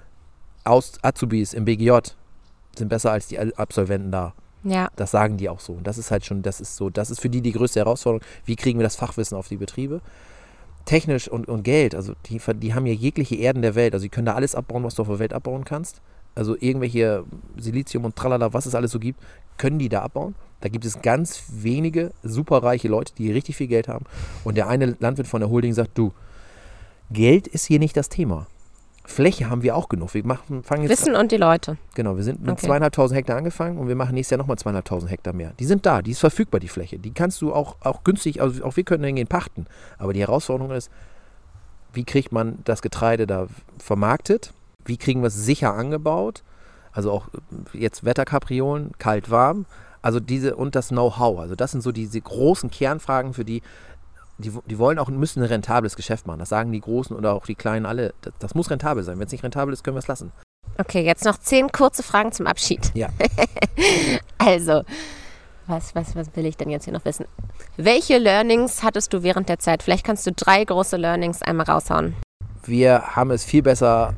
Aus 0.65 0.99
Azubis 1.01 1.53
im 1.53 1.65
BGJ 1.65 1.97
sind 2.77 2.89
besser 2.89 3.11
als 3.11 3.27
die 3.27 3.39
Absolventen 3.39 4.11
da. 4.11 4.33
Ja. 4.63 4.89
Das 4.95 5.11
sagen 5.11 5.37
die 5.37 5.49
auch 5.49 5.59
so. 5.59 5.73
Und 5.73 5.87
das 5.87 5.97
ist 5.97 6.11
halt 6.11 6.25
schon, 6.25 6.41
das 6.41 6.61
ist 6.61 6.75
so, 6.75 6.89
das 6.89 7.09
ist 7.09 7.21
für 7.21 7.29
die 7.29 7.41
die 7.41 7.53
größte 7.53 7.79
Herausforderung. 7.79 8.25
Wie 8.45 8.55
kriegen 8.55 8.79
wir 8.79 8.83
das 8.83 8.95
Fachwissen 8.95 9.37
auf 9.37 9.47
die 9.47 9.57
Betriebe? 9.57 10.01
Technisch 10.87 11.27
und, 11.27 11.47
und 11.47 11.63
Geld, 11.63 11.93
also 11.93 12.13
die, 12.25 12.41
die 12.55 12.73
haben 12.73 12.85
ja 12.87 12.93
jegliche 12.93 13.35
Erden 13.35 13.61
der 13.61 13.75
Welt, 13.75 13.93
also 13.93 14.03
die 14.03 14.09
können 14.09 14.25
da 14.25 14.33
alles 14.33 14.55
abbauen, 14.55 14.83
was 14.83 14.95
du 14.95 15.03
auf 15.03 15.07
der 15.09 15.19
Welt 15.19 15.33
abbauen 15.33 15.65
kannst. 15.65 16.01
Also 16.33 16.55
irgendwelche 16.59 17.23
Silizium 17.57 18.05
und 18.05 18.15
Tralala, 18.15 18.53
was 18.53 18.67
es 18.67 18.75
alles 18.75 18.91
so 18.91 18.99
gibt, 18.99 19.19
können 19.57 19.79
die 19.79 19.89
da 19.89 20.03
abbauen. 20.03 20.35
Da 20.61 20.69
gibt 20.69 20.85
es 20.85 21.01
ganz 21.01 21.43
wenige 21.51 22.11
superreiche 22.23 22.87
Leute, 22.87 23.13
die 23.15 23.31
richtig 23.31 23.57
viel 23.57 23.67
Geld 23.67 23.87
haben. 23.87 24.05
Und 24.43 24.55
der 24.55 24.67
eine 24.67 24.95
Landwirt 24.99 25.27
von 25.27 25.41
der 25.41 25.49
Holding 25.49 25.73
sagt, 25.73 25.97
du, 25.97 26.13
Geld 27.11 27.47
ist 27.47 27.65
hier 27.65 27.79
nicht 27.79 27.97
das 27.97 28.09
Thema. 28.09 28.47
Fläche 29.07 29.49
haben 29.49 29.63
wir 29.63 29.75
auch 29.75 29.87
genug. 29.87 30.13
Wir 30.13 30.25
machen, 30.25 30.63
fangen 30.63 30.83
jetzt 30.83 30.91
Wissen 30.91 31.15
und 31.15 31.31
die 31.31 31.37
Leute. 31.37 31.77
Genau, 31.95 32.17
wir 32.17 32.23
sind 32.23 32.41
mit 32.41 32.51
okay. 32.51 32.67
zweieinhalbtausend 32.67 33.17
Hektar 33.17 33.37
angefangen 33.37 33.77
und 33.77 33.87
wir 33.87 33.95
machen 33.95 34.13
nächstes 34.13 34.31
Jahr 34.31 34.37
nochmal 34.37 34.57
zweieinhalbtausend 34.57 35.09
Hektar 35.09 35.33
mehr. 35.33 35.53
Die 35.59 35.65
sind 35.65 35.85
da, 35.85 36.01
die 36.01 36.11
ist 36.11 36.19
verfügbar, 36.19 36.59
die 36.59 36.67
Fläche. 36.67 36.99
Die 36.99 37.11
kannst 37.11 37.41
du 37.41 37.53
auch, 37.53 37.77
auch 37.79 38.03
günstig, 38.03 38.41
also 38.41 38.63
auch 38.65 38.75
wir 38.75 38.83
können 38.83 39.05
hingehen 39.05 39.27
pachten. 39.27 39.65
Aber 39.97 40.11
die 40.11 40.19
Herausforderung 40.19 40.73
ist, 40.73 40.91
wie 41.93 42.03
kriegt 42.03 42.33
man 42.33 42.59
das 42.65 42.81
Getreide 42.81 43.25
da 43.25 43.47
vermarktet? 43.79 44.51
Wie 44.83 44.97
kriegen 44.97 45.21
wir 45.21 45.27
es 45.27 45.45
sicher 45.45 45.73
angebaut? 45.73 46.43
Also 46.91 47.11
auch 47.11 47.29
jetzt 47.73 48.03
Wetterkapriolen, 48.03 48.91
kalt, 48.99 49.31
warm. 49.31 49.65
Also 50.01 50.19
diese 50.19 50.55
und 50.57 50.75
das 50.75 50.89
Know-how. 50.89 51.39
Also 51.39 51.55
das 51.55 51.71
sind 51.71 51.81
so 51.81 51.93
diese 51.93 52.19
großen 52.19 52.69
Kernfragen, 52.71 53.33
für 53.33 53.45
die 53.45 53.61
die, 54.37 54.51
die 54.65 54.77
wollen 54.77 54.99
auch, 54.99 55.09
müssen 55.09 55.41
ein 55.41 55.47
rentables 55.47 55.95
Geschäft 55.95 56.27
machen. 56.27 56.39
Das 56.39 56.49
sagen 56.49 56.71
die 56.71 56.81
Großen 56.81 57.15
oder 57.15 57.33
auch 57.33 57.45
die 57.45 57.55
Kleinen 57.55 57.85
alle. 57.85 58.13
Das, 58.21 58.33
das 58.39 58.55
muss 58.55 58.69
rentabel 58.69 59.03
sein. 59.03 59.19
Wenn 59.19 59.25
es 59.25 59.31
nicht 59.31 59.43
rentabel 59.43 59.73
ist, 59.73 59.83
können 59.83 59.95
wir 59.95 59.99
es 59.99 60.07
lassen. 60.07 60.31
Okay, 60.77 61.03
jetzt 61.03 61.25
noch 61.25 61.37
zehn 61.37 61.71
kurze 61.71 62.03
Fragen 62.03 62.31
zum 62.31 62.45
Abschied. 62.45 62.91
Ja. 62.93 63.09
also, 64.37 64.83
was, 65.65 65.95
was, 65.95 66.15
was 66.15 66.35
will 66.35 66.45
ich 66.45 66.57
denn 66.57 66.69
jetzt 66.69 66.85
hier 66.85 66.93
noch 66.93 67.05
wissen? 67.05 67.25
Welche 67.77 68.17
Learnings 68.19 68.83
hattest 68.83 69.13
du 69.13 69.23
während 69.23 69.49
der 69.49 69.59
Zeit? 69.59 69.81
Vielleicht 69.81 70.05
kannst 70.05 70.27
du 70.27 70.31
drei 70.31 70.63
große 70.63 70.97
Learnings 70.97 71.41
einmal 71.41 71.65
raushauen. 71.65 72.15
Wir 72.63 73.15
haben 73.15 73.31
es 73.31 73.43
viel 73.43 73.63
besser, 73.63 74.13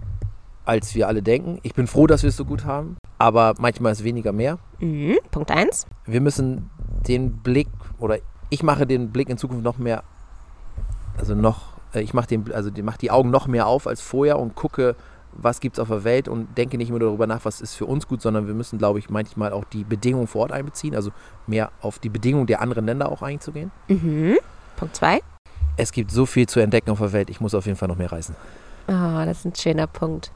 als 0.65 0.95
wir 0.95 1.08
alle 1.08 1.23
denken. 1.23 1.60
Ich 1.63 1.73
bin 1.73 1.88
froh, 1.88 2.08
dass 2.08 2.23
wir 2.23 2.29
es 2.29 2.36
so 2.36 2.45
gut 2.45 2.65
haben, 2.65 2.97
aber 3.17 3.53
manchmal 3.58 3.93
ist 3.93 4.03
weniger 4.03 4.34
mehr. 4.34 4.60
Mhm. 4.79 5.17
Punkt 5.32 5.51
eins. 5.51 5.88
Wir 6.05 6.21
müssen 6.21 6.69
den 7.08 7.38
Blick 7.38 7.69
oder 7.99 8.17
ich 8.49 8.63
mache 8.63 8.85
den 8.85 9.12
Blick 9.12 9.29
in 9.29 9.38
Zukunft 9.38 9.63
noch 9.63 9.77
mehr, 9.77 10.03
also 11.17 11.35
noch, 11.35 11.73
äh, 11.93 12.01
ich 12.01 12.13
mache 12.13 12.27
den, 12.27 12.51
also 12.53 12.69
die, 12.69 12.81
mache 12.81 12.97
die 12.97 13.12
Augen 13.12 13.29
noch 13.29 13.47
mehr 13.47 13.67
auf 13.67 13.88
als 13.88 14.01
vorher 14.01 14.39
und 14.39 14.55
gucke, 14.55 14.95
was 15.33 15.59
gibt 15.59 15.77
es 15.77 15.79
auf 15.79 15.89
der 15.89 16.03
Welt 16.03 16.27
und 16.27 16.57
denke 16.57 16.77
nicht 16.77 16.89
immer 16.89 16.99
darüber 16.99 17.27
nach, 17.27 17.45
was 17.45 17.62
ist 17.62 17.75
für 17.75 17.85
uns 17.85 18.07
gut, 18.07 18.21
sondern 18.21 18.47
wir 18.47 18.53
müssen, 18.53 18.79
glaube 18.79 18.99
ich, 18.99 19.09
manchmal 19.09 19.53
auch 19.53 19.63
die 19.63 19.83
Bedingungen 19.83 20.27
vor 20.27 20.41
Ort 20.41 20.51
einbeziehen, 20.51 20.95
also 20.95 21.12
mehr 21.45 21.71
auf 21.81 21.99
die 21.99 22.09
Bedingungen 22.09 22.47
der 22.47 22.62
anderen 22.62 22.85
Länder 22.85 23.12
auch 23.12 23.21
einzugehen. 23.21 23.71
Mhm. 23.88 24.38
Punkt 24.75 24.95
zwei. 24.95 25.21
Es 25.77 25.91
gibt 25.91 26.12
so 26.12 26.25
viel 26.25 26.47
zu 26.47 26.59
entdecken 26.59 26.89
auf 26.89 26.99
der 26.99 27.13
Welt, 27.13 27.29
ich 27.29 27.39
muss 27.39 27.53
auf 27.53 27.65
jeden 27.65 27.77
Fall 27.77 27.88
noch 27.88 27.97
mehr 27.97 28.12
reisen. 28.12 28.35
Oh, 28.88 29.23
das 29.23 29.39
ist 29.39 29.45
ein 29.45 29.55
schöner 29.55 29.88
Punkt. 29.88 30.31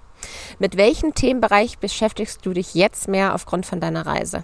Mit 0.59 0.77
welchem 0.77 1.13
Themenbereich 1.13 1.79
beschäftigst 1.79 2.45
du 2.45 2.53
dich 2.53 2.75
jetzt 2.75 3.07
mehr 3.07 3.33
aufgrund 3.33 3.65
von 3.65 3.79
deiner 3.79 4.05
Reise? 4.05 4.43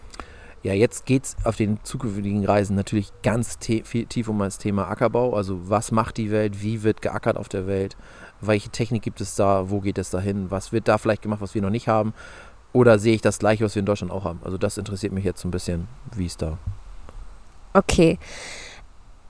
Ja, 0.61 0.73
jetzt 0.73 1.05
geht 1.05 1.23
es 1.23 1.37
auf 1.45 1.55
den 1.55 1.79
zukünftigen 1.83 2.45
Reisen 2.45 2.75
natürlich 2.75 3.13
ganz 3.23 3.59
tief 3.59 4.27
um 4.27 4.39
das 4.39 4.57
Thema 4.57 4.89
Ackerbau. 4.89 5.33
Also 5.33 5.69
was 5.69 5.91
macht 5.91 6.17
die 6.17 6.31
Welt, 6.31 6.61
wie 6.61 6.83
wird 6.83 7.01
geackert 7.01 7.37
auf 7.37 7.47
der 7.47 7.65
Welt, 7.65 7.95
welche 8.41 8.69
Technik 8.69 9.01
gibt 9.01 9.21
es 9.21 9.35
da, 9.35 9.69
wo 9.69 9.79
geht 9.79 9.97
es 9.97 10.09
dahin, 10.09 10.51
was 10.51 10.71
wird 10.71 10.87
da 10.87 10.97
vielleicht 10.97 11.21
gemacht, 11.21 11.41
was 11.41 11.55
wir 11.55 11.61
noch 11.61 11.69
nicht 11.69 11.87
haben. 11.87 12.13
Oder 12.73 12.99
sehe 12.99 13.15
ich 13.15 13.21
das 13.21 13.39
gleiche, 13.39 13.63
was 13.63 13.75
wir 13.75 13.79
in 13.79 13.85
Deutschland 13.85 14.11
auch 14.11 14.25
haben? 14.25 14.41
Also 14.43 14.57
das 14.57 14.77
interessiert 14.77 15.13
mich 15.13 15.23
jetzt 15.23 15.41
so 15.41 15.47
ein 15.47 15.51
bisschen, 15.51 15.87
wie 16.15 16.25
es 16.25 16.37
da. 16.37 16.57
Okay. 17.73 18.19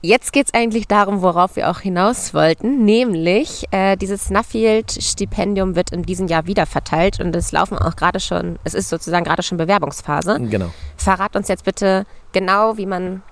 Jetzt 0.02 0.32
geht 0.32 0.46
es 0.46 0.54
eigentlich 0.54 0.88
darum, 0.88 1.20
worauf 1.20 1.56
wir 1.56 1.70
auch 1.70 1.80
hinaus 1.80 2.32
wollten, 2.32 2.86
nämlich 2.86 3.64
äh, 3.70 3.98
dieses 3.98 4.30
Nuffield-Stipendium 4.30 5.76
wird 5.76 5.92
in 5.92 6.04
diesem 6.04 6.26
Jahr 6.26 6.46
wieder 6.46 6.64
verteilt 6.64 7.20
und 7.20 7.36
es 7.36 7.52
laufen 7.52 7.76
auch 7.76 7.96
gerade 7.96 8.18
schon, 8.18 8.58
es 8.64 8.72
ist 8.72 8.88
sozusagen 8.88 9.24
gerade 9.24 9.42
schon 9.42 9.58
Bewerbungsphase. 9.58 10.40
Genau. 10.40 10.70
Verrat 10.96 11.36
uns 11.36 11.48
jetzt 11.48 11.64
bitte 11.64 12.06
genau, 12.32 12.78
wie 12.78 12.86
man 12.86 13.22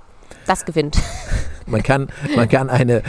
das 0.48 0.64
gewinnt. 0.64 0.96
Man 1.70 1.82
kann, 1.82 2.08
man 2.34 2.48
kann 2.48 2.70
eine, 2.70 3.02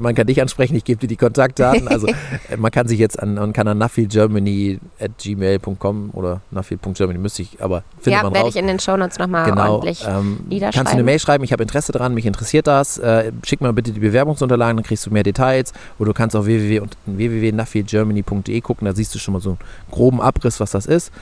man 0.00 0.16
kann 0.16 0.26
dich 0.26 0.42
ansprechen, 0.42 0.74
ich 0.74 0.82
gebe 0.84 0.98
dir 0.98 1.06
die 1.06 1.14
Kontaktdaten. 1.16 1.86
Also 1.88 2.08
äh, 2.08 2.14
man 2.56 2.72
kann 2.72 2.88
sich 2.88 2.98
jetzt 2.98 3.22
an, 3.22 3.34
man 3.34 3.52
kann 3.52 3.68
an 3.68 3.78
nuffielgermany.gmail.com 3.78 6.10
oder 6.12 6.40
nuffield.germany 6.50 7.18
müsste 7.18 7.42
ich, 7.42 7.62
aber 7.62 7.84
findet 8.00 8.18
ja, 8.18 8.24
man 8.24 8.34
werde 8.34 8.46
raus. 8.46 8.56
ich 8.56 8.60
in 8.60 8.66
den 8.66 8.80
Shownotes 8.80 9.18
nochmal 9.18 9.48
genau, 9.48 9.74
ordentlich 9.74 10.04
ähm, 10.06 10.40
niederschreiben. 10.48 10.74
Kannst 10.74 10.92
du 10.92 10.96
eine 10.96 11.04
Mail 11.04 11.20
schreiben, 11.20 11.44
ich 11.44 11.52
habe 11.52 11.62
Interesse 11.62 11.92
daran, 11.92 12.14
mich 12.14 12.26
interessiert 12.26 12.66
das. 12.66 12.98
Äh, 12.98 13.30
schick 13.44 13.60
mal 13.60 13.72
bitte 13.72 13.92
die 13.92 14.00
Bewerbungsunterlagen, 14.00 14.78
dann 14.78 14.84
kriegst 14.84 15.06
du 15.06 15.10
mehr 15.10 15.22
Details. 15.22 15.72
Oder 15.98 16.08
du 16.08 16.14
kannst 16.14 16.34
auf 16.34 16.46
www.nuffielgermany.de 16.46 18.60
gucken, 18.60 18.86
da 18.86 18.94
siehst 18.94 19.14
du 19.14 19.20
schon 19.20 19.34
mal 19.34 19.40
so 19.40 19.50
einen 19.50 19.58
groben 19.90 20.20
Abriss, 20.20 20.58
was 20.58 20.72
das 20.72 20.86
ist. 20.86 21.12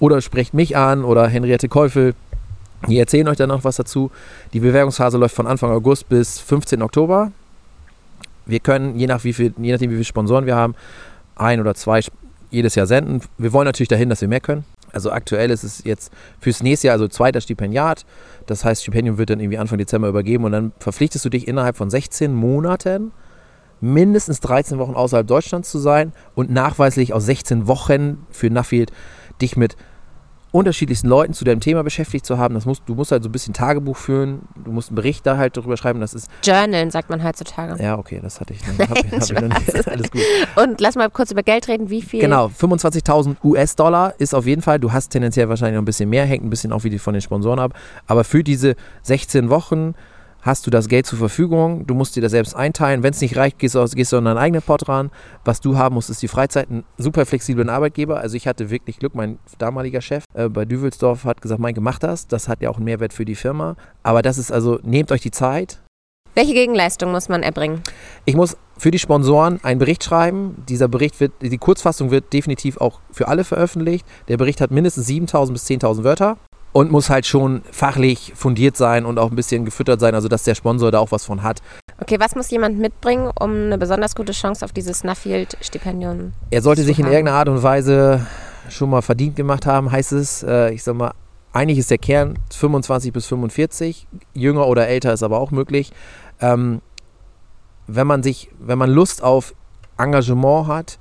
Oder 0.00 0.22
sprecht 0.22 0.54
mich 0.54 0.76
an 0.76 1.04
oder 1.04 1.26
Henriette 1.26 1.68
Käufel 1.68 2.14
die 2.86 2.98
erzählen 2.98 3.26
euch 3.28 3.36
dann 3.36 3.48
noch 3.48 3.64
was 3.64 3.76
dazu. 3.76 4.10
Die 4.52 4.60
Bewerbungsphase 4.60 5.18
läuft 5.18 5.34
von 5.34 5.46
Anfang 5.46 5.70
August 5.70 6.08
bis 6.08 6.38
15. 6.38 6.82
Oktober. 6.82 7.32
Wir 8.46 8.60
können, 8.60 8.96
je, 8.96 9.06
nach 9.06 9.24
wie 9.24 9.32
viel, 9.32 9.52
je 9.58 9.72
nachdem, 9.72 9.90
wie 9.90 9.94
viele 9.94 10.04
Sponsoren 10.04 10.46
wir 10.46 10.56
haben, 10.56 10.74
ein 11.36 11.60
oder 11.60 11.74
zwei 11.74 12.00
jedes 12.50 12.74
Jahr 12.76 12.86
senden. 12.86 13.20
Wir 13.36 13.52
wollen 13.52 13.66
natürlich 13.66 13.88
dahin, 13.88 14.08
dass 14.08 14.20
wir 14.20 14.28
mehr 14.28 14.40
können. 14.40 14.64
Also 14.92 15.10
aktuell 15.10 15.50
ist 15.50 15.64
es 15.64 15.84
jetzt 15.84 16.12
fürs 16.40 16.62
nächste 16.62 16.86
Jahr, 16.86 16.94
also 16.94 17.08
zweiter 17.08 17.40
Stipendiat. 17.40 18.06
Das 18.46 18.64
heißt, 18.64 18.82
Stipendium 18.82 19.18
wird 19.18 19.30
dann 19.30 19.40
irgendwie 19.40 19.58
Anfang 19.58 19.78
Dezember 19.78 20.08
übergeben 20.08 20.44
und 20.44 20.52
dann 20.52 20.72
verpflichtest 20.78 21.24
du 21.24 21.28
dich 21.28 21.46
innerhalb 21.46 21.76
von 21.76 21.90
16 21.90 22.32
Monaten 22.32 23.12
mindestens 23.80 24.40
13 24.40 24.78
Wochen 24.78 24.94
außerhalb 24.94 25.26
Deutschlands 25.26 25.70
zu 25.70 25.78
sein 25.78 26.12
und 26.34 26.50
nachweislich 26.50 27.12
aus 27.12 27.26
16 27.26 27.66
Wochen 27.66 28.26
für 28.30 28.50
Nuffield 28.50 28.92
dich 29.40 29.56
mit 29.56 29.76
unterschiedlichsten 30.52 31.08
Leuten 31.08 31.34
zu 31.34 31.44
deinem 31.44 31.60
Thema 31.60 31.82
beschäftigt 31.82 32.24
zu 32.24 32.38
haben. 32.38 32.54
Das 32.54 32.64
musst, 32.64 32.82
du 32.86 32.94
musst 32.94 33.12
halt 33.12 33.22
so 33.22 33.28
ein 33.28 33.32
bisschen 33.32 33.54
Tagebuch 33.54 33.96
führen, 33.96 34.42
du 34.64 34.72
musst 34.72 34.88
einen 34.88 34.96
Bericht 34.96 35.26
da 35.26 35.36
halt 35.36 35.56
darüber 35.56 35.76
schreiben. 35.76 36.00
Das 36.00 36.14
ist 36.14 36.30
Journalen, 36.42 36.90
sagt 36.90 37.10
man 37.10 37.22
heutzutage. 37.22 37.82
Ja, 37.82 37.98
okay, 37.98 38.20
das 38.22 38.40
hatte 38.40 38.54
ich. 38.54 38.66
Noch, 38.66 38.78
hab, 38.88 38.98
hab 38.98 39.22
ich 39.22 39.32
noch 39.32 39.42
nicht. 39.42 39.88
Alles 39.88 40.10
gut. 40.10 40.22
Und 40.56 40.80
lass 40.80 40.96
mal 40.96 41.10
kurz 41.10 41.30
über 41.30 41.42
Geld 41.42 41.68
reden. 41.68 41.90
Wie 41.90 42.02
viel? 42.02 42.20
Genau, 42.20 42.46
25.000 42.46 43.36
US-Dollar 43.44 44.14
ist 44.18 44.34
auf 44.34 44.46
jeden 44.46 44.62
Fall. 44.62 44.78
Du 44.78 44.92
hast 44.92 45.10
tendenziell 45.10 45.48
wahrscheinlich 45.48 45.74
noch 45.74 45.82
ein 45.82 45.86
bisschen 45.86 46.08
mehr, 46.08 46.24
hängt 46.24 46.44
ein 46.44 46.50
bisschen 46.50 46.72
auch 46.72 46.84
wie 46.84 46.98
von 46.98 47.12
den 47.12 47.20
Sponsoren 47.20 47.58
ab. 47.58 47.74
Aber 48.06 48.24
für 48.24 48.42
diese 48.42 48.74
16 49.02 49.50
Wochen 49.50 49.94
hast 50.42 50.66
du 50.66 50.70
das 50.70 50.88
Geld 50.88 51.06
zur 51.06 51.18
Verfügung, 51.18 51.86
du 51.86 51.94
musst 51.94 52.16
dir 52.16 52.22
das 52.22 52.32
selbst 52.32 52.54
einteilen. 52.54 53.02
Wenn 53.02 53.12
es 53.12 53.20
nicht 53.20 53.36
reicht, 53.36 53.58
gehst 53.58 53.74
du, 53.74 53.84
gehst 53.84 54.12
du 54.12 54.18
an 54.18 54.24
deinen 54.24 54.38
eigenen 54.38 54.62
Port 54.62 54.88
ran. 54.88 55.10
Was 55.44 55.60
du 55.60 55.76
haben 55.76 55.94
musst, 55.94 56.10
ist 56.10 56.22
die 56.22 56.28
Freizeit. 56.28 56.70
Ein 56.70 56.84
super 56.96 57.26
flexiblen 57.26 57.68
Arbeitgeber. 57.68 58.20
Also 58.20 58.36
ich 58.36 58.46
hatte 58.46 58.70
wirklich 58.70 58.98
Glück, 58.98 59.14
mein 59.14 59.38
damaliger 59.58 60.00
Chef 60.00 60.24
äh, 60.34 60.48
bei 60.48 60.64
Düvelsdorf 60.64 61.24
hat 61.24 61.42
gesagt, 61.42 61.60
Mike, 61.60 61.80
mach 61.80 61.98
das. 61.98 62.26
Das 62.28 62.48
hat 62.48 62.62
ja 62.62 62.70
auch 62.70 62.76
einen 62.76 62.84
Mehrwert 62.84 63.12
für 63.12 63.24
die 63.24 63.34
Firma. 63.34 63.76
Aber 64.02 64.22
das 64.22 64.38
ist 64.38 64.52
also, 64.52 64.78
nehmt 64.82 65.12
euch 65.12 65.20
die 65.20 65.30
Zeit. 65.30 65.80
Welche 66.34 66.54
Gegenleistung 66.54 67.10
muss 67.10 67.28
man 67.28 67.42
erbringen? 67.42 67.82
Ich 68.24 68.36
muss 68.36 68.56
für 68.76 68.92
die 68.92 69.00
Sponsoren 69.00 69.58
einen 69.64 69.80
Bericht 69.80 70.04
schreiben. 70.04 70.62
Dieser 70.68 70.86
Bericht 70.86 71.18
wird, 71.18 71.32
die 71.40 71.58
Kurzfassung 71.58 72.12
wird 72.12 72.32
definitiv 72.32 72.76
auch 72.76 73.00
für 73.10 73.26
alle 73.26 73.42
veröffentlicht. 73.42 74.06
Der 74.28 74.36
Bericht 74.36 74.60
hat 74.60 74.70
mindestens 74.70 75.08
7.000 75.08 75.52
bis 75.52 75.66
10.000 75.66 76.04
Wörter 76.04 76.36
und 76.78 76.92
muss 76.92 77.10
halt 77.10 77.26
schon 77.26 77.62
fachlich 77.72 78.32
fundiert 78.36 78.76
sein 78.76 79.04
und 79.04 79.18
auch 79.18 79.30
ein 79.30 79.36
bisschen 79.36 79.64
gefüttert 79.64 79.98
sein, 79.98 80.14
also 80.14 80.28
dass 80.28 80.44
der 80.44 80.54
Sponsor 80.54 80.92
da 80.92 81.00
auch 81.00 81.10
was 81.10 81.24
von 81.24 81.42
hat. 81.42 81.60
Okay, 82.00 82.20
was 82.20 82.36
muss 82.36 82.52
jemand 82.52 82.78
mitbringen, 82.78 83.32
um 83.40 83.50
eine 83.50 83.78
besonders 83.78 84.14
gute 84.14 84.30
Chance 84.30 84.64
auf 84.64 84.70
dieses 84.70 85.02
Nuffield-Stipendium 85.02 86.34
Er 86.50 86.62
sollte 86.62 86.84
sich 86.84 87.00
in 87.00 87.06
irgendeiner 87.06 87.36
Art 87.36 87.48
und 87.48 87.64
Weise 87.64 88.24
schon 88.68 88.90
mal 88.90 89.02
verdient 89.02 89.34
gemacht 89.34 89.66
haben, 89.66 89.90
heißt 89.90 90.12
es. 90.12 90.44
Äh, 90.44 90.72
ich 90.72 90.84
sag 90.84 90.94
mal, 90.94 91.14
eigentlich 91.52 91.78
ist 91.78 91.90
der 91.90 91.98
Kern 91.98 92.38
25 92.54 93.12
bis 93.12 93.26
45, 93.26 94.06
jünger 94.34 94.68
oder 94.68 94.86
älter 94.86 95.12
ist 95.12 95.24
aber 95.24 95.40
auch 95.40 95.50
möglich. 95.50 95.90
Ähm, 96.40 96.80
wenn 97.88 98.06
man 98.06 98.22
sich, 98.22 98.50
wenn 98.60 98.78
man 98.78 98.90
Lust 98.90 99.24
auf 99.24 99.52
Engagement 99.98 100.68
hat, 100.68 101.00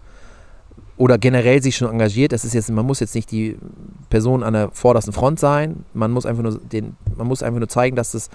oder 0.97 1.17
generell 1.17 1.61
sich 1.61 1.77
schon 1.77 1.89
engagiert. 1.89 2.31
Das 2.31 2.43
ist 2.43 2.53
jetzt, 2.53 2.69
man 2.69 2.85
muss 2.85 2.99
jetzt 2.99 3.15
nicht 3.15 3.31
die 3.31 3.57
Person 4.09 4.43
an 4.43 4.53
der 4.53 4.71
vordersten 4.71 5.13
Front 5.13 5.39
sein. 5.39 5.85
Man 5.93 6.11
muss 6.11 6.25
einfach 6.25 6.43
nur 6.43 6.59
den, 6.59 6.97
man 7.15 7.27
muss 7.27 7.43
einfach 7.43 7.59
nur 7.59 7.69
zeigen, 7.69 7.95
dass 7.95 8.11
das, 8.11 8.29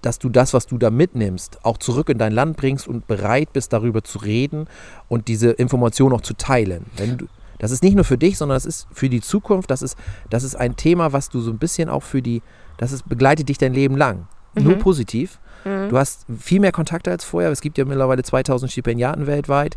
dass 0.00 0.18
du 0.18 0.28
das, 0.28 0.54
was 0.54 0.66
du 0.66 0.78
da 0.78 0.90
mitnimmst, 0.90 1.64
auch 1.64 1.78
zurück 1.78 2.08
in 2.08 2.18
dein 2.18 2.32
Land 2.32 2.56
bringst 2.56 2.86
und 2.86 3.06
bereit 3.06 3.52
bist, 3.52 3.72
darüber 3.72 4.02
zu 4.02 4.18
reden 4.18 4.66
und 5.08 5.28
diese 5.28 5.50
Information 5.50 6.12
auch 6.12 6.22
zu 6.22 6.34
teilen. 6.34 6.86
Wenn 6.96 7.18
du, 7.18 7.26
das 7.58 7.72
ist 7.72 7.82
nicht 7.82 7.96
nur 7.96 8.04
für 8.04 8.16
dich, 8.16 8.38
sondern 8.38 8.56
das 8.56 8.64
ist 8.64 8.86
für 8.92 9.08
die 9.08 9.20
Zukunft. 9.20 9.70
Das 9.70 9.82
ist, 9.82 9.98
das 10.30 10.44
ist 10.44 10.54
ein 10.54 10.76
Thema, 10.76 11.12
was 11.12 11.28
du 11.28 11.40
so 11.40 11.50
ein 11.50 11.58
bisschen 11.58 11.88
auch 11.88 12.04
für 12.04 12.22
die, 12.22 12.40
das 12.78 12.92
ist, 12.92 13.08
begleitet 13.08 13.48
dich 13.48 13.58
dein 13.58 13.74
Leben 13.74 13.96
lang. 13.96 14.28
Mhm. 14.54 14.62
Nur 14.62 14.74
positiv. 14.76 15.40
Mhm. 15.64 15.90
Du 15.90 15.98
hast 15.98 16.24
viel 16.38 16.60
mehr 16.60 16.72
Kontakte 16.72 17.10
als 17.10 17.24
vorher. 17.24 17.50
Es 17.50 17.60
gibt 17.60 17.76
ja 17.76 17.84
mittlerweile 17.84 18.22
2000 18.22 18.70
Stipendiaten 18.70 19.26
weltweit 19.26 19.76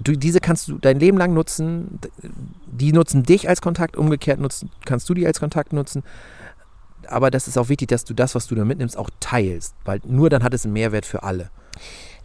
du, 0.00 0.12
diese 0.12 0.40
kannst 0.40 0.68
du 0.68 0.78
dein 0.78 0.98
Leben 0.98 1.18
lang 1.18 1.34
nutzen. 1.34 2.00
Die 2.66 2.92
nutzen 2.92 3.22
dich 3.22 3.48
als 3.48 3.62
Kontakt, 3.62 3.96
umgekehrt 3.96 4.40
nutzen, 4.40 4.70
kannst 4.84 5.08
du 5.08 5.14
die 5.14 5.26
als 5.26 5.40
Kontakt 5.40 5.72
nutzen. 5.72 6.02
Aber 7.06 7.30
das 7.30 7.48
ist 7.48 7.58
auch 7.58 7.68
wichtig, 7.68 7.88
dass 7.88 8.04
du 8.04 8.14
das, 8.14 8.34
was 8.34 8.46
du 8.46 8.54
da 8.54 8.64
mitnimmst, 8.64 8.96
auch 8.96 9.10
teilst, 9.20 9.74
weil 9.84 10.00
nur 10.04 10.30
dann 10.30 10.42
hat 10.42 10.54
es 10.54 10.64
einen 10.64 10.72
Mehrwert 10.72 11.06
für 11.06 11.22
alle. 11.22 11.50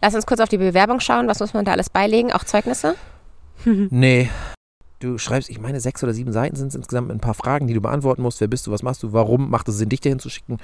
Lass 0.02 0.14
uns 0.14 0.26
kurz 0.26 0.40
auf 0.40 0.48
die 0.48 0.58
Bewerbung 0.58 1.00
schauen. 1.00 1.28
Was 1.28 1.40
muss 1.40 1.52
man 1.52 1.64
da 1.64 1.72
alles 1.72 1.90
beilegen? 1.90 2.32
Auch 2.32 2.44
Zeugnisse? 2.44 2.94
nee. 3.64 4.30
Du 5.00 5.16
schreibst, 5.16 5.48
ich 5.48 5.58
meine, 5.58 5.80
sechs 5.80 6.02
oder 6.02 6.12
sieben 6.12 6.32
Seiten 6.32 6.56
sind 6.56 6.68
es 6.68 6.74
insgesamt 6.74 7.10
ein 7.10 7.20
paar 7.20 7.32
Fragen, 7.32 7.66
die 7.66 7.72
du 7.72 7.80
beantworten 7.80 8.20
musst. 8.20 8.40
Wer 8.40 8.48
bist 8.48 8.66
du, 8.66 8.70
was 8.70 8.82
machst 8.82 9.02
du, 9.02 9.14
warum 9.14 9.48
macht 9.48 9.66
es 9.68 9.78
Sinn, 9.78 9.88
dich 9.88 10.00
dahin 10.00 10.18
zu 10.18 10.28
schicken? 10.28 10.58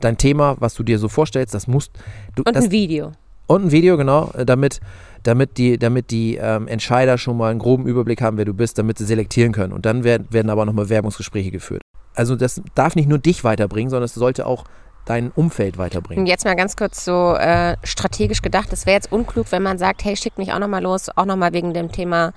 Dein 0.00 0.16
Thema, 0.16 0.56
was 0.60 0.72
du 0.74 0.82
dir 0.82 0.98
so 0.98 1.08
vorstellst, 1.08 1.52
das 1.52 1.66
musst 1.66 1.92
du. 2.34 2.42
Und 2.42 2.56
das, 2.56 2.64
ein 2.64 2.70
Video. 2.70 3.12
Und 3.54 3.66
ein 3.66 3.70
Video, 3.72 3.96
genau, 3.96 4.30
damit 4.46 4.80
damit 5.22 5.56
die, 5.58 5.78
damit 5.78 6.10
die 6.10 6.36
ähm, 6.36 6.66
Entscheider 6.68 7.18
schon 7.18 7.36
mal 7.36 7.50
einen 7.50 7.60
groben 7.60 7.86
Überblick 7.86 8.20
haben, 8.20 8.36
wer 8.36 8.44
du 8.44 8.54
bist, 8.54 8.78
damit 8.78 8.98
sie 8.98 9.04
selektieren 9.04 9.52
können. 9.52 9.72
Und 9.72 9.86
dann 9.86 10.04
werden, 10.04 10.26
werden 10.30 10.50
aber 10.50 10.64
nochmal 10.64 10.88
Werbungsgespräche 10.88 11.50
geführt. 11.50 11.82
Also 12.14 12.36
das 12.36 12.60
darf 12.74 12.96
nicht 12.96 13.08
nur 13.08 13.18
dich 13.18 13.44
weiterbringen, 13.44 13.90
sondern 13.90 14.04
es 14.04 14.14
sollte 14.14 14.46
auch 14.46 14.64
dein 15.04 15.30
Umfeld 15.32 15.78
weiterbringen. 15.78 16.22
Und 16.22 16.26
jetzt 16.26 16.44
mal 16.44 16.54
ganz 16.54 16.76
kurz 16.76 17.04
so 17.04 17.34
äh, 17.34 17.76
strategisch 17.82 18.42
gedacht, 18.42 18.72
es 18.72 18.86
wäre 18.86 18.94
jetzt 18.94 19.10
unklug, 19.10 19.50
wenn 19.50 19.62
man 19.62 19.78
sagt, 19.78 20.04
hey, 20.04 20.16
schickt 20.16 20.38
mich 20.38 20.52
auch 20.52 20.58
nochmal 20.58 20.82
los, 20.82 21.08
auch 21.16 21.24
nochmal 21.24 21.52
wegen 21.52 21.74
dem 21.74 21.90
Thema 21.90 22.32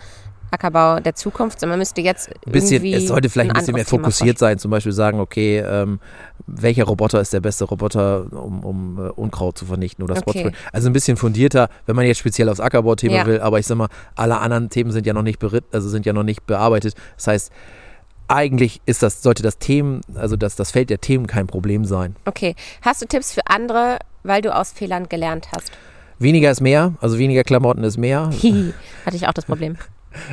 Ackerbau 0.56 1.00
der 1.00 1.16
Zukunft, 1.16 1.60
sondern 1.60 1.74
man 1.74 1.80
müsste 1.80 2.02
jetzt 2.02 2.30
bisschen, 2.46 2.84
es 2.86 3.08
sollte 3.08 3.30
vielleicht 3.30 3.52
ein, 3.52 3.56
ein 3.56 3.60
bisschen 3.60 3.76
mehr 3.76 3.86
fokussiert 3.86 4.40
sein, 4.40 4.58
zum 4.58 4.72
Beispiel 4.72 4.92
sagen, 4.92 5.20
okay, 5.20 5.60
ähm, 5.60 6.00
welcher 6.48 6.86
Roboter 6.86 7.22
ist 7.22 7.34
der 7.34 7.42
beste 7.42 7.66
Roboter, 7.66 8.26
um, 8.32 8.64
um 8.64 9.00
uh, 9.00 9.12
Unkraut 9.16 9.58
zu 9.58 9.66
vernichten 9.66 10.04
oder 10.04 10.16
okay. 10.26 10.52
Also 10.72 10.90
ein 10.90 10.94
bisschen 10.94 11.18
fundierter, 11.18 11.70
wenn 11.86 11.96
man 11.96 12.06
jetzt 12.06 12.20
speziell 12.20 12.50
aufs 12.50 12.60
Ackerbau-Thema 12.60 13.16
ja. 13.16 13.26
will, 13.26 13.40
aber 13.40 13.60
ich 13.60 13.68
sag 13.68 13.78
mal, 13.78 13.90
alle 14.16 14.40
anderen 14.40 14.70
Themen 14.70 14.92
sind 14.92 15.06
ja 15.06 15.14
noch 15.14 15.24
nicht 15.24 15.40
beritt, 15.40 15.66
also 15.72 15.90
sind 15.90 16.06
ja 16.06 16.14
noch 16.14 16.24
nicht 16.24 16.46
bearbeitet. 16.46 16.96
Das 17.18 17.28
heißt, 17.28 17.52
eigentlich 18.28 18.82
ist 18.86 19.04
das, 19.04 19.22
sollte 19.22 19.44
das 19.44 19.58
Themen, 19.58 20.02
also 20.16 20.36
das, 20.36 20.56
das 20.56 20.72
Feld 20.72 20.90
der 20.90 21.02
Themen 21.02 21.28
kein 21.28 21.48
Problem 21.48 21.86
sein. 21.86 22.16
Okay. 22.26 22.56
Hast 22.82 23.02
du 23.02 23.06
Tipps 23.06 23.34
für 23.34 23.42
andere, 23.48 24.00
weil 24.24 24.42
du 24.42 24.56
aus 24.56 24.72
Fehlern 24.72 25.10
gelernt 25.10 25.50
hast? 25.56 25.72
Weniger 26.18 26.50
ist 26.50 26.62
mehr, 26.62 26.94
also 27.02 27.18
weniger 27.18 27.44
Klamotten 27.44 27.84
ist 27.84 27.98
mehr. 27.98 28.30
Hatte 29.06 29.16
ich 29.16 29.28
auch 29.28 29.34
das 29.34 29.46
Problem. 29.46 29.78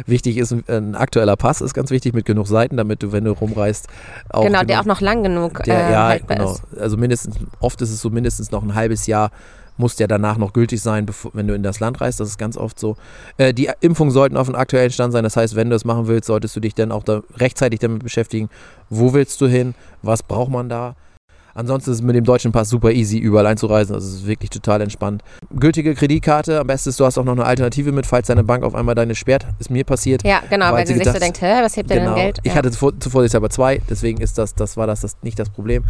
Wichtig 0.06 0.36
ist 0.38 0.54
ein, 0.68 0.94
aktueller 0.94 1.36
Pass, 1.36 1.60
ist 1.60 1.74
ganz 1.74 1.90
wichtig 1.90 2.14
mit 2.14 2.24
genug 2.24 2.46
Seiten, 2.46 2.76
damit 2.76 3.02
du, 3.02 3.12
wenn 3.12 3.24
du 3.24 3.32
rumreist, 3.32 3.88
auch. 4.30 4.44
Genau, 4.44 4.62
der 4.62 4.80
auch 4.80 4.84
noch 4.84 5.00
lang 5.00 5.22
genug 5.22 5.62
der, 5.64 5.88
äh, 5.88 5.92
ja, 5.92 6.18
genau. 6.18 6.52
Ist. 6.52 6.62
Also 6.78 6.96
mindestens, 6.96 7.36
oft 7.60 7.80
ist 7.82 7.90
es 7.90 8.00
so 8.00 8.10
mindestens 8.10 8.50
noch 8.50 8.62
ein 8.62 8.74
halbes 8.74 9.06
Jahr 9.06 9.30
muss 9.76 9.96
der 9.96 10.06
danach 10.08 10.36
noch 10.36 10.52
gültig 10.52 10.80
sein, 10.80 11.06
bevor, 11.06 11.30
wenn 11.34 11.48
du 11.48 11.54
in 11.54 11.62
das 11.62 11.80
Land 11.80 12.00
reist. 12.00 12.20
Das 12.20 12.28
ist 12.28 12.38
ganz 12.38 12.56
oft 12.56 12.78
so. 12.78 12.96
Äh, 13.38 13.54
die 13.54 13.70
Impfungen 13.80 14.12
sollten 14.12 14.36
auf 14.36 14.46
dem 14.46 14.54
aktuellen 14.54 14.90
Stand 14.90 15.12
sein. 15.12 15.24
Das 15.24 15.36
heißt, 15.36 15.56
wenn 15.56 15.70
du 15.70 15.76
es 15.76 15.84
machen 15.84 16.06
willst, 16.06 16.26
solltest 16.26 16.54
du 16.56 16.60
dich 16.60 16.74
dann 16.74 16.92
auch 16.92 17.04
da 17.04 17.22
rechtzeitig 17.36 17.80
damit 17.80 18.02
beschäftigen. 18.02 18.50
Wo 18.90 19.12
willst 19.14 19.40
du 19.40 19.46
hin? 19.46 19.74
Was 20.02 20.22
braucht 20.22 20.50
man 20.50 20.68
da? 20.68 20.94
Ansonsten 21.54 21.90
ist 21.90 21.96
es 21.96 22.02
mit 22.02 22.16
dem 22.16 22.24
deutschen 22.24 22.52
Pass 22.52 22.68
super 22.68 22.92
easy, 22.92 23.18
überall 23.18 23.46
einzureisen. 23.46 23.94
Also 23.94 24.08
es 24.08 24.14
ist 24.14 24.26
wirklich 24.26 24.50
total 24.50 24.80
entspannt. 24.80 25.22
Gültige 25.54 25.94
Kreditkarte. 25.94 26.60
Am 26.60 26.66
besten 26.66 26.90
ist, 26.90 27.00
du 27.00 27.04
hast 27.04 27.18
auch 27.18 27.24
noch 27.24 27.32
eine 27.32 27.44
Alternative 27.44 27.92
mit, 27.92 28.06
falls 28.06 28.28
deine 28.28 28.44
Bank 28.44 28.64
auf 28.64 28.74
einmal 28.74 28.94
deine 28.94 29.14
sperrt. 29.14 29.46
Ist 29.58 29.70
mir 29.70 29.84
passiert. 29.84 30.24
Ja, 30.24 30.42
genau, 30.48 30.72
weil, 30.72 30.86
sie, 30.86 30.94
sich 30.94 31.04
so 31.04 31.18
denkt, 31.18 31.40
hä, 31.40 31.62
was 31.62 31.76
hebt 31.76 31.88
genau, 31.90 32.14
denn 32.14 32.14
Geld? 32.14 32.38
Ich 32.42 32.54
hatte 32.54 32.70
zuvor, 32.70 32.98
zuvor 32.98 33.26
aber 33.34 33.50
zwei, 33.50 33.80
deswegen 33.88 34.20
ist 34.20 34.38
das, 34.38 34.54
das 34.54 34.76
war 34.76 34.86
das, 34.86 35.00
das 35.00 35.16
nicht 35.22 35.38
das 35.38 35.50
Problem. 35.50 35.84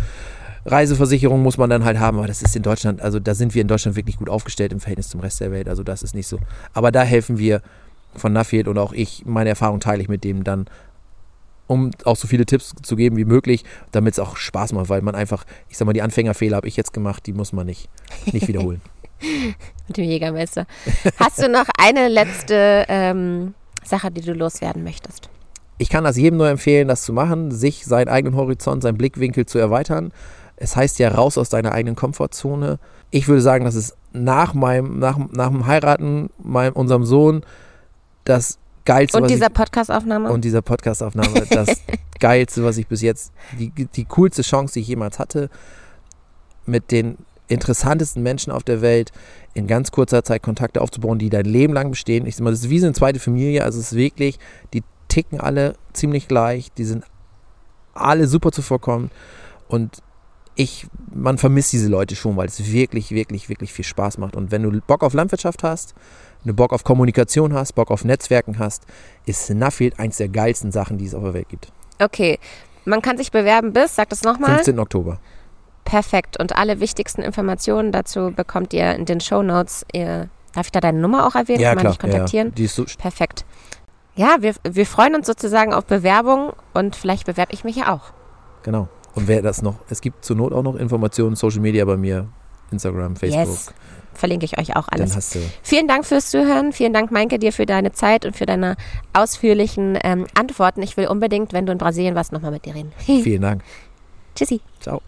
Reiseversicherung 0.64 1.42
muss 1.42 1.58
man 1.58 1.70
dann 1.70 1.84
halt 1.84 1.98
haben, 1.98 2.18
aber 2.18 2.28
das 2.28 2.42
ist 2.42 2.54
in 2.54 2.62
Deutschland, 2.62 3.02
also 3.02 3.18
da 3.18 3.34
sind 3.34 3.54
wir 3.54 3.62
in 3.62 3.68
Deutschland 3.68 3.96
wirklich 3.96 4.16
gut 4.16 4.28
aufgestellt 4.28 4.72
im 4.72 4.80
Verhältnis 4.80 5.08
zum 5.08 5.20
Rest 5.20 5.40
der 5.40 5.50
Welt. 5.50 5.68
Also 5.68 5.82
das 5.82 6.02
ist 6.02 6.14
nicht 6.14 6.28
so. 6.28 6.38
Aber 6.72 6.92
da 6.92 7.02
helfen 7.02 7.38
wir 7.38 7.62
von 8.14 8.32
Nuffield 8.32 8.68
und 8.68 8.78
auch 8.78 8.92
ich, 8.92 9.24
meine 9.26 9.50
Erfahrung 9.50 9.80
teile 9.80 10.02
ich 10.02 10.08
mit 10.08 10.22
dem 10.24 10.44
dann 10.44 10.66
um 11.72 11.90
auch 12.04 12.16
so 12.16 12.28
viele 12.28 12.46
Tipps 12.46 12.74
zu 12.82 12.96
geben 12.96 13.16
wie 13.16 13.24
möglich, 13.24 13.64
damit 13.90 14.14
es 14.14 14.18
auch 14.18 14.36
Spaß 14.36 14.72
macht, 14.72 14.88
weil 14.88 15.02
man 15.02 15.14
einfach, 15.14 15.44
ich 15.68 15.76
sag 15.76 15.86
mal, 15.86 15.92
die 15.92 16.02
Anfängerfehler 16.02 16.56
habe 16.56 16.68
ich 16.68 16.76
jetzt 16.76 16.92
gemacht, 16.92 17.26
die 17.26 17.32
muss 17.32 17.52
man 17.52 17.66
nicht, 17.66 17.88
nicht 18.32 18.46
wiederholen. 18.48 18.80
Mit 19.88 19.96
dem 19.96 20.04
Jägermeister. 20.04 20.66
Hast 21.16 21.42
du 21.42 21.48
noch 21.48 21.66
eine 21.78 22.08
letzte 22.08 22.84
ähm, 22.88 23.54
Sache, 23.84 24.10
die 24.10 24.20
du 24.20 24.32
loswerden 24.32 24.84
möchtest? 24.84 25.28
Ich 25.78 25.88
kann 25.88 26.04
das 26.04 26.16
jedem 26.16 26.36
nur 26.38 26.48
empfehlen, 26.48 26.88
das 26.88 27.02
zu 27.02 27.12
machen, 27.12 27.50
sich 27.50 27.84
seinen 27.84 28.08
eigenen 28.08 28.36
Horizont, 28.36 28.82
seinen 28.82 28.98
Blickwinkel 28.98 29.46
zu 29.46 29.58
erweitern. 29.58 30.12
Es 30.56 30.76
heißt 30.76 30.98
ja 30.98 31.08
raus 31.08 31.38
aus 31.38 31.48
deiner 31.48 31.72
eigenen 31.72 31.96
Komfortzone. 31.96 32.78
Ich 33.10 33.26
würde 33.26 33.40
sagen, 33.40 33.64
dass 33.64 33.74
es 33.74 33.96
nach 34.12 34.54
meinem, 34.54 34.98
nach, 34.98 35.18
nach 35.32 35.48
dem 35.48 35.66
Heiraten 35.66 36.30
meinem, 36.42 36.74
unserem 36.74 37.04
Sohn 37.04 37.42
das 38.24 38.58
geilste. 38.84 39.18
Und 39.18 39.30
dieser 39.30 39.50
Podcastaufnahme? 39.50 40.30
Und 40.30 40.44
dieser 40.44 40.62
Podcastaufnahme, 40.62 41.46
das 41.50 41.82
geilste, 42.18 42.64
was 42.64 42.76
ich 42.76 42.86
bis 42.86 43.02
jetzt, 43.02 43.32
die, 43.58 43.70
die 43.70 44.04
coolste 44.04 44.42
Chance, 44.42 44.74
die 44.74 44.80
ich 44.80 44.88
jemals 44.88 45.18
hatte, 45.18 45.50
mit 46.66 46.90
den 46.90 47.18
interessantesten 47.48 48.22
Menschen 48.22 48.52
auf 48.52 48.62
der 48.62 48.80
Welt 48.80 49.12
in 49.54 49.66
ganz 49.66 49.90
kurzer 49.90 50.24
Zeit 50.24 50.42
Kontakte 50.42 50.80
aufzubauen, 50.80 51.18
die 51.18 51.28
dein 51.28 51.44
Leben 51.44 51.74
lang 51.74 51.90
bestehen. 51.90 52.26
Ich 52.26 52.36
sag 52.36 52.44
mal, 52.44 52.50
das 52.50 52.60
ist 52.60 52.70
wie 52.70 52.78
so 52.78 52.86
eine 52.86 52.94
zweite 52.94 53.18
Familie, 53.18 53.64
also 53.64 53.78
es 53.78 53.92
ist 53.92 53.98
wirklich, 53.98 54.38
die 54.72 54.82
ticken 55.08 55.40
alle 55.40 55.74
ziemlich 55.92 56.28
gleich, 56.28 56.72
die 56.72 56.84
sind 56.84 57.04
alle 57.92 58.26
super 58.26 58.52
zuvorkommen 58.52 59.10
und 59.68 60.02
ich, 60.54 60.86
man 61.12 61.38
vermisst 61.38 61.72
diese 61.72 61.88
Leute 61.88 62.16
schon, 62.16 62.36
weil 62.36 62.46
es 62.46 62.72
wirklich, 62.72 63.10
wirklich, 63.10 63.48
wirklich 63.48 63.72
viel 63.72 63.84
Spaß 63.84 64.18
macht. 64.18 64.36
Und 64.36 64.50
wenn 64.50 64.62
du 64.62 64.80
Bock 64.86 65.02
auf 65.02 65.14
Landwirtschaft 65.14 65.62
hast, 65.62 65.94
wenn 66.44 66.50
du 66.50 66.54
Bock 66.54 66.72
auf 66.72 66.84
Kommunikation 66.84 67.54
hast, 67.54 67.74
Bock 67.74 67.90
auf 67.90 68.04
Netzwerken 68.04 68.58
hast, 68.58 68.84
ist 69.26 69.50
Nuffield 69.50 69.98
eins 69.98 70.16
der 70.16 70.28
geilsten 70.28 70.72
Sachen, 70.72 70.98
die 70.98 71.06
es 71.06 71.14
auf 71.14 71.22
der 71.22 71.34
Welt 71.34 71.48
gibt. 71.48 71.72
Okay, 72.00 72.38
man 72.84 73.00
kann 73.00 73.16
sich 73.16 73.30
bewerben 73.30 73.72
bis, 73.72 73.94
sag 73.94 74.08
das 74.08 74.22
nochmal. 74.22 74.54
15. 74.54 74.78
Oktober. 74.78 75.20
Perfekt. 75.84 76.38
Und 76.38 76.56
alle 76.56 76.80
wichtigsten 76.80 77.22
Informationen 77.22 77.92
dazu 77.92 78.32
bekommt 78.34 78.72
ihr 78.72 78.94
in 78.94 79.04
den 79.04 79.20
Show 79.20 79.42
Notes. 79.42 79.84
Darf 79.92 80.66
ich 80.66 80.72
da 80.72 80.80
deine 80.80 80.98
Nummer 80.98 81.26
auch 81.26 81.34
erwähnen? 81.34 81.60
Ja, 81.60 81.74
kann 81.74 81.84
man 81.84 81.92
dich 81.92 82.00
kontaktieren? 82.00 82.48
Ja, 82.48 82.54
die 82.54 82.64
ist 82.64 82.74
so 82.74 82.84
Perfekt. 82.98 83.44
Ja, 84.14 84.36
wir, 84.40 84.54
wir 84.68 84.86
freuen 84.86 85.14
uns 85.14 85.26
sozusagen 85.26 85.72
auf 85.72 85.86
Bewerbung 85.86 86.52
und 86.74 86.96
vielleicht 86.96 87.24
bewerbe 87.24 87.52
ich 87.54 87.64
mich 87.64 87.76
ja 87.76 87.94
auch. 87.94 88.12
Genau. 88.62 88.88
Und 89.14 89.28
wer 89.28 89.42
das 89.42 89.62
noch, 89.62 89.76
es 89.88 90.00
gibt 90.00 90.24
zur 90.24 90.36
Not 90.36 90.52
auch 90.52 90.62
noch 90.62 90.76
Informationen, 90.76 91.36
Social 91.36 91.60
Media 91.60 91.84
bei 91.84 91.96
mir, 91.96 92.28
Instagram, 92.70 93.16
Facebook. 93.16 93.46
Yes. 93.46 93.74
Verlinke 94.14 94.44
ich 94.44 94.58
euch 94.58 94.76
auch 94.76 94.88
alles. 94.88 95.10
Dann 95.10 95.16
hast 95.16 95.34
du 95.34 95.40
Vielen 95.62 95.88
Dank 95.88 96.04
fürs 96.04 96.30
Zuhören. 96.30 96.72
Vielen 96.72 96.92
Dank, 96.92 97.10
Meinke, 97.10 97.38
dir 97.38 97.52
für 97.52 97.66
deine 97.66 97.92
Zeit 97.92 98.24
und 98.24 98.36
für 98.36 98.46
deine 98.46 98.76
ausführlichen 99.12 99.98
ähm, 100.02 100.26
Antworten. 100.34 100.82
Ich 100.82 100.96
will 100.96 101.08
unbedingt, 101.08 101.52
wenn 101.52 101.66
du 101.66 101.72
in 101.72 101.78
Brasilien 101.78 102.14
warst, 102.14 102.32
nochmal 102.32 102.50
mit 102.50 102.64
dir 102.64 102.74
reden. 102.74 102.92
Vielen 102.98 103.42
Dank. 103.42 103.62
Tschüssi. 104.34 104.60
Ciao. 104.80 105.00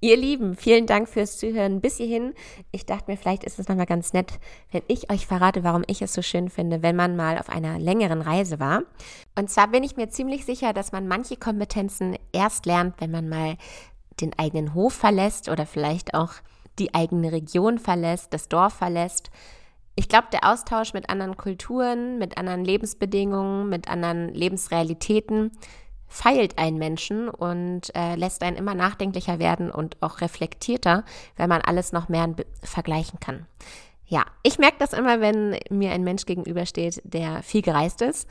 Ihr 0.00 0.16
Lieben, 0.16 0.54
vielen 0.54 0.86
Dank 0.86 1.08
fürs 1.08 1.38
Zuhören 1.38 1.80
bis 1.80 1.96
hierhin. 1.96 2.32
Ich 2.70 2.86
dachte 2.86 3.10
mir, 3.10 3.16
vielleicht 3.16 3.42
ist 3.42 3.58
es 3.58 3.66
nochmal 3.66 3.86
ganz 3.86 4.12
nett, 4.12 4.38
wenn 4.70 4.82
ich 4.86 5.10
euch 5.10 5.26
verrate, 5.26 5.64
warum 5.64 5.82
ich 5.88 6.00
es 6.02 6.12
so 6.12 6.22
schön 6.22 6.50
finde, 6.50 6.84
wenn 6.84 6.94
man 6.94 7.16
mal 7.16 7.36
auf 7.36 7.48
einer 7.48 7.80
längeren 7.80 8.22
Reise 8.22 8.60
war. 8.60 8.82
Und 9.36 9.50
zwar 9.50 9.66
bin 9.66 9.82
ich 9.82 9.96
mir 9.96 10.08
ziemlich 10.08 10.44
sicher, 10.44 10.72
dass 10.72 10.92
man 10.92 11.08
manche 11.08 11.36
Kompetenzen 11.36 12.16
erst 12.32 12.64
lernt, 12.64 13.00
wenn 13.00 13.10
man 13.10 13.28
mal 13.28 13.56
den 14.20 14.38
eigenen 14.38 14.74
Hof 14.74 14.94
verlässt 14.94 15.48
oder 15.48 15.66
vielleicht 15.66 16.14
auch 16.14 16.32
die 16.78 16.94
eigene 16.94 17.32
Region 17.32 17.78
verlässt, 17.78 18.32
das 18.32 18.48
Dorf 18.48 18.74
verlässt. 18.74 19.30
Ich 19.96 20.08
glaube, 20.08 20.28
der 20.32 20.48
Austausch 20.48 20.94
mit 20.94 21.10
anderen 21.10 21.36
Kulturen, 21.36 22.18
mit 22.18 22.38
anderen 22.38 22.64
Lebensbedingungen, 22.64 23.68
mit 23.68 23.88
anderen 23.88 24.32
Lebensrealitäten 24.32 25.50
feilt 26.06 26.56
einen 26.58 26.78
Menschen 26.78 27.28
und 27.28 27.94
äh, 27.94 28.14
lässt 28.14 28.42
einen 28.42 28.56
immer 28.56 28.74
nachdenklicher 28.74 29.38
werden 29.38 29.70
und 29.70 29.96
auch 30.00 30.20
reflektierter, 30.20 31.04
weil 31.36 31.48
man 31.48 31.60
alles 31.60 31.92
noch 31.92 32.08
mehr 32.08 32.34
vergleichen 32.62 33.20
kann. 33.20 33.46
Ja, 34.06 34.24
ich 34.42 34.58
merke 34.58 34.76
das 34.78 34.94
immer, 34.94 35.20
wenn 35.20 35.58
mir 35.68 35.90
ein 35.92 36.02
Mensch 36.02 36.24
gegenübersteht, 36.24 37.02
der 37.04 37.42
viel 37.42 37.60
gereist 37.60 38.00
ist. 38.00 38.26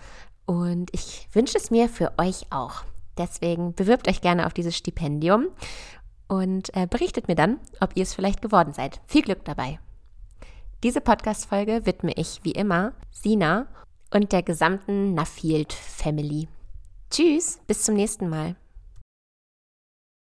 Und 0.47 0.89
ich 0.93 1.27
wünsche 1.33 1.57
es 1.57 1.69
mir 1.69 1.87
für 1.87 2.13
euch 2.17 2.47
auch. 2.49 2.83
Deswegen 3.17 3.73
bewirbt 3.73 4.07
euch 4.07 4.21
gerne 4.21 4.45
auf 4.45 4.53
dieses 4.53 4.75
Stipendium 4.75 5.47
und 6.27 6.75
äh, 6.75 6.87
berichtet 6.87 7.27
mir 7.27 7.35
dann, 7.35 7.59
ob 7.79 7.95
ihr 7.95 8.03
es 8.03 8.13
vielleicht 8.13 8.41
geworden 8.41 8.73
seid. 8.73 9.01
Viel 9.07 9.21
Glück 9.21 9.45
dabei. 9.45 9.79
Diese 10.83 11.01
Podcast-Folge 11.01 11.85
widme 11.85 12.13
ich 12.15 12.41
wie 12.43 12.51
immer 12.51 12.93
Sina 13.11 13.67
und 14.13 14.31
der 14.31 14.43
gesamten 14.43 15.15
Nuffield 15.15 15.73
Family. 15.73 16.47
Tschüss, 17.09 17.59
bis 17.67 17.83
zum 17.83 17.95
nächsten 17.95 18.29
Mal. 18.29 18.55